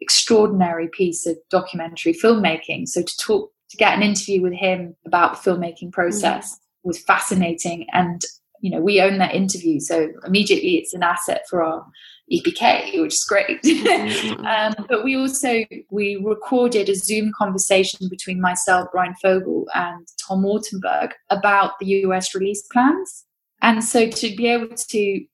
extraordinary 0.00 0.88
piece 0.88 1.26
of 1.26 1.36
documentary 1.50 2.12
filmmaking. 2.12 2.86
So 2.86 3.02
to 3.02 3.16
talk 3.16 3.50
to 3.70 3.76
get 3.76 3.96
an 3.96 4.02
interview 4.02 4.42
with 4.42 4.52
him 4.52 4.94
about 5.06 5.42
the 5.42 5.50
filmmaking 5.50 5.90
process 5.90 6.54
mm. 6.54 6.58
was 6.84 7.00
fascinating 7.00 7.86
and 7.92 8.22
you 8.60 8.70
know 8.70 8.80
we 8.80 9.00
own 9.00 9.18
that 9.18 9.34
interview 9.34 9.78
so 9.78 10.08
immediately 10.24 10.76
it's 10.76 10.94
an 10.94 11.02
asset 11.02 11.42
for 11.50 11.62
our 11.62 11.84
epk 12.32 13.00
which 13.02 13.14
is 13.14 13.24
great 13.24 13.62
mm-hmm. 13.62 14.46
um, 14.46 14.74
but 14.88 15.04
we 15.04 15.14
also 15.14 15.64
we 15.90 16.16
recorded 16.24 16.88
a 16.88 16.94
zoom 16.94 17.32
conversation 17.36 18.08
between 18.08 18.40
myself 18.40 18.88
Bryan 18.92 19.14
fogel 19.20 19.66
and 19.74 20.06
tom 20.26 20.42
ortenberg 20.42 21.10
about 21.28 21.72
the 21.80 21.86
us 21.86 22.34
release 22.34 22.62
plans 22.72 23.25
and 23.66 23.84
so 23.84 24.08
to 24.08 24.34
be 24.36 24.46
able 24.46 24.74
to 24.74 25.24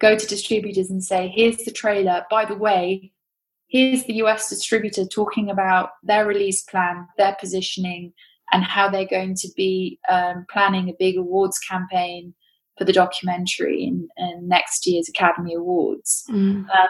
go 0.00 0.16
to 0.16 0.26
distributors 0.26 0.90
and 0.90 1.04
say 1.04 1.28
here's 1.34 1.58
the 1.58 1.70
trailer 1.70 2.24
by 2.30 2.44
the 2.44 2.54
way 2.54 3.12
here's 3.68 4.04
the 4.04 4.14
us 4.14 4.48
distributor 4.48 5.04
talking 5.04 5.50
about 5.50 5.90
their 6.02 6.26
release 6.26 6.62
plan 6.62 7.06
their 7.18 7.36
positioning 7.38 8.12
and 8.52 8.64
how 8.64 8.88
they're 8.88 9.06
going 9.06 9.34
to 9.34 9.48
be 9.56 9.98
um, 10.08 10.46
planning 10.50 10.88
a 10.88 10.94
big 10.98 11.16
awards 11.16 11.58
campaign 11.58 12.34
for 12.78 12.84
the 12.84 12.92
documentary 12.92 13.84
in, 13.84 14.08
in 14.16 14.48
next 14.48 14.86
year's 14.86 15.08
Academy 15.08 15.54
Awards. 15.54 16.24
Mm. 16.28 16.68
Um, 16.68 16.88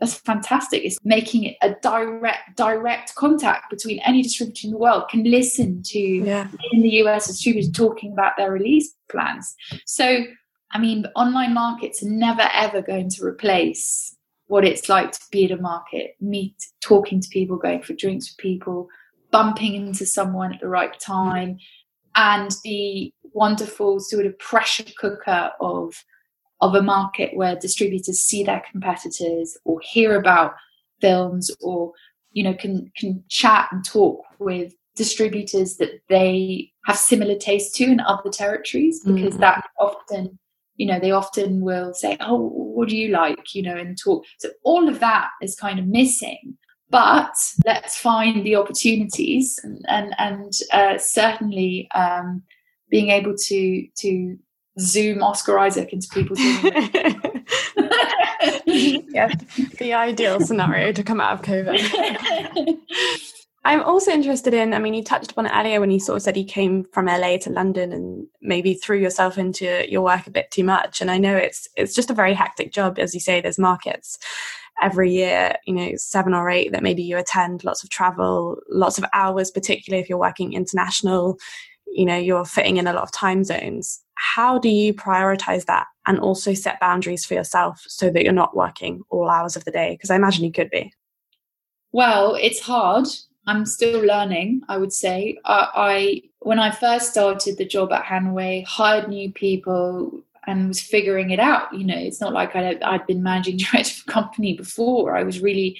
that's 0.00 0.14
fantastic. 0.14 0.84
It's 0.84 0.98
making 1.04 1.44
it 1.44 1.56
a 1.62 1.74
direct 1.82 2.56
direct 2.56 3.14
contact 3.14 3.70
between 3.70 4.00
any 4.00 4.22
distributor 4.22 4.66
in 4.66 4.72
the 4.72 4.78
world 4.78 5.04
can 5.08 5.22
listen 5.24 5.82
to 5.86 5.98
yeah. 5.98 6.48
in 6.72 6.82
the 6.82 6.90
US 7.04 7.28
distributor 7.28 7.70
talking 7.70 8.12
about 8.12 8.32
their 8.36 8.50
release 8.50 8.94
plans. 9.10 9.54
So, 9.86 10.24
I 10.72 10.78
mean, 10.78 11.06
online 11.14 11.54
markets 11.54 12.02
are 12.02 12.10
never 12.10 12.48
ever 12.52 12.82
going 12.82 13.08
to 13.10 13.24
replace 13.24 14.16
what 14.46 14.64
it's 14.64 14.88
like 14.88 15.12
to 15.12 15.20
be 15.30 15.44
at 15.44 15.50
a 15.52 15.56
market, 15.56 16.16
meet, 16.20 16.56
talking 16.80 17.20
to 17.20 17.28
people, 17.28 17.56
going 17.56 17.82
for 17.82 17.94
drinks 17.94 18.30
with 18.30 18.38
people, 18.38 18.88
bumping 19.30 19.74
into 19.74 20.04
someone 20.04 20.52
at 20.52 20.60
the 20.60 20.68
right 20.68 20.98
time, 21.00 21.58
and 22.16 22.50
the 22.64 23.12
wonderful 23.32 24.00
sort 24.00 24.26
of 24.26 24.38
pressure 24.38 24.84
cooker 24.98 25.50
of 25.60 25.94
of 26.64 26.74
a 26.74 26.82
market 26.82 27.36
where 27.36 27.54
distributors 27.56 28.18
see 28.18 28.42
their 28.42 28.62
competitors 28.70 29.56
or 29.64 29.78
hear 29.82 30.16
about 30.18 30.54
films 31.00 31.50
or 31.60 31.92
you 32.32 32.42
know 32.42 32.54
can 32.54 32.90
can 32.96 33.22
chat 33.28 33.68
and 33.70 33.84
talk 33.84 34.24
with 34.38 34.72
distributors 34.96 35.76
that 35.76 36.00
they 36.08 36.70
have 36.86 36.96
similar 36.96 37.36
tastes 37.36 37.76
to 37.76 37.84
in 37.84 38.00
other 38.00 38.30
territories 38.30 39.02
because 39.04 39.34
mm-hmm. 39.34 39.40
that 39.40 39.66
often 39.78 40.38
you 40.76 40.86
know 40.86 40.98
they 40.98 41.10
often 41.10 41.60
will 41.60 41.92
say 41.92 42.16
oh 42.20 42.48
what 42.74 42.88
do 42.88 42.96
you 42.96 43.08
like? 43.08 43.54
you 43.54 43.62
know 43.62 43.76
and 43.76 43.98
talk. 44.02 44.24
So 44.38 44.48
all 44.64 44.88
of 44.88 45.00
that 45.00 45.28
is 45.42 45.54
kind 45.54 45.78
of 45.78 45.86
missing. 45.86 46.56
But 46.90 47.34
let's 47.64 47.98
find 47.98 48.44
the 48.44 48.56
opportunities 48.56 49.58
and 49.62 49.84
and, 49.88 50.14
and 50.18 50.52
uh, 50.72 50.98
certainly 50.98 51.88
um, 51.94 52.42
being 52.88 53.10
able 53.10 53.34
to 53.36 53.86
to 53.98 54.38
zoom 54.78 55.22
Oscar 55.22 55.58
Isaac 55.58 55.92
into 55.92 56.08
people's 56.08 56.40
yeah, 58.66 59.28
the 59.78 59.92
ideal 59.94 60.40
scenario 60.40 60.92
to 60.92 61.02
come 61.02 61.20
out 61.20 61.34
of 61.34 61.42
COVID. 61.42 62.78
I'm 63.66 63.82
also 63.82 64.10
interested 64.10 64.52
in, 64.52 64.74
I 64.74 64.78
mean, 64.78 64.92
you 64.92 65.02
touched 65.02 65.32
upon 65.32 65.46
it 65.46 65.52
earlier 65.54 65.80
when 65.80 65.90
you 65.90 65.98
sort 65.98 66.16
of 66.16 66.22
said 66.22 66.36
you 66.36 66.44
came 66.44 66.84
from 66.92 67.06
LA 67.06 67.38
to 67.38 67.50
London 67.50 67.92
and 67.92 68.26
maybe 68.42 68.74
threw 68.74 68.98
yourself 68.98 69.38
into 69.38 69.90
your 69.90 70.02
work 70.02 70.26
a 70.26 70.30
bit 70.30 70.50
too 70.50 70.64
much. 70.64 71.00
And 71.00 71.10
I 71.10 71.16
know 71.16 71.34
it's 71.34 71.66
it's 71.74 71.94
just 71.94 72.10
a 72.10 72.14
very 72.14 72.34
hectic 72.34 72.72
job, 72.72 72.98
as 72.98 73.14
you 73.14 73.20
say, 73.20 73.40
there's 73.40 73.58
markets 73.58 74.18
every 74.82 75.12
year, 75.12 75.54
you 75.66 75.72
know, 75.72 75.92
seven 75.96 76.34
or 76.34 76.50
eight 76.50 76.72
that 76.72 76.82
maybe 76.82 77.02
you 77.02 77.16
attend, 77.16 77.64
lots 77.64 77.82
of 77.82 77.88
travel, 77.88 78.58
lots 78.68 78.98
of 78.98 79.04
hours, 79.14 79.50
particularly 79.50 80.02
if 80.02 80.10
you're 80.10 80.18
working 80.18 80.52
international, 80.52 81.38
you 81.86 82.04
know, 82.04 82.16
you're 82.16 82.44
fitting 82.44 82.76
in 82.76 82.86
a 82.86 82.92
lot 82.92 83.04
of 83.04 83.12
time 83.12 83.44
zones. 83.44 84.03
How 84.14 84.58
do 84.58 84.68
you 84.68 84.94
prioritize 84.94 85.64
that 85.66 85.86
and 86.06 86.18
also 86.18 86.54
set 86.54 86.80
boundaries 86.80 87.24
for 87.24 87.34
yourself 87.34 87.82
so 87.86 88.10
that 88.10 88.24
you're 88.24 88.32
not 88.32 88.56
working 88.56 89.02
all 89.10 89.28
hours 89.28 89.56
of 89.56 89.64
the 89.64 89.70
day? 89.70 89.94
Because 89.94 90.10
I 90.10 90.16
imagine 90.16 90.44
you 90.44 90.52
could 90.52 90.70
be. 90.70 90.92
Well, 91.92 92.34
it's 92.34 92.60
hard. 92.60 93.06
I'm 93.46 93.66
still 93.66 94.00
learning, 94.00 94.62
I 94.68 94.78
would 94.78 94.92
say. 94.92 95.38
I, 95.44 95.68
I 95.74 96.22
when 96.40 96.58
I 96.58 96.70
first 96.70 97.10
started 97.10 97.58
the 97.58 97.66
job 97.66 97.92
at 97.92 98.04
Hanway, 98.04 98.64
hired 98.64 99.08
new 99.08 99.32
people, 99.32 100.22
and 100.46 100.68
was 100.68 100.80
figuring 100.80 101.30
it 101.30 101.38
out. 101.38 101.72
You 101.72 101.84
know, 101.84 101.96
it's 101.96 102.20
not 102.20 102.32
like 102.32 102.54
I'd, 102.56 102.82
I'd 102.82 103.06
been 103.06 103.22
managing 103.22 103.56
director 103.58 103.94
of 104.00 104.08
a 104.08 104.12
company 104.12 104.54
before. 104.56 105.16
I 105.16 105.22
was 105.22 105.40
really, 105.40 105.78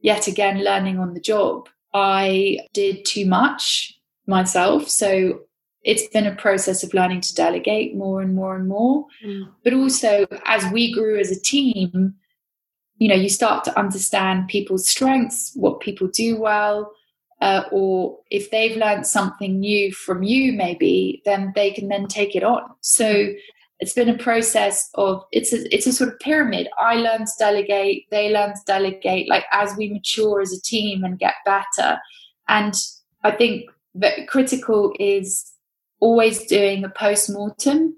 yet 0.00 0.26
again, 0.26 0.62
learning 0.62 0.98
on 0.98 1.14
the 1.14 1.20
job. 1.20 1.68
I 1.94 2.58
did 2.72 3.04
too 3.04 3.26
much 3.26 3.98
myself. 4.26 4.88
So 4.88 5.45
it's 5.86 6.08
been 6.08 6.26
a 6.26 6.34
process 6.34 6.82
of 6.82 6.92
learning 6.92 7.20
to 7.20 7.34
delegate 7.34 7.94
more 7.94 8.20
and 8.20 8.34
more 8.34 8.56
and 8.56 8.68
more. 8.68 9.06
Mm. 9.24 9.48
But 9.62 9.72
also, 9.72 10.26
as 10.44 10.70
we 10.72 10.92
grew 10.92 11.16
as 11.18 11.30
a 11.30 11.40
team, 11.40 12.12
you 12.98 13.08
know, 13.08 13.14
you 13.14 13.28
start 13.28 13.62
to 13.64 13.78
understand 13.78 14.48
people's 14.48 14.88
strengths, 14.88 15.52
what 15.54 15.78
people 15.78 16.08
do 16.08 16.40
well, 16.40 16.92
uh, 17.40 17.62
or 17.70 18.18
if 18.32 18.50
they've 18.50 18.76
learned 18.76 19.06
something 19.06 19.60
new 19.60 19.92
from 19.92 20.24
you, 20.24 20.52
maybe, 20.52 21.22
then 21.24 21.52
they 21.54 21.70
can 21.70 21.86
then 21.86 22.08
take 22.08 22.34
it 22.34 22.42
on. 22.42 22.62
So 22.80 23.32
it's 23.78 23.92
been 23.92 24.08
a 24.08 24.18
process 24.18 24.90
of 24.94 25.22
it's 25.30 25.52
a 25.52 25.72
it's 25.72 25.86
a 25.86 25.92
sort 25.92 26.12
of 26.12 26.18
pyramid. 26.18 26.66
I 26.80 26.96
learn 26.96 27.26
to 27.26 27.32
delegate, 27.38 28.06
they 28.10 28.32
learn 28.32 28.54
to 28.54 28.60
delegate, 28.66 29.28
like 29.28 29.44
as 29.52 29.76
we 29.76 29.92
mature 29.92 30.40
as 30.40 30.52
a 30.52 30.60
team 30.60 31.04
and 31.04 31.16
get 31.16 31.34
better. 31.44 32.00
And 32.48 32.74
I 33.22 33.30
think 33.30 33.70
that 33.94 34.26
critical 34.26 34.92
is 34.98 35.52
always 36.00 36.46
doing 36.46 36.84
a 36.84 36.88
post 36.88 37.30
mortem 37.30 37.96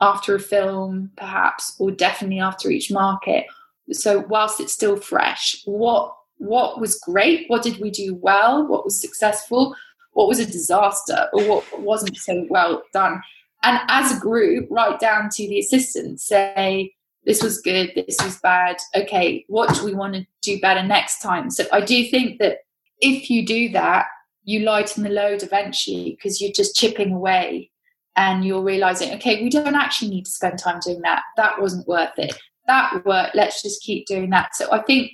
after 0.00 0.34
a 0.34 0.40
film, 0.40 1.10
perhaps, 1.16 1.74
or 1.78 1.90
definitely 1.90 2.40
after 2.40 2.70
each 2.70 2.90
market. 2.90 3.46
So 3.90 4.24
whilst 4.28 4.60
it's 4.60 4.72
still 4.72 4.96
fresh, 4.96 5.62
what 5.64 6.14
what 6.36 6.80
was 6.80 7.00
great? 7.00 7.46
What 7.48 7.62
did 7.62 7.80
we 7.80 7.90
do 7.90 8.14
well? 8.14 8.66
What 8.66 8.84
was 8.84 9.00
successful? 9.00 9.74
What 10.12 10.28
was 10.28 10.38
a 10.38 10.46
disaster? 10.46 11.28
Or 11.32 11.42
what 11.42 11.80
wasn't 11.80 12.16
so 12.16 12.46
well 12.48 12.82
done? 12.92 13.20
and 13.62 13.80
as 13.88 14.16
a 14.16 14.20
group, 14.20 14.68
right 14.70 14.98
down 14.98 15.30
to 15.30 15.48
the 15.48 15.58
assistants, 15.58 16.24
say, 16.24 16.94
this 17.24 17.42
was 17.42 17.60
good, 17.60 17.92
this 17.94 18.16
was 18.22 18.38
bad. 18.38 18.76
Okay, 18.94 19.44
what 19.48 19.74
do 19.74 19.84
we 19.84 19.94
want 19.94 20.14
to 20.14 20.26
do 20.42 20.60
better 20.60 20.82
next 20.82 21.20
time? 21.20 21.50
So 21.50 21.64
I 21.72 21.80
do 21.80 22.04
think 22.08 22.38
that 22.38 22.58
if 23.00 23.28
you 23.28 23.44
do 23.44 23.68
that, 23.70 24.06
you 24.48 24.60
lighten 24.60 25.02
the 25.02 25.10
load 25.10 25.42
eventually 25.42 26.16
because 26.16 26.40
you're 26.40 26.58
just 26.60 26.74
chipping 26.74 27.12
away 27.12 27.70
and 28.16 28.44
you're 28.46 28.62
realizing, 28.72 29.12
okay, 29.14 29.42
we 29.42 29.50
don't 29.50 29.74
actually 29.74 30.08
need 30.08 30.24
to 30.24 30.30
spend 30.30 30.58
time 30.58 30.80
doing 30.84 31.02
that. 31.02 31.22
That 31.36 31.60
wasn't 31.60 31.86
worth 31.86 32.18
it. 32.18 32.34
That 32.66 33.04
worked. 33.04 33.34
Let's 33.34 33.62
just 33.62 33.82
keep 33.82 34.06
doing 34.06 34.30
that. 34.30 34.56
So 34.56 34.64
I 34.72 34.80
think 34.82 35.12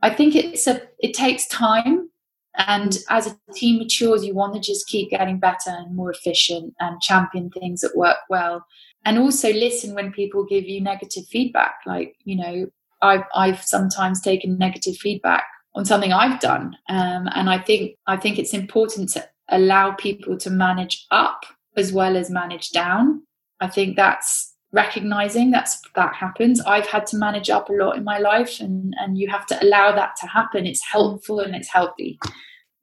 I 0.00 0.08
think 0.08 0.34
it's 0.34 0.66
a 0.66 0.80
it 0.98 1.12
takes 1.12 1.46
time 1.48 2.08
And 2.56 2.98
as 3.08 3.26
a 3.28 3.38
team 3.54 3.78
matures, 3.78 4.24
you 4.24 4.34
want 4.34 4.54
to 4.54 4.60
just 4.60 4.88
keep 4.88 5.10
getting 5.10 5.38
better 5.38 5.70
and 5.70 5.94
more 5.94 6.10
efficient 6.10 6.74
and 6.80 7.00
champion 7.00 7.50
things 7.50 7.80
that 7.80 7.96
work 7.96 8.18
well. 8.28 8.66
And 9.04 9.18
also 9.18 9.52
listen 9.52 9.94
when 9.94 10.12
people 10.12 10.44
give 10.44 10.64
you 10.64 10.80
negative 10.80 11.24
feedback. 11.26 11.76
Like, 11.86 12.16
you 12.24 12.36
know, 12.36 12.66
I've, 13.02 13.24
I've 13.34 13.62
sometimes 13.62 14.20
taken 14.20 14.58
negative 14.58 14.96
feedback 14.96 15.44
on 15.74 15.84
something 15.84 16.12
I've 16.12 16.40
done. 16.40 16.76
Um, 16.88 17.28
and 17.34 17.48
I 17.48 17.58
think, 17.58 17.96
I 18.06 18.16
think 18.16 18.38
it's 18.38 18.54
important 18.54 19.10
to 19.10 19.28
allow 19.48 19.92
people 19.92 20.36
to 20.38 20.50
manage 20.50 21.06
up 21.10 21.44
as 21.76 21.92
well 21.92 22.16
as 22.16 22.30
manage 22.30 22.70
down. 22.70 23.22
I 23.60 23.68
think 23.68 23.96
that's 23.96 24.50
recognizing 24.72 25.50
that's 25.50 25.80
that 25.96 26.14
happens 26.14 26.60
i've 26.60 26.86
had 26.86 27.04
to 27.04 27.16
manage 27.16 27.50
up 27.50 27.68
a 27.68 27.72
lot 27.72 27.96
in 27.96 28.04
my 28.04 28.18
life 28.18 28.60
and 28.60 28.94
and 29.00 29.18
you 29.18 29.28
have 29.28 29.44
to 29.44 29.60
allow 29.64 29.90
that 29.90 30.14
to 30.14 30.26
happen 30.26 30.64
it's 30.64 30.84
helpful 30.84 31.40
and 31.40 31.56
it's 31.56 31.68
healthy 31.68 32.18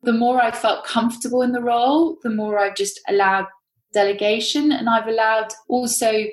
the 0.03 0.11
more 0.11 0.41
i 0.41 0.51
felt 0.51 0.85
comfortable 0.85 1.41
in 1.41 1.53
the 1.53 1.61
role 1.61 2.17
the 2.23 2.29
more 2.29 2.59
i've 2.59 2.75
just 2.75 2.99
allowed 3.07 3.45
delegation 3.93 4.73
and 4.73 4.89
i've 4.89 5.07
allowed 5.07 5.47
also 5.69 6.25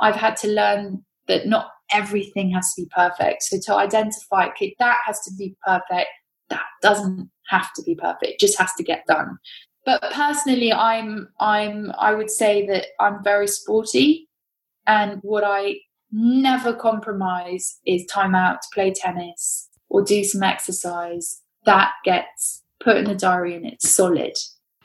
i've 0.00 0.16
had 0.16 0.36
to 0.36 0.48
learn 0.48 1.04
that 1.28 1.46
not 1.46 1.70
everything 1.92 2.50
has 2.50 2.72
to 2.74 2.82
be 2.82 2.88
perfect 2.94 3.42
so 3.42 3.58
to 3.58 3.74
identify 3.74 4.46
okay 4.46 4.74
that 4.78 4.98
has 5.06 5.20
to 5.20 5.32
be 5.36 5.54
perfect 5.66 6.08
that 6.48 6.64
doesn't 6.82 7.30
have 7.48 7.72
to 7.74 7.82
be 7.82 7.94
perfect 7.94 8.32
it 8.32 8.40
just 8.40 8.58
has 8.58 8.72
to 8.74 8.82
get 8.82 9.04
done 9.06 9.38
but 9.84 10.00
personally 10.12 10.72
i'm 10.72 11.28
i'm 11.40 11.92
i 11.98 12.14
would 12.14 12.30
say 12.30 12.66
that 12.66 12.86
i'm 13.00 13.22
very 13.24 13.46
sporty 13.46 14.28
and 14.90 15.20
what 15.22 15.44
I 15.44 15.76
never 16.10 16.74
compromise 16.74 17.78
is 17.86 18.04
time 18.06 18.34
out 18.34 18.60
to 18.62 18.68
play 18.74 18.92
tennis 18.92 19.68
or 19.88 20.02
do 20.02 20.24
some 20.24 20.42
exercise. 20.42 21.40
That 21.64 21.92
gets 22.04 22.62
put 22.80 22.96
in 22.96 23.04
the 23.04 23.14
diary 23.14 23.54
and 23.54 23.66
it's 23.66 23.88
solid. 23.88 24.36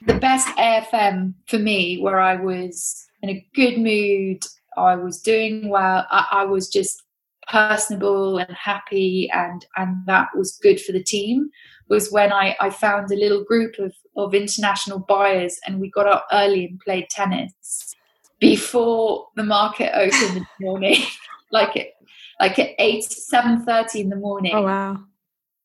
The 0.05 0.19
best 0.19 0.47
AFM 0.57 1.33
for 1.47 1.57
me, 1.57 1.99
where 1.99 2.19
I 2.19 2.35
was 2.35 3.03
in 3.21 3.29
a 3.29 3.45
good 3.55 3.79
mood, 3.79 4.43
I 4.77 4.95
was 4.95 5.21
doing 5.21 5.69
well, 5.69 6.05
I, 6.11 6.27
I 6.31 6.45
was 6.45 6.69
just 6.69 7.01
personable 7.47 8.39
and 8.39 8.51
happy 8.51 9.29
and 9.31 9.65
and 9.77 9.97
that 10.07 10.29
was 10.35 10.57
good 10.63 10.81
for 10.81 10.91
the 10.91 11.03
team 11.03 11.49
was 11.87 12.11
when 12.11 12.33
I, 12.33 12.55
I 12.59 12.71
found 12.71 13.11
a 13.11 13.15
little 13.15 13.43
group 13.43 13.77
of, 13.77 13.93
of 14.17 14.33
international 14.33 14.99
buyers 14.99 15.59
and 15.65 15.79
we 15.79 15.91
got 15.91 16.07
up 16.07 16.25
early 16.31 16.65
and 16.65 16.79
played 16.79 17.09
tennis 17.09 17.95
before 18.39 19.27
the 19.35 19.43
market 19.43 19.95
opened 19.95 20.37
in 20.37 20.43
the 20.43 20.47
morning, 20.65 21.01
like 21.51 21.75
it, 21.75 21.93
like 22.39 22.59
at 22.59 22.71
eight 22.79 23.03
seven 23.03 23.63
thirty 23.63 24.01
in 24.01 24.09
the 24.09 24.15
morning. 24.15 24.53
Oh 24.55 24.63
wow! 24.63 25.03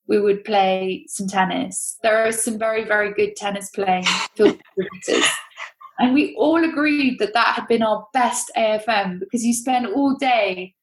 We 0.06 0.20
would 0.20 0.44
play 0.44 1.04
some 1.08 1.26
tennis. 1.26 1.98
There 2.02 2.26
are 2.26 2.32
some 2.32 2.58
very 2.58 2.84
very 2.84 3.12
good 3.12 3.36
tennis 3.36 3.70
playing 3.70 4.04
and 6.00 6.14
we 6.14 6.34
all 6.36 6.64
agreed 6.64 7.18
that 7.18 7.34
that 7.34 7.54
had 7.54 7.68
been 7.68 7.82
our 7.82 8.06
best 8.12 8.50
AFM 8.56 9.20
because 9.20 9.44
you 9.44 9.52
spend 9.52 9.86
all 9.86 10.16
day 10.16 10.74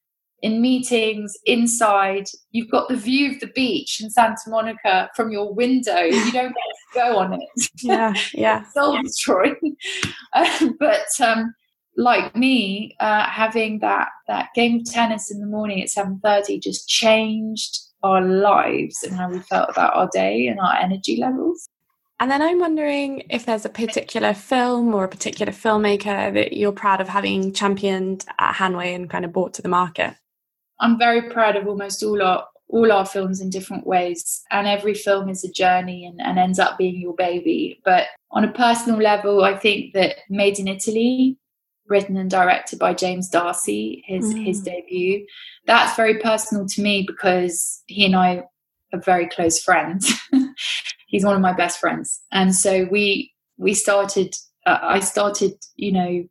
in 0.41 0.61
meetings 0.61 1.33
inside. 1.45 2.27
You've 2.51 2.69
got 2.69 2.87
the 2.87 2.95
view 2.95 3.31
of 3.31 3.39
the 3.39 3.47
beach 3.47 3.99
in 3.99 4.09
Santa 4.11 4.41
Monica 4.47 5.09
from 5.15 5.31
your 5.31 5.53
window. 5.53 6.01
You 6.01 6.31
don't 6.31 6.53
get 6.53 6.53
to 6.53 6.93
go 6.93 7.17
on 7.17 7.33
it. 7.33 7.69
Yeah, 7.81 8.13
yeah. 8.33 8.63
Soul 8.73 9.01
destroying. 9.01 9.75
Uh, 10.33 10.69
but 10.79 11.07
um, 11.21 11.55
like 11.95 12.35
me, 12.35 12.95
uh, 12.99 13.25
having 13.27 13.79
that 13.79 14.09
that 14.27 14.49
game 14.53 14.81
of 14.81 14.85
tennis 14.85 15.31
in 15.31 15.39
the 15.39 15.47
morning 15.47 15.81
at 15.81 15.89
seven 15.89 16.19
thirty 16.19 16.59
just 16.59 16.87
changed 16.87 17.79
our 18.03 18.21
lives 18.21 19.03
and 19.03 19.15
how 19.15 19.29
we 19.29 19.39
felt 19.39 19.69
about 19.69 19.95
our 19.95 20.09
day 20.11 20.47
and 20.47 20.59
our 20.59 20.75
energy 20.75 21.17
levels. 21.17 21.69
And 22.19 22.31
then 22.31 22.41
I'm 22.41 22.59
wondering 22.59 23.23
if 23.29 23.45
there's 23.45 23.65
a 23.65 23.69
particular 23.69 24.33
film 24.33 24.93
or 24.93 25.03
a 25.03 25.07
particular 25.09 25.51
filmmaker 25.51 26.33
that 26.33 26.53
you're 26.53 26.71
proud 26.71 26.99
of 26.99 27.07
having 27.07 27.53
championed 27.53 28.25
at 28.39 28.55
Hanway 28.55 28.95
and 28.95 29.09
kind 29.09 29.23
of 29.23 29.31
brought 29.31 29.53
to 29.55 29.61
the 29.61 29.69
market. 29.69 30.15
I'm 30.79 30.97
very 30.97 31.29
proud 31.29 31.55
of 31.55 31.67
almost 31.67 32.03
all 32.03 32.21
our 32.21 32.47
all 32.69 32.91
our 32.91 33.05
films 33.05 33.39
in 33.39 33.49
different 33.49 33.87
ways 33.87 34.43
and 34.51 34.67
every 34.67 34.93
film 34.93 35.29
is 35.29 35.41
a 35.45 35.49
journey 35.49 36.05
and, 36.05 36.19
and 36.19 36.37
ends 36.37 36.59
up 36.59 36.77
being 36.77 36.99
your 36.99 37.13
baby 37.15 37.81
but 37.85 38.07
on 38.31 38.43
a 38.43 38.51
personal 38.51 38.99
level 38.99 39.45
i 39.45 39.55
think 39.57 39.93
that 39.93 40.17
made 40.29 40.59
in 40.59 40.67
italy 40.67 41.37
written 41.89 42.17
and 42.17 42.29
directed 42.29 42.79
by 42.79 42.93
James 42.93 43.29
D'Arcy, 43.29 44.03
his 44.05 44.33
mm. 44.33 44.45
his 44.45 44.61
debut. 44.61 45.25
That's 45.65 45.95
very 45.95 46.19
personal 46.19 46.65
to 46.67 46.81
me 46.81 47.03
because 47.07 47.81
he 47.87 48.05
and 48.05 48.15
I 48.15 48.43
are 48.93 48.99
very 48.99 49.27
close 49.27 49.61
friends. 49.61 50.11
He's 51.07 51.25
one 51.25 51.35
of 51.35 51.41
my 51.41 51.53
best 51.53 51.79
friends, 51.79 52.21
and 52.31 52.55
so 52.55 52.87
we 52.91 53.33
we 53.57 53.73
started. 53.73 54.35
Uh, 54.65 54.79
I 54.81 54.99
started, 54.99 55.53
you 55.75 55.91
know, 55.91 56.27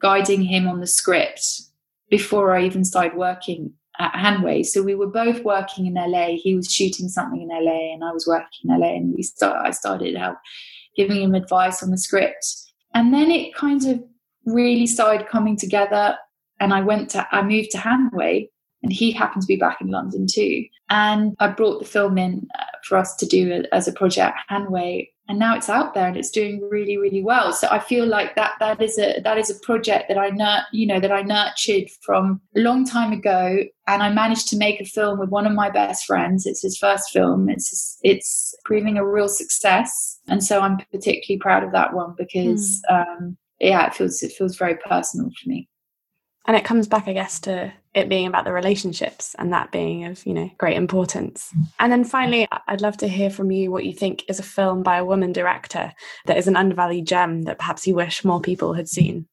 guiding 0.00 0.42
him 0.42 0.66
on 0.66 0.80
the 0.80 0.86
script 0.86 1.62
before 2.10 2.56
I 2.56 2.64
even 2.64 2.84
started 2.84 3.16
working 3.16 3.72
at 3.98 4.12
Hanway. 4.12 4.64
So 4.64 4.82
we 4.82 4.94
were 4.94 5.06
both 5.06 5.42
working 5.44 5.86
in 5.86 5.94
LA. 5.94 6.36
He 6.36 6.54
was 6.54 6.72
shooting 6.72 7.08
something 7.08 7.42
in 7.42 7.48
LA, 7.48 7.92
and 7.92 8.02
I 8.04 8.12
was 8.12 8.26
working 8.26 8.70
in 8.70 8.80
LA. 8.80 8.96
And 8.96 9.14
we 9.14 9.22
start. 9.22 9.66
I 9.66 9.70
started 9.70 10.16
out 10.16 10.36
giving 10.96 11.20
him 11.20 11.34
advice 11.34 11.82
on 11.82 11.90
the 11.90 11.98
script, 11.98 12.46
and 12.94 13.12
then 13.12 13.30
it 13.30 13.54
kind 13.54 13.86
of 13.86 14.02
really 14.46 14.86
started 14.86 15.28
coming 15.28 15.56
together. 15.56 16.16
And 16.58 16.72
I 16.72 16.80
went 16.80 17.10
to, 17.10 17.26
I 17.30 17.42
moved 17.42 17.70
to 17.72 17.78
Hanway 17.78 18.48
and 18.86 18.92
he 18.92 19.10
happened 19.10 19.42
to 19.42 19.48
be 19.48 19.56
back 19.56 19.80
in 19.80 19.88
London 19.88 20.28
too. 20.28 20.64
And 20.88 21.34
I 21.40 21.48
brought 21.48 21.80
the 21.80 21.84
film 21.84 22.18
in 22.18 22.46
uh, 22.56 22.62
for 22.84 22.96
us 22.96 23.16
to 23.16 23.26
do 23.26 23.64
as 23.72 23.88
a 23.88 23.92
project 23.92 24.38
Hanway. 24.48 25.08
And 25.28 25.40
now 25.40 25.56
it's 25.56 25.68
out 25.68 25.92
there 25.92 26.06
and 26.06 26.16
it's 26.16 26.30
doing 26.30 26.62
really, 26.70 26.96
really 26.96 27.20
well. 27.20 27.52
So 27.52 27.66
I 27.68 27.80
feel 27.80 28.06
like 28.06 28.36
that 28.36 28.52
that 28.60 28.80
is 28.80 28.96
a 28.96 29.20
that 29.24 29.38
is 29.38 29.50
a 29.50 29.58
project 29.58 30.04
that 30.06 30.18
I 30.18 30.28
nur- 30.28 30.62
you 30.70 30.86
know 30.86 31.00
that 31.00 31.10
I 31.10 31.22
nurtured 31.22 31.90
from 32.00 32.40
a 32.54 32.60
long 32.60 32.84
time 32.84 33.12
ago, 33.12 33.64
and 33.88 34.04
I 34.04 34.10
managed 34.12 34.46
to 34.50 34.56
make 34.56 34.80
a 34.80 34.84
film 34.84 35.18
with 35.18 35.30
one 35.30 35.44
of 35.44 35.52
my 35.52 35.68
best 35.68 36.06
friends. 36.06 36.46
It's 36.46 36.62
his 36.62 36.78
first 36.78 37.10
film. 37.10 37.48
It's 37.48 37.98
it's 38.04 38.54
proving 38.64 38.98
a 38.98 39.04
real 39.04 39.28
success, 39.28 40.20
and 40.28 40.44
so 40.44 40.60
I'm 40.60 40.76
particularly 40.92 41.40
proud 41.40 41.64
of 41.64 41.72
that 41.72 41.92
one 41.92 42.14
because 42.16 42.80
mm. 42.88 43.18
um, 43.18 43.36
yeah, 43.58 43.84
it 43.88 43.96
feels 43.96 44.22
it 44.22 44.30
feels 44.30 44.56
very 44.56 44.76
personal 44.76 45.28
for 45.30 45.48
me. 45.48 45.68
And 46.46 46.56
it 46.56 46.64
comes 46.64 46.86
back, 46.86 47.08
I 47.08 47.12
guess, 47.12 47.40
to 47.40 47.72
it 47.96 48.08
being 48.08 48.26
about 48.26 48.44
the 48.44 48.52
relationships 48.52 49.34
and 49.38 49.52
that 49.52 49.72
being 49.72 50.04
of, 50.04 50.24
you 50.26 50.34
know, 50.34 50.50
great 50.58 50.76
importance. 50.76 51.50
And 51.78 51.90
then 51.90 52.04
finally, 52.04 52.46
I'd 52.68 52.82
love 52.82 52.98
to 52.98 53.08
hear 53.08 53.30
from 53.30 53.50
you 53.50 53.70
what 53.70 53.86
you 53.86 53.94
think 53.94 54.24
is 54.28 54.38
a 54.38 54.44
film 54.44 54.82
by 54.82 54.98
a 54.98 55.04
woman 55.04 55.32
director 55.32 55.92
that 56.26 56.36
is 56.36 56.46
an 56.46 56.56
undervalued 56.56 57.06
gem 57.06 57.42
that 57.42 57.58
perhaps 57.58 57.86
you 57.86 57.94
wish 57.94 58.24
more 58.24 58.40
people 58.40 58.74
had 58.74 58.88
seen. 58.88 59.26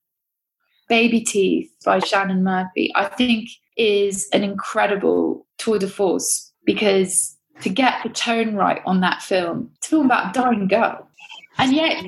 Baby 0.87 1.21
Teeth 1.21 1.71
by 1.85 1.99
Shannon 1.99 2.43
Murphy, 2.43 2.91
I 2.95 3.05
think 3.05 3.49
is 3.75 4.29
an 4.31 4.43
incredible 4.43 5.45
tour 5.57 5.77
de 5.77 5.87
force 5.87 6.51
because 6.65 7.37
to 7.61 7.69
get 7.69 8.01
the 8.03 8.09
tone 8.09 8.55
right 8.55 8.81
on 8.85 9.01
that 9.01 9.21
film, 9.21 9.71
it's 9.77 9.87
a 9.87 9.89
film 9.89 10.05
about 10.05 10.35
a 10.35 10.39
dying 10.39 10.67
girl. 10.67 11.09
And 11.57 11.73
yet 11.73 12.03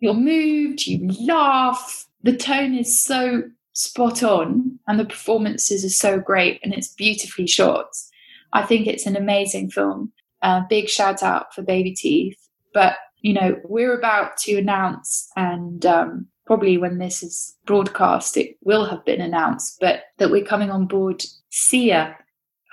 you're 0.00 0.14
moved, 0.14 0.86
you 0.86 1.10
laugh. 1.26 2.06
The 2.22 2.36
tone 2.36 2.74
is 2.74 3.02
so 3.02 3.44
spot 3.76 4.22
on, 4.22 4.78
and 4.88 4.98
the 4.98 5.04
performances 5.04 5.84
are 5.84 5.90
so 5.90 6.18
great, 6.18 6.58
and 6.62 6.72
it's 6.72 6.94
beautifully 6.94 7.46
shot. 7.46 7.86
I 8.52 8.62
think 8.62 8.86
it's 8.86 9.06
an 9.06 9.16
amazing 9.16 9.70
film. 9.70 10.12
Uh, 10.42 10.62
big 10.70 10.88
shout 10.88 11.22
out 11.22 11.54
for 11.54 11.62
Baby 11.62 11.94
Teeth. 11.94 12.38
But, 12.72 12.96
you 13.20 13.34
know, 13.34 13.60
we're 13.64 13.96
about 13.96 14.38
to 14.38 14.56
announce, 14.56 15.28
and 15.36 15.84
um, 15.84 16.26
probably 16.46 16.78
when 16.78 16.98
this 16.98 17.22
is 17.22 17.54
broadcast, 17.66 18.36
it 18.36 18.56
will 18.62 18.86
have 18.86 19.04
been 19.04 19.20
announced, 19.20 19.76
but 19.80 20.04
that 20.18 20.30
we're 20.30 20.44
coming 20.44 20.70
on 20.70 20.86
board 20.86 21.22
Sia, 21.50 22.16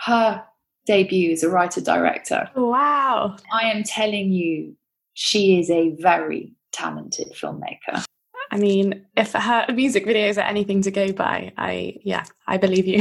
her 0.06 0.44
debut 0.86 1.32
as 1.32 1.44
a 1.44 1.50
writer 1.50 1.82
director. 1.82 2.50
Wow. 2.56 3.38
I 3.52 3.72
am 3.72 3.84
telling 3.84 4.32
you, 4.32 4.76
she 5.14 5.60
is 5.60 5.70
a 5.70 5.96
very 6.00 6.54
talented 6.72 7.34
filmmaker. 7.34 8.06
I 8.54 8.58
mean, 8.58 9.04
if 9.18 9.32
her 9.32 9.66
music 9.74 10.06
videos 10.06 10.38
are 10.38 10.46
anything 10.46 10.84
to 10.84 10.92
go 10.92 11.12
by, 11.12 11.52
I 11.58 11.98
yeah, 12.04 12.24
I 12.46 12.58
believe 12.58 12.86
you. 12.86 13.00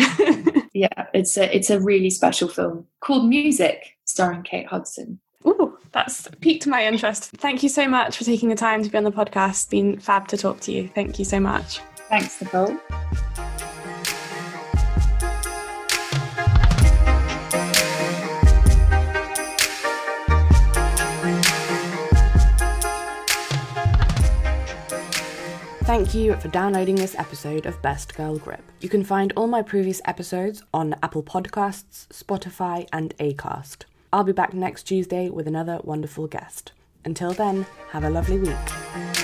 yeah, 0.73 1.09
it's 1.13 1.37
a 1.37 1.55
it's 1.55 1.69
a 1.69 1.79
really 1.79 2.09
special 2.09 2.49
film 2.49 2.87
called 3.01 3.29
Music, 3.29 3.99
starring 4.07 4.45
Kate 4.45 4.67
Hudson. 4.67 5.21
Ooh, 5.47 5.77
that's 5.93 6.27
piqued 6.41 6.67
my 6.67 6.87
interest. 6.87 7.33
Thank 7.33 7.63
you 7.63 7.69
so 7.69 7.87
much 7.87 8.17
for 8.17 8.25
taking 8.25 8.49
the 8.49 8.55
time 8.55 8.83
to 8.83 8.89
be 8.89 8.97
on 8.97 9.05
the 9.05 9.13
podcast. 9.13 9.51
It's 9.51 9.67
been 9.67 9.99
fab 9.99 10.27
to 10.29 10.39
talk 10.39 10.61
to 10.61 10.73
you. 10.73 10.89
Thank 10.95 11.19
you 11.19 11.27
so 11.27 11.39
much. 11.39 11.81
Thanks, 12.09 12.41
Nicole. 12.41 12.75
Thank 25.93 26.15
you 26.15 26.37
for 26.37 26.49
downloading 26.49 26.95
this 26.95 27.15
episode 27.17 27.67
of 27.67 27.83
Best 27.83 28.15
Girl 28.15 28.39
Grip. 28.39 28.63
You 28.81 28.89
can 28.89 29.05
find 29.05 29.31
all 29.37 29.47
my 29.47 29.61
previous 29.61 30.01
episodes 30.07 30.63
on 30.73 30.97
Apple 31.03 31.23
Podcasts, 31.23 32.07
Spotify, 32.09 32.89
and 32.95 33.15
Acast. 33.19 33.85
I'll 34.11 34.25
be 34.25 34.33
back 34.33 34.55
next 34.55 34.85
Tuesday 34.85 35.29
with 35.29 35.47
another 35.47 35.81
wonderful 35.85 36.29
guest. 36.29 36.73
Until 37.05 37.35
then, 37.35 37.67
have 37.91 38.05
a 38.05 38.09
lovely 38.09 38.39
week. 38.39 39.22